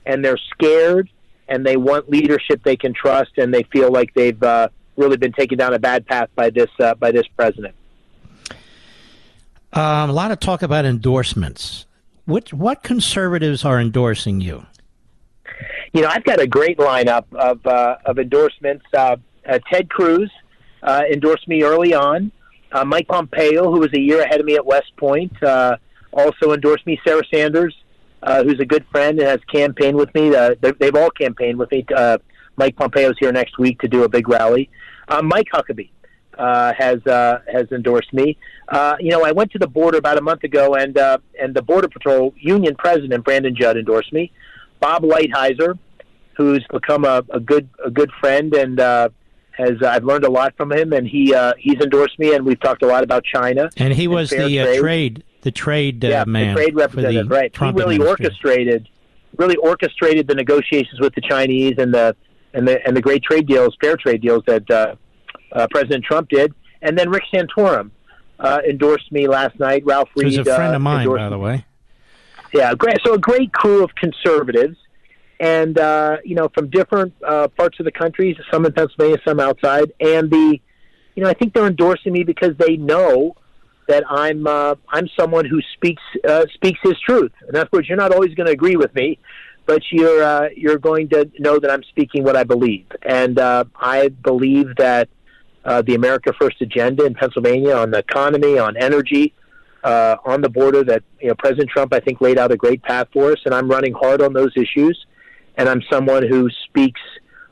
[0.06, 1.10] and they're scared,
[1.48, 5.34] and they want leadership they can trust, and they feel like they've uh, really been
[5.34, 7.76] taken down a bad path by this uh, by this president.
[9.74, 11.86] Um, a lot of talk about endorsements.
[12.26, 14.66] What what conservatives are endorsing you?
[15.94, 18.86] you know, I've got a great lineup of uh, of endorsements.
[18.94, 19.18] Uh,
[19.48, 20.32] uh, Ted Cruz
[20.82, 22.32] uh, endorsed me early on.
[22.72, 25.78] Uh, Mike Pompeo, who was a year ahead of me at West Point, uh,
[26.12, 27.00] also endorsed me.
[27.06, 27.76] Sarah Sanders,
[28.24, 30.36] uh, who's a good friend and has campaigned with me.
[30.36, 31.86] Uh, they've all campaigned with me.
[31.96, 32.18] Uh,
[32.56, 34.70] Mike Pompeo's here next week to do a big rally.
[35.08, 35.90] Uh, Mike Huckabee
[36.38, 38.38] uh, has uh, has endorsed me.
[38.70, 41.54] Uh, you know, I went to the border about a month ago, and uh, and
[41.54, 44.32] the Border Patrol Union President Brandon Judd endorsed me.
[44.80, 45.78] Bob Lighthizer,
[46.38, 49.10] who's become a, a good a good friend and uh,
[49.52, 52.46] has uh, I've learned a lot from him, and he uh, he's endorsed me, and
[52.46, 53.70] we've talked a lot about China.
[53.78, 54.80] And he was the uh, trade.
[54.80, 55.24] trade.
[55.44, 57.54] The trade uh, yeah, man, the trade representative, right?
[57.54, 58.90] Trump he really orchestrated
[59.38, 62.16] really orchestrated the negotiations with the Chinese and the
[62.54, 64.96] and the and the great trade deals, fair trade deals that uh,
[65.52, 67.92] uh, President Trump did, and then Rick Santorum
[68.40, 69.84] uh, endorsed me last night.
[69.86, 71.66] Ralph Reed, who's a friend uh, of mine, by the way.
[72.54, 72.98] Yeah, great.
[73.04, 74.78] So a great crew of conservatives,
[75.40, 79.40] and uh, you know from different uh, parts of the country, some in Pennsylvania, some
[79.40, 80.60] outside, and the
[81.16, 83.36] you know I think they're endorsing me because they know
[83.88, 87.32] that I'm uh, I'm someone who speaks uh, speaks his truth.
[87.50, 89.20] In other words, you're not always going to agree with me,
[89.66, 93.66] but you're uh, you're going to know that I'm speaking what I believe, and uh,
[93.76, 95.10] I believe that
[95.66, 99.34] uh, the America First agenda in Pennsylvania on the economy, on energy,
[99.84, 102.82] uh, on the border that you know President Trump I think laid out a great
[102.84, 105.06] path for us, and I'm running hard on those issues.
[105.56, 107.00] And I'm someone who speaks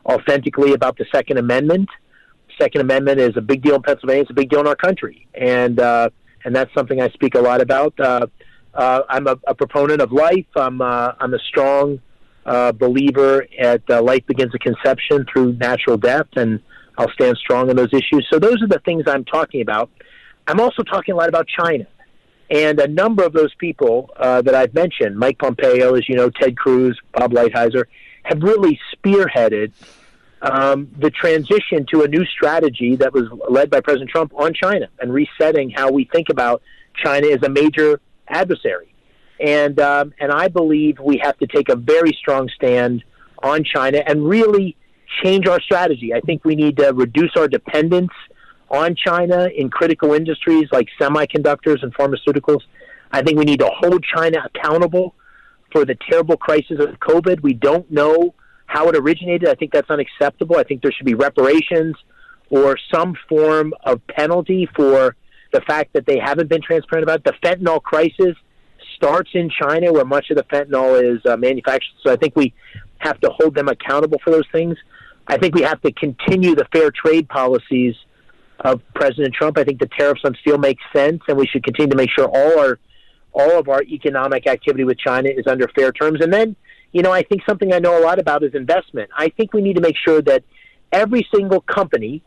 [0.07, 1.87] authentically about the Second Amendment.
[2.59, 4.23] Second Amendment is a big deal in Pennsylvania.
[4.23, 6.09] It's a big deal in our country, and uh,
[6.43, 7.99] and that's something I speak a lot about.
[7.99, 8.27] Uh,
[8.73, 10.45] uh, I'm a, a proponent of life.
[10.55, 11.99] I'm uh, I'm a strong
[12.45, 16.59] uh, believer at uh, life begins at conception through natural death, and
[16.97, 18.27] I'll stand strong on those issues.
[18.31, 19.89] So those are the things I'm talking about.
[20.47, 21.85] I'm also talking a lot about China.
[22.49, 26.29] And a number of those people uh, that I've mentioned, Mike Pompeo, as you know,
[26.29, 27.85] Ted Cruz, Bob Lighthizer,
[28.23, 29.71] have really spearheaded
[30.41, 34.87] um, the transition to a new strategy that was led by President Trump on China
[34.99, 36.61] and resetting how we think about
[36.95, 38.93] China as a major adversary.
[39.39, 43.03] And um, and I believe we have to take a very strong stand
[43.41, 44.75] on China and really
[45.23, 46.13] change our strategy.
[46.13, 48.11] I think we need to reduce our dependence
[48.69, 52.61] on China in critical industries like semiconductors and pharmaceuticals.
[53.11, 55.15] I think we need to hold China accountable
[55.71, 57.41] for the terrible crisis of COVID.
[57.41, 58.33] We don't know
[58.71, 59.49] how it originated.
[59.49, 60.57] I think that's unacceptable.
[60.57, 61.95] I think there should be reparations
[62.49, 65.15] or some form of penalty for
[65.51, 67.25] the fact that they haven't been transparent about it.
[67.25, 68.35] The fentanyl crisis
[68.95, 71.95] starts in China, where much of the fentanyl is uh, manufactured.
[72.05, 72.53] So I think we
[72.99, 74.77] have to hold them accountable for those things.
[75.27, 77.95] I think we have to continue the fair trade policies
[78.61, 79.57] of President Trump.
[79.57, 82.25] I think the tariffs on steel make sense, and we should continue to make sure
[82.25, 82.79] all our
[83.33, 86.19] all of our economic activity with China is under fair terms.
[86.21, 86.55] And then,
[86.91, 89.09] you know, I think something I know a lot about is investment.
[89.17, 90.43] I think we need to make sure that
[90.91, 92.21] every single company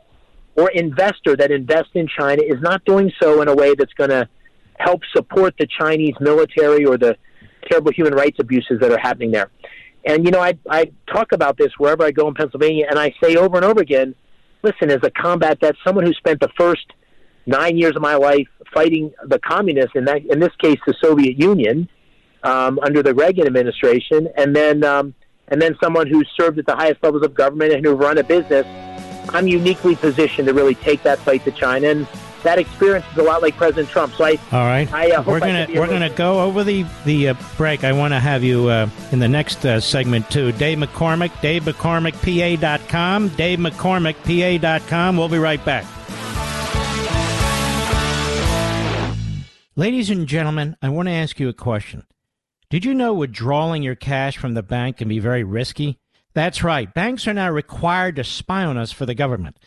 [0.57, 4.11] or investor that invests in China is not doing so in a way that's going
[4.11, 4.29] to
[4.79, 7.17] help support the Chinese military or the
[7.69, 9.51] terrible human rights abuses that are happening there.
[10.07, 13.15] And you know, I I talk about this wherever I go in Pennsylvania, and I
[13.23, 14.15] say over and over again,
[14.63, 16.87] listen, as a combat vet, someone who spent the first
[17.47, 21.39] nine years of my life fighting the communists, in that in this case, the Soviet
[21.39, 21.89] Union,
[22.45, 25.15] um, under the Reagan administration, and then um,
[25.49, 28.25] and then someone who served at the highest levels of government and who run a
[28.25, 28.67] business.
[29.31, 32.07] I'm uniquely positioned to really take that fight to China, and
[32.45, 34.15] that experience is a lot like President Trump.
[34.15, 37.35] So I, all right, I, uh, we're gonna we're gonna go over the the uh,
[37.57, 37.83] break.
[37.85, 40.53] I want to have you uh, in the next uh, segment too.
[40.53, 45.17] Dave McCormick, DaveMcCormickPA.com, DaveMcCormickPA.com.
[45.17, 45.87] We'll be right back.
[49.77, 52.05] Ladies and gentlemen, I want to ask you a question.
[52.75, 56.01] Did you know withdrawing your cash from the bank can be very risky?
[56.33, 56.93] That's right.
[56.93, 59.61] Banks are now required to spy on us for the government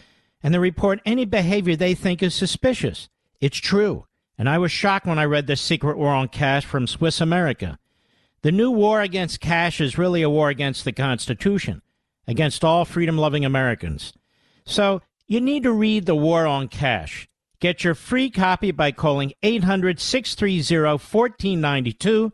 [0.44, 3.08] and they report any behavior they think is suspicious.
[3.40, 4.08] It's true.
[4.38, 7.80] And I was shocked when I read The Secret War on Cash from Swiss America.
[8.42, 11.82] The new war against cash is really a war against the Constitution,
[12.28, 14.12] against all freedom loving Americans.
[14.66, 17.30] So you need to read The War on Cash.
[17.62, 22.34] Get your free copy by calling 800 630 1492,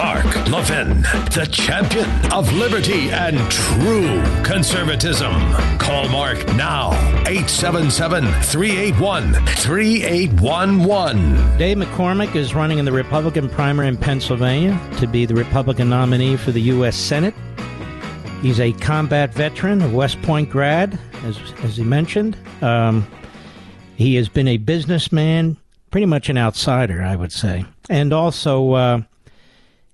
[0.00, 1.02] Mark Levin,
[1.34, 5.34] the champion of liberty and true conservatism.
[5.78, 6.92] Call Mark now,
[7.26, 11.58] 877 381 3811.
[11.58, 16.38] Dave McCormick is running in the Republican primary in Pennsylvania to be the Republican nominee
[16.38, 16.96] for the U.S.
[16.96, 17.34] Senate.
[18.40, 22.38] He's a combat veteran, a West Point grad, as, as he mentioned.
[22.62, 23.06] Um,
[23.96, 25.58] he has been a businessman,
[25.90, 27.66] pretty much an outsider, I would say.
[27.90, 29.02] And also, uh,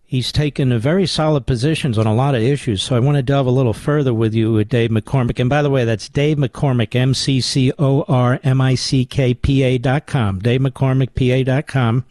[0.07, 2.83] he's taken very solid positions on a lot of issues.
[2.83, 5.41] So I want to delve a little further with you with Dave McCormick.
[5.41, 9.05] And by the way, that's Dave McCormick, M C C O R M I C
[9.05, 10.39] K P A dot com.
[10.39, 12.05] Dave McCormick, PA dot com.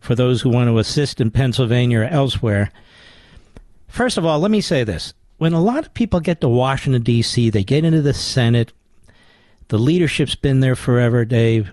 [0.00, 2.70] For those who want to assist in Pennsylvania or elsewhere.
[3.88, 5.14] First of all, let me say this.
[5.38, 8.72] When a lot of people get to Washington, D.C., they get into the Senate.
[9.68, 11.72] The leadership's been there forever, Dave.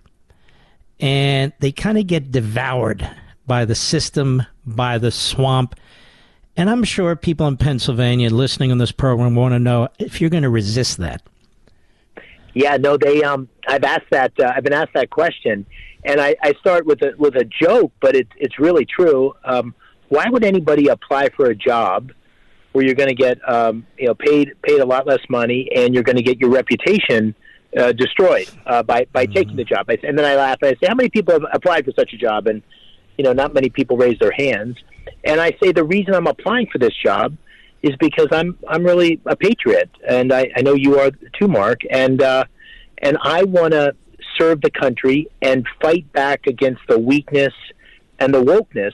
[1.00, 3.10] And they kind of get devoured
[3.48, 5.76] by the system, by the swamp.
[6.58, 10.30] And I'm sure people in Pennsylvania listening on this program want to know if you're
[10.30, 11.22] going to resist that.
[12.54, 13.24] Yeah, no, they.
[13.24, 14.34] Um, I've asked that.
[14.40, 15.66] Uh, I've been asked that question,
[16.04, 19.34] and I, I start with a with a joke, but it's it's really true.
[19.46, 19.74] Um,
[20.10, 22.12] why would anybody apply for a job
[22.74, 25.94] where you're going to get um, you know paid paid a lot less money and
[25.94, 27.34] you're going to get your reputation
[27.78, 29.34] uh, destroyed uh, by by mm-hmm.
[29.34, 29.90] taking the job?
[29.90, 32.18] And then I laugh and I say, how many people have applied for such a
[32.18, 32.48] job?
[32.48, 32.62] And
[33.18, 34.78] you know, not many people raise their hands.
[35.24, 37.38] And I say the reason I'm applying for this job
[37.82, 41.82] is because I'm I'm really a patriot, and I, I know you are too, Mark.
[41.90, 42.46] And uh,
[43.00, 43.96] and I want to
[44.38, 47.54] serve the country and fight back against the weakness
[48.20, 48.94] and the wokeness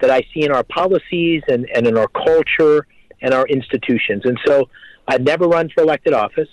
[0.00, 2.86] that I see in our policies and, and in our culture
[3.20, 4.22] and our institutions.
[4.24, 4.68] And so
[5.06, 6.48] I've never run for elected office.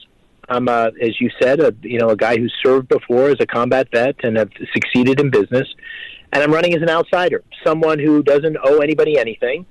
[0.49, 3.45] I'm, uh, as you said, a, you know, a guy who served before as a
[3.45, 5.68] combat vet and have succeeded in business.
[6.34, 9.66] And I'm running as an outsider, someone who doesn't owe anybody anything.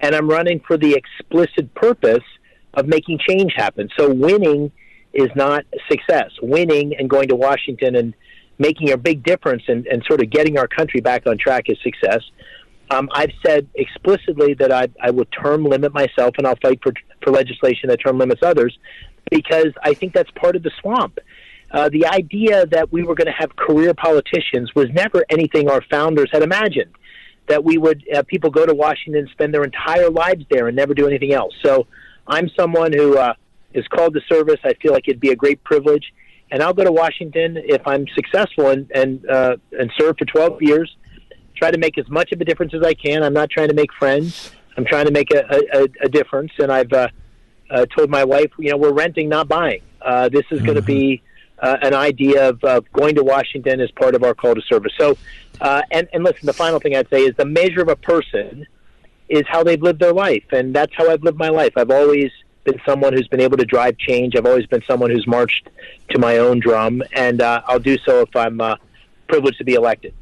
[0.00, 2.22] And I'm running for the explicit purpose
[2.74, 3.88] of making change happen.
[3.98, 4.70] So winning
[5.12, 6.30] is not success.
[6.42, 8.14] Winning and going to Washington and
[8.58, 11.78] making a big difference and, and sort of getting our country back on track is
[11.82, 12.22] success.
[12.90, 16.92] Um, I've said explicitly that I, I would term limit myself and I'll fight for,
[17.22, 18.76] for legislation that term limits others
[19.30, 21.18] because I think that's part of the swamp.
[21.74, 25.82] Uh, the idea that we were going to have career politicians was never anything our
[25.90, 26.94] founders had imagined.
[27.48, 30.94] That we would uh, people go to Washington spend their entire lives there and never
[30.94, 31.52] do anything else.
[31.64, 31.88] So
[32.28, 33.34] I'm someone who uh,
[33.74, 34.60] is called to service.
[34.64, 36.14] I feel like it'd be a great privilege,
[36.52, 40.62] and I'll go to Washington if I'm successful and and uh, and serve for 12
[40.62, 40.96] years.
[41.56, 43.24] Try to make as much of a difference as I can.
[43.24, 44.52] I'm not trying to make friends.
[44.76, 47.08] I'm trying to make a, a, a difference, and I've uh,
[47.68, 49.82] uh, told my wife, you know, we're renting, not buying.
[50.00, 50.66] Uh, this is mm-hmm.
[50.66, 51.22] going to be
[51.60, 54.92] uh, an idea of uh, going to Washington as part of our call to service.
[54.98, 55.16] So,
[55.60, 58.66] uh, and, and listen, the final thing I'd say is the measure of a person
[59.28, 61.72] is how they've lived their life, and that's how I've lived my life.
[61.76, 62.30] I've always
[62.64, 64.36] been someone who's been able to drive change.
[64.36, 65.68] I've always been someone who's marched
[66.10, 68.76] to my own drum, and uh, I'll do so if I'm uh,
[69.28, 70.14] privileged to be elected.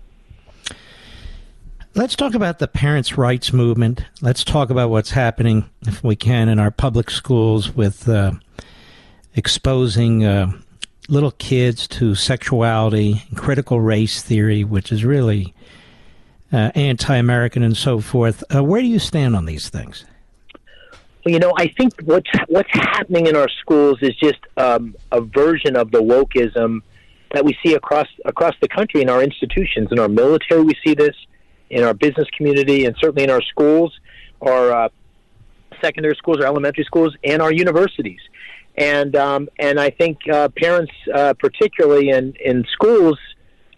[1.95, 4.05] Let's talk about the parents' rights movement.
[4.23, 8.33] Let's talk about what's happening, if we can, in our public schools with uh,
[9.35, 10.53] exposing uh,
[11.09, 15.55] little kids to sexuality, critical race theory, which is really
[16.53, 18.45] uh, anti-American and so forth.
[18.55, 20.05] Uh, where do you stand on these things?
[21.25, 25.21] Well, you know, I think what's what's happening in our schools is just um, a
[25.21, 26.83] version of the wokeism
[27.33, 29.89] that we see across across the country in our institutions.
[29.93, 31.15] In our military, we see this.
[31.71, 33.99] In our business community, and certainly in our schools,
[34.43, 34.89] our uh,
[35.81, 38.21] secondary schools, our elementary schools, and our universities.
[38.77, 43.19] And um, and I think uh, parents, uh, particularly in in schools,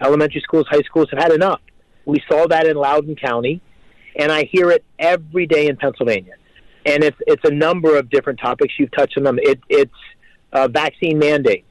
[0.01, 1.61] elementary schools, high schools, have had enough.
[2.05, 3.61] We saw that in Loudoun County,
[4.17, 6.35] and I hear it every day in Pennsylvania.
[6.87, 8.75] And it's it's a number of different topics.
[8.79, 9.39] You've touched on them.
[9.43, 9.91] It, it's
[10.53, 11.67] uh, vaccine mandates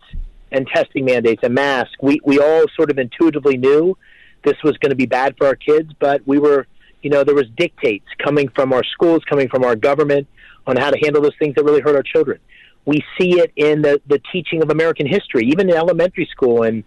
[0.51, 1.95] and testing mandates and masks.
[2.01, 3.97] We we all sort of intuitively knew
[4.43, 6.67] this was going to be bad for our kids, but we were,
[7.01, 10.27] you know, there was dictates coming from our schools, coming from our government
[10.67, 12.39] on how to handle those things that really hurt our children.
[12.85, 16.83] We see it in the the teaching of American history, even in elementary school and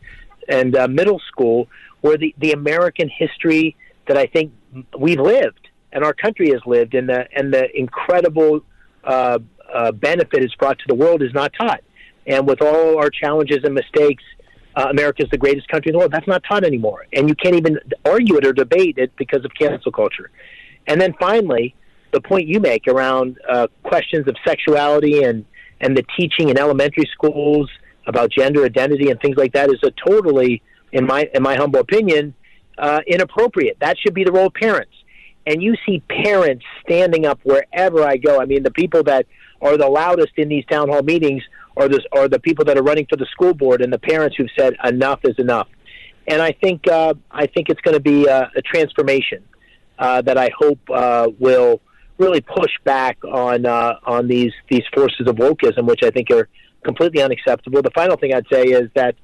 [0.49, 1.69] and uh, middle school
[2.01, 4.53] where the, the American history that I think
[4.97, 8.61] we've lived and our country has lived and the, and the incredible
[9.05, 9.39] uh,
[9.73, 11.81] uh, benefit it's brought to the world is not taught.
[12.27, 14.23] And with all our challenges and mistakes,
[14.75, 16.13] uh, America is the greatest country in the world.
[16.13, 17.07] That's not taught anymore.
[17.13, 20.31] And you can't even argue it or debate it because of cancel culture.
[20.87, 21.75] And then finally,
[22.13, 25.45] the point you make around uh, questions of sexuality and,
[25.81, 27.71] and the teaching in elementary schools
[28.07, 30.63] about gender identity and things like that is a totally
[30.93, 32.35] in my in my humble opinion,
[32.79, 33.77] uh, inappropriate.
[33.81, 34.93] That should be the role of parents.
[35.47, 38.41] And you see parents standing up wherever I go.
[38.41, 39.27] I mean, the people that
[39.63, 41.43] are the loudest in these town hall meetings
[41.77, 44.37] are the are the people that are running for the school board and the parents
[44.37, 45.69] who've said enough is enough.
[46.27, 49.45] And I think uh, I think it's going to be a, a transformation
[49.99, 51.81] uh, that I hope uh, will
[52.19, 56.49] really push back on uh, on these these forces of wokeism, which I think are
[56.83, 57.83] completely unacceptable.
[57.83, 59.17] The final thing I'd say is that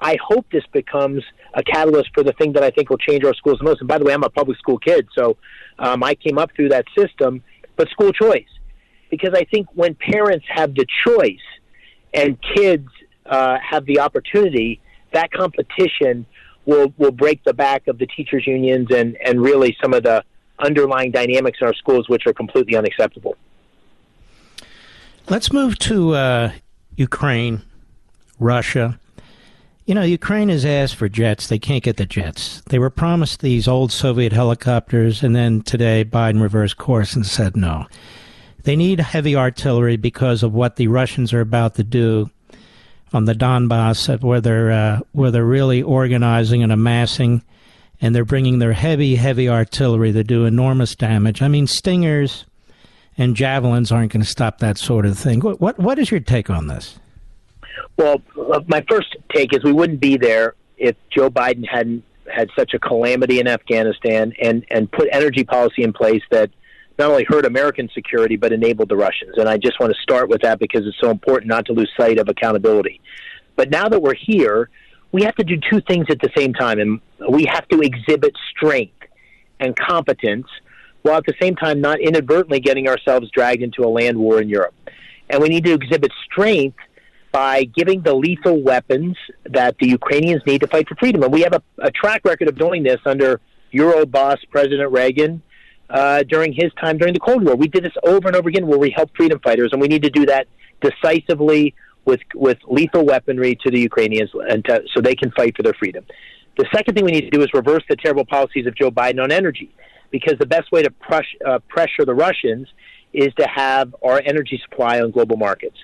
[0.00, 1.22] I hope this becomes
[1.54, 3.80] a catalyst for the thing that I think will change our schools the most.
[3.80, 5.36] And by the way, I'm a public school kid, so
[5.78, 7.42] um, I came up through that system,
[7.76, 8.48] but school choice.
[9.10, 11.46] Because I think when parents have the choice
[12.12, 12.88] and kids
[13.24, 14.80] uh, have the opportunity,
[15.12, 16.26] that competition
[16.66, 20.24] will, will break the back of the teachers' unions and, and really some of the
[20.58, 23.36] underlying dynamics in our schools, which are completely unacceptable.
[25.28, 26.52] Let's move to uh,
[26.96, 27.62] Ukraine,
[28.38, 28.98] Russia.
[29.86, 31.46] You know, Ukraine has asked for jets.
[31.46, 32.62] They can't get the jets.
[32.66, 37.56] They were promised these old Soviet helicopters, and then today Biden reversed course and said
[37.56, 37.86] no.
[38.62, 42.30] They need heavy artillery because of what the Russians are about to do
[43.12, 47.42] on the Donbass, where they're uh, where they're really organizing and amassing,
[48.04, 51.40] and they're bringing their heavy, heavy artillery to do enormous damage.
[51.40, 52.44] I mean, Stingers
[53.16, 55.40] and javelins aren't going to stop that sort of thing.
[55.40, 56.98] What what, what is your take on this?
[57.96, 58.20] Well,
[58.52, 62.74] uh, my first take is we wouldn't be there if Joe Biden hadn't had such
[62.74, 66.50] a calamity in Afghanistan and and put energy policy in place that
[66.98, 69.38] not only hurt American security but enabled the Russians.
[69.38, 71.90] And I just want to start with that because it's so important not to lose
[71.98, 73.00] sight of accountability.
[73.56, 74.68] But now that we're here,
[75.14, 77.00] we have to do two things at the same time, and
[77.30, 79.00] we have to exhibit strength
[79.60, 80.48] and competence
[81.02, 84.48] while at the same time not inadvertently getting ourselves dragged into a land war in
[84.48, 84.74] Europe.
[85.30, 86.78] And we need to exhibit strength
[87.30, 91.22] by giving the lethal weapons that the Ukrainians need to fight for freedom.
[91.22, 95.42] And we have a, a track record of doing this under Euro boss President Reagan
[95.90, 97.54] uh, during his time during the Cold War.
[97.54, 100.02] We did this over and over again where we helped freedom fighters, and we need
[100.02, 100.48] to do that
[100.80, 101.72] decisively
[102.04, 105.74] with with lethal weaponry to the Ukrainians, and to, so they can fight for their
[105.74, 106.04] freedom.
[106.56, 109.22] The second thing we need to do is reverse the terrible policies of Joe Biden
[109.22, 109.70] on energy,
[110.10, 110.92] because the best way to
[111.46, 112.68] uh, pressure the Russians
[113.12, 115.76] is to have our energy supply on global markets.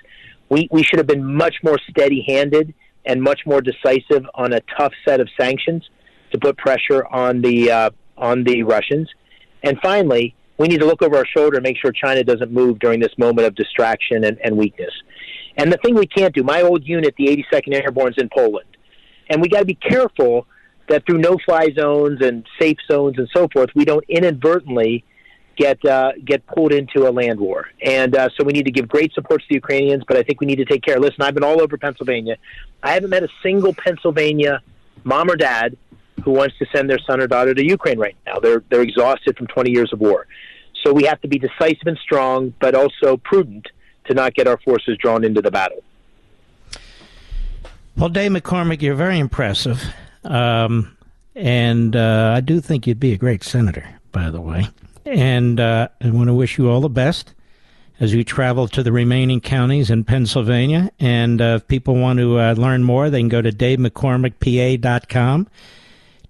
[0.49, 2.73] We we should have been much more steady-handed
[3.05, 5.89] and much more decisive on a tough set of sanctions
[6.31, 9.09] to put pressure on the uh, on the Russians.
[9.63, 12.79] And finally, we need to look over our shoulder and make sure China doesn't move
[12.79, 14.93] during this moment of distraction and, and weakness.
[15.61, 18.65] And the thing we can't do, my old unit, the 82nd Airborne's in Poland,
[19.29, 20.47] and we got to be careful
[20.89, 25.03] that through no-fly zones and safe zones and so forth, we don't inadvertently
[25.55, 27.67] get uh, get pulled into a land war.
[27.85, 30.41] And uh, so we need to give great support to the Ukrainians, but I think
[30.41, 30.99] we need to take care.
[30.99, 32.37] Listen, I've been all over Pennsylvania.
[32.81, 34.61] I haven't met a single Pennsylvania
[35.03, 35.77] mom or dad
[36.23, 38.39] who wants to send their son or daughter to Ukraine right now.
[38.39, 40.25] They're they're exhausted from 20 years of war.
[40.83, 43.67] So we have to be decisive and strong, but also prudent
[44.05, 45.83] to not get our forces drawn into the battle.
[47.97, 49.83] Well, Dave McCormick, you're very impressive.
[50.23, 50.95] Um,
[51.35, 54.67] and uh, I do think you'd be a great senator, by the way.
[55.05, 57.33] And uh, I want to wish you all the best
[57.99, 60.91] as you travel to the remaining counties in Pennsylvania.
[60.99, 65.47] And uh, if people want to uh, learn more, they can go to davemccormickpa.com.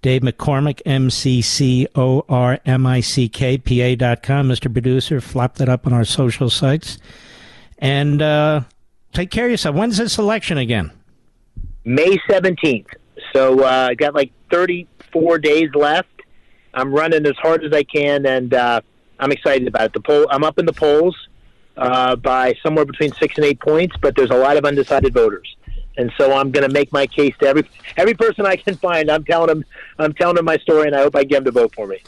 [0.02, 4.50] Dave McCormick, M C C O R M I C K, PA.com.
[4.50, 4.72] Mr.
[4.72, 6.98] Producer, flop that up on our social sites.
[7.82, 8.62] And uh,
[9.12, 9.76] take care of yourself.
[9.76, 10.92] When's this election again?
[11.84, 12.86] May 17th.
[13.34, 16.08] So uh, I got like 34 days left.
[16.74, 18.82] I'm running as hard as I can, and uh,
[19.20, 19.94] I'm excited about it.
[19.94, 21.16] The poll, I'm up in the polls
[21.76, 25.54] uh, by somewhere between six and eight points, but there's a lot of undecided voters,
[25.98, 27.68] and so I'm going to make my case to every
[27.98, 29.12] every person I can find.
[29.12, 29.66] I'm telling them,
[30.00, 32.02] I'm telling them my story, and I hope I get them to vote for me.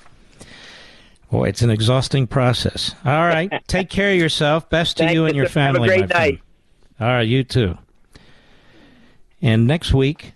[1.34, 2.94] Boy, it's an exhausting process.
[3.04, 4.70] All right, take care of yourself.
[4.70, 5.90] Best to Thank you and your family.
[5.90, 6.40] Have a great my friend.
[7.00, 7.76] All right, you too.
[9.42, 10.34] And next week,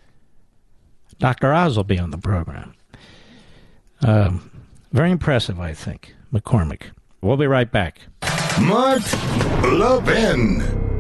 [1.20, 1.54] Dr.
[1.54, 2.74] Oz will be on the program.
[4.02, 4.50] Um,
[4.92, 6.16] very impressive, I think.
[6.34, 6.90] McCormick.
[7.22, 8.00] We'll be right back.
[8.60, 9.04] Mark
[9.62, 10.97] Levin.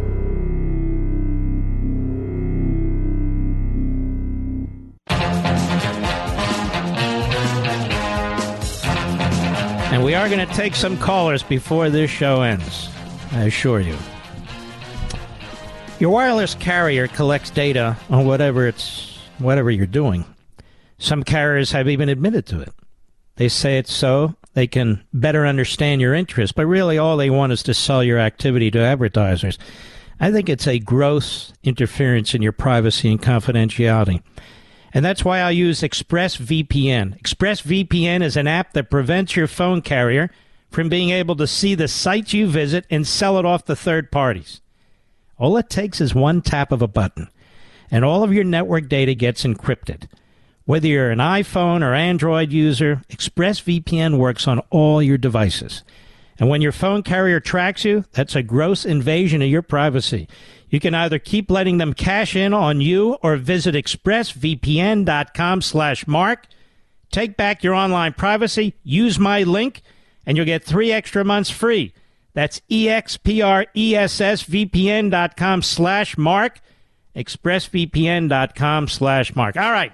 [10.08, 12.88] We are going to take some callers before this show ends.
[13.34, 13.98] I assure you.
[16.00, 20.24] Your wireless carrier collects data on whatever it's whatever you're doing.
[20.98, 22.74] Some carriers have even admitted to it.
[23.36, 27.52] They say it's so they can better understand your interests, but really all they want
[27.52, 29.60] is to sell your activity to advertisers.
[30.22, 34.22] I think it's a gross interference in your privacy and confidentiality.
[34.98, 37.22] And that's why I use ExpressVPN.
[37.22, 40.32] ExpressVPN is an app that prevents your phone carrier
[40.72, 44.12] from being able to see the sites you visit and sell it off to third
[44.12, 44.60] parties.
[45.38, 47.30] All it takes is one tap of a button,
[47.92, 50.08] and all of your network data gets encrypted.
[50.66, 55.84] Whether you're an iPhone or Android user, ExpressVPN works on all your devices.
[56.40, 60.28] And when your phone carrier tracks you, that's a gross invasion of your privacy.
[60.70, 66.48] You can either keep letting them cash in on you or visit expressvpn.com slash mark.
[67.10, 69.82] Take back your online privacy, use my link,
[70.26, 71.94] and you'll get three extra months free.
[72.34, 76.60] That's expressvpn.com slash mark,
[77.16, 79.58] expressvpn.com slash mark.
[79.58, 79.94] All right.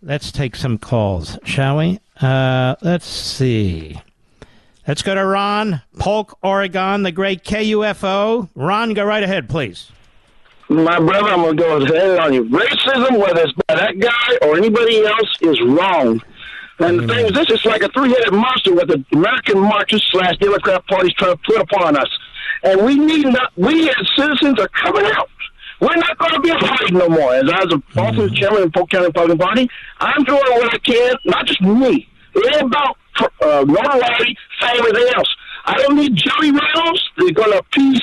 [0.00, 2.00] Let's take some calls, shall we?
[2.20, 4.00] Uh, let's see.
[4.88, 8.48] Let's go to Ron, Polk, Oregon, the great KUFO.
[8.54, 9.92] Ron, go right ahead, please.
[10.70, 12.44] My brother, I'm going to go ahead on you.
[12.44, 16.22] Racism, whether it's by that guy or anybody else, is wrong.
[16.78, 20.38] And the thing is, this is like a three-headed monster with the American Marxists slash
[20.38, 22.08] Democrat parties trying to put upon us.
[22.62, 25.28] And we need not, we as citizens are coming out.
[25.82, 27.34] We're not going to be afraid no more.
[27.34, 29.68] As I was a officer chairman of the Polk County Republican Party,
[30.00, 32.08] I'm doing what I can, not just me.
[32.34, 35.34] It ain't about uh, notoriety, fame, everything else.
[35.64, 37.02] I don't need Joey Reynolds.
[37.16, 38.02] They're going to appease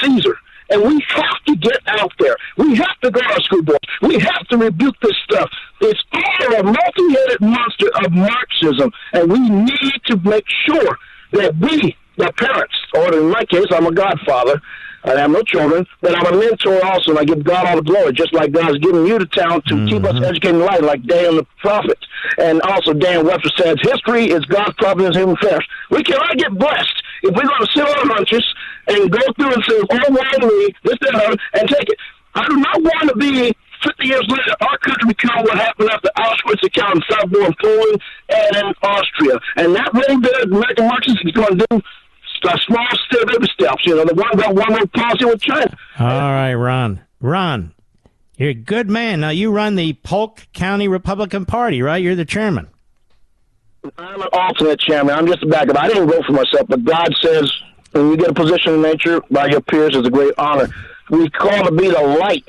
[0.00, 0.36] Caesar.
[0.68, 2.36] And we have to get out there.
[2.56, 3.86] We have to go our school boards.
[4.02, 5.48] We have to rebuke this stuff.
[5.80, 10.98] It's all a multi-headed monster of Marxism, and we need to make sure
[11.32, 14.60] that we, the parents, or in my case, I'm a godfather,
[15.06, 17.82] I have no children, but I'm a mentor also, and I give God all the
[17.82, 20.24] glory, just like God's given you the talent to keep us mm-hmm.
[20.24, 21.98] educated in life, like Dan the prophet.
[22.38, 25.64] And also, Dan Webster says, history is God's providence human affairs.
[25.90, 28.44] We cannot get blessed if we're going to sit on our hunches
[28.88, 31.98] and go through and say, oh, why me, this, that, and and take it.
[32.34, 36.10] I do not want to be 50 years later, our country become what happened after
[36.18, 39.38] Auschwitz, account in South War in Poland and in Austria.
[39.56, 40.08] And that bit
[40.42, 41.82] of American Marxism is going to do
[42.42, 43.86] small step, steps.
[43.86, 45.76] You know, the one belt, one road policy with China.
[45.98, 47.00] All right, Ron.
[47.20, 47.72] Ron,
[48.36, 49.20] you're a good man.
[49.20, 52.02] Now, you run the Polk County Republican Party, right?
[52.02, 52.68] You're the chairman.
[53.98, 55.14] I'm an alternate chairman.
[55.14, 55.78] I'm just a backup.
[55.78, 57.52] I didn't vote for myself, but God says
[57.92, 60.68] when you get a position in nature by your peers, it's a great honor.
[61.10, 62.48] We call to be the light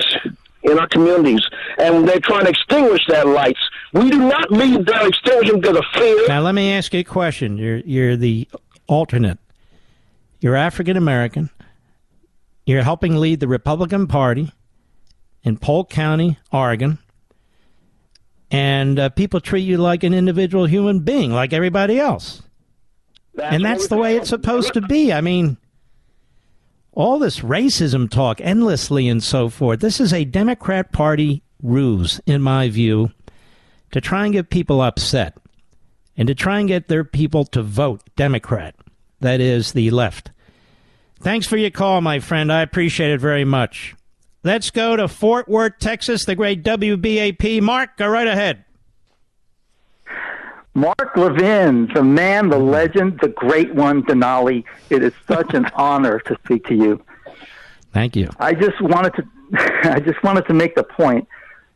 [0.64, 1.42] in our communities,
[1.78, 3.56] and they're trying to extinguish that light.
[3.94, 6.28] We do not leave that extinguishing because of fear.
[6.28, 7.58] Now, let me ask you a question.
[7.58, 8.48] You're you're the
[8.88, 9.38] alternate.
[10.40, 11.50] You're African American.
[12.66, 14.52] You're helping lead the Republican Party
[15.44, 17.00] in Polk County, Oregon.
[18.52, 22.42] And uh, people treat you like an individual human being, like everybody else.
[23.42, 25.12] and that's the way it's supposed to be.
[25.12, 25.58] I mean,
[26.94, 29.80] all this racism talk endlessly and so forth.
[29.80, 33.12] This is a Democrat Party ruse, in my view,
[33.92, 35.38] to try and get people upset
[36.18, 38.76] and to try and get their people to vote Democrat.
[39.20, 40.32] That is the left.
[41.20, 42.52] Thanks for your call, my friend.
[42.52, 43.96] I appreciate it very much.
[44.44, 47.62] Let's go to Fort Worth, Texas, the great WBAP.
[47.62, 48.64] Mark, go right ahead.
[50.74, 54.64] Mark Levin, the man, the legend, the great one, Denali.
[54.92, 57.04] It is such an honor to speak to you.
[57.94, 58.30] Thank you.
[58.40, 59.24] I just wanted to,
[59.92, 61.28] I just wanted to make the point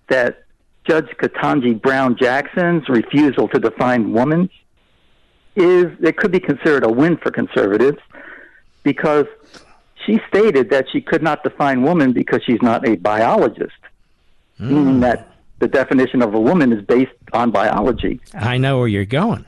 [0.07, 0.43] that
[0.87, 4.51] Judge Ketanji Brown Jackson's refusal to define woman
[5.55, 7.97] is it could be considered a win for conservatives
[8.83, 9.25] because
[10.05, 13.75] she stated that she could not define woman because she's not a biologist,
[14.59, 15.27] meaning that
[15.59, 18.19] the definition of a woman is based on biology.
[18.33, 19.45] I know where you're going.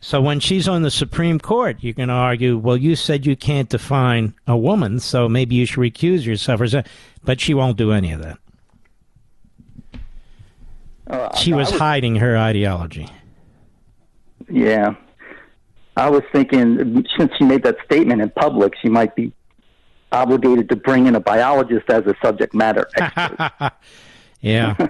[0.00, 3.36] So when she's on the Supreme Court, you're going to argue, well, you said you
[3.36, 6.60] can't define a woman, so maybe you should recuse yourself.
[7.22, 8.38] But she won't do any of that.
[11.06, 13.08] Uh, She I was hiding her ideology.
[14.52, 14.94] Yeah.
[15.96, 19.32] I was thinking since she made that statement in public, she might be
[20.10, 23.72] obligated to bring in a biologist as a subject matter expert.
[24.44, 24.88] Yeah.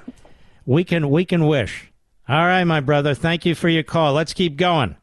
[0.64, 1.92] we can we can wish.
[2.26, 3.14] All right, my brother.
[3.14, 4.14] Thank you for your call.
[4.14, 4.96] Let's keep going.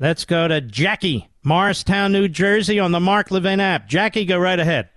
[0.00, 3.86] Let's go to Jackie, Morristown, New Jersey, on the Mark Levin app.
[3.86, 4.88] Jackie, go right ahead.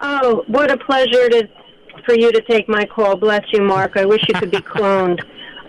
[0.00, 1.48] Oh, what a pleasure to
[2.06, 3.16] for you to take my call.
[3.16, 3.98] Bless you, Mark.
[3.98, 5.20] I wish you could be cloned.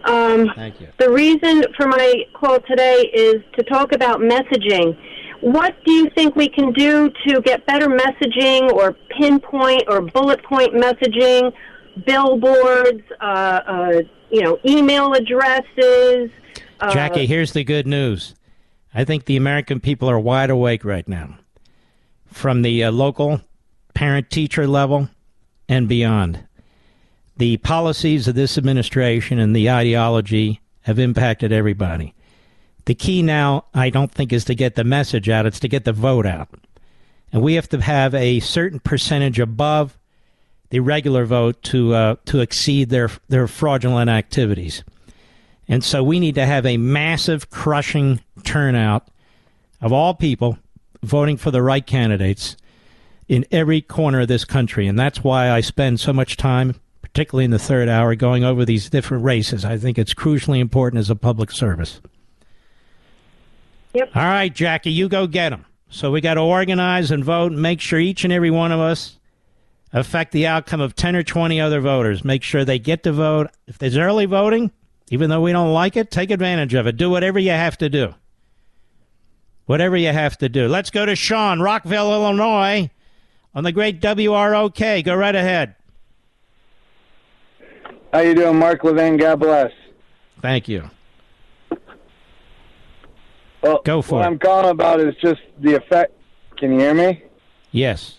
[0.05, 0.87] Um, Thank you.
[0.97, 4.97] The reason for my call today is to talk about messaging.
[5.41, 10.43] What do you think we can do to get better messaging or pinpoint or bullet
[10.43, 11.51] point messaging,
[12.05, 16.29] billboards, uh, uh, you know, email addresses?
[16.79, 18.35] Uh, Jackie, here's the good news.
[18.93, 21.37] I think the American people are wide awake right now,
[22.27, 23.41] from the uh, local
[23.93, 25.09] parent teacher level
[25.67, 26.45] and beyond.
[27.41, 32.13] The policies of this administration and the ideology have impacted everybody.
[32.85, 35.83] The key now, I don't think, is to get the message out, it's to get
[35.83, 36.49] the vote out.
[37.33, 39.97] And we have to have a certain percentage above
[40.69, 44.83] the regular vote to uh, to exceed their their fraudulent activities.
[45.67, 49.07] And so we need to have a massive, crushing turnout
[49.81, 50.59] of all people
[51.01, 52.55] voting for the right candidates
[53.27, 54.85] in every corner of this country.
[54.85, 56.75] And that's why I spend so much time,
[57.13, 59.65] particularly in the third hour, going over these different races.
[59.65, 61.99] I think it's crucially important as a public service.
[63.93, 64.15] Yep.
[64.15, 65.65] All right, Jackie, you go get them.
[65.89, 68.79] So we got to organize and vote and make sure each and every one of
[68.79, 69.19] us
[69.91, 72.23] affect the outcome of 10 or 20 other voters.
[72.23, 73.49] Make sure they get to vote.
[73.67, 74.71] If there's early voting,
[75.09, 76.95] even though we don't like it, take advantage of it.
[76.95, 78.15] Do whatever you have to do.
[79.65, 80.69] Whatever you have to do.
[80.69, 82.89] Let's go to Sean, Rockville, Illinois,
[83.53, 85.03] on the great WROK.
[85.03, 85.75] Go right ahead.
[88.11, 89.17] How you doing, Mark Levin?
[89.17, 89.71] God bless.
[90.41, 90.89] Thank you.
[93.61, 94.27] Well, Go for what it.
[94.27, 96.13] I'm calling about is just the effect.
[96.57, 97.23] Can you hear me?
[97.71, 98.17] Yes.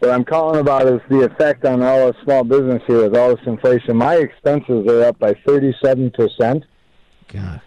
[0.00, 3.34] What I'm calling about is the effect on all the small business here with all
[3.36, 3.96] this inflation.
[3.96, 6.64] My expenses are up by 37 percent.
[7.28, 7.60] God.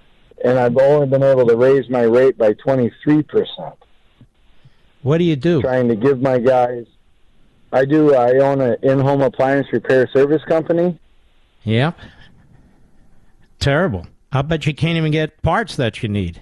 [0.43, 3.75] And I've only been able to raise my rate by 23 percent.
[5.03, 5.61] What do you do?
[5.61, 6.85] Trying to give my guys.
[7.71, 8.13] I do.
[8.13, 10.99] I own an in-home appliance repair service company.
[11.63, 11.91] Yeah.
[13.59, 14.07] Terrible.
[14.31, 16.41] I bet you can't even get parts that you need.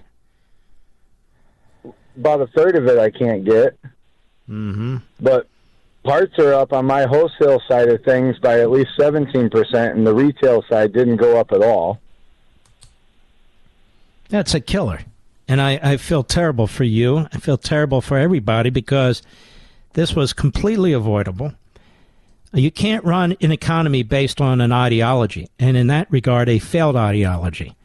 [2.18, 3.77] About a third of it I can't get,
[4.49, 4.98] Mm-hmm.
[5.19, 5.48] but
[6.03, 10.14] parts are up on my wholesale side of things by at least 17%, and the
[10.14, 12.02] retail side didn't go up at all.
[14.30, 15.02] That's a killer.
[15.48, 17.27] And I, I feel terrible for you.
[17.34, 19.22] I feel terrible for everybody because
[19.93, 21.53] this was completely avoidable.
[22.53, 26.97] You can't run an economy based on an ideology, and in that regard, a failed
[26.97, 27.75] ideology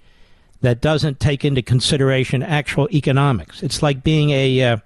[0.60, 3.62] that doesn't take into consideration actual economics.
[3.62, 4.76] It's like being a uh,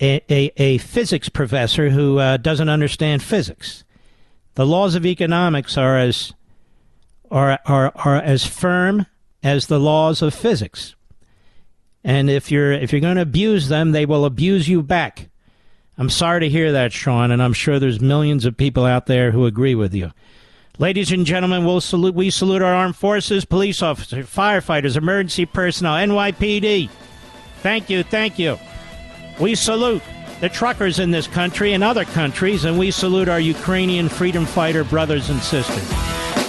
[0.00, 3.84] a, a, a physics professor who uh, doesn't understand physics.
[4.54, 6.32] The laws of economics are as
[7.30, 9.06] are, are are as firm
[9.42, 10.94] as the laws of physics.
[12.02, 15.29] And if you're if you're going to abuse them, they will abuse you back.
[16.00, 19.32] I'm sorry to hear that, Sean, and I'm sure there's millions of people out there
[19.32, 20.12] who agree with you.
[20.78, 25.96] Ladies and gentlemen, we'll salute, we salute our armed forces, police officers, firefighters, emergency personnel,
[25.96, 26.88] NYPD.
[27.62, 28.58] Thank you, thank you.
[29.38, 30.02] We salute
[30.40, 34.84] the truckers in this country and other countries, and we salute our Ukrainian freedom fighter
[34.84, 36.39] brothers and sisters.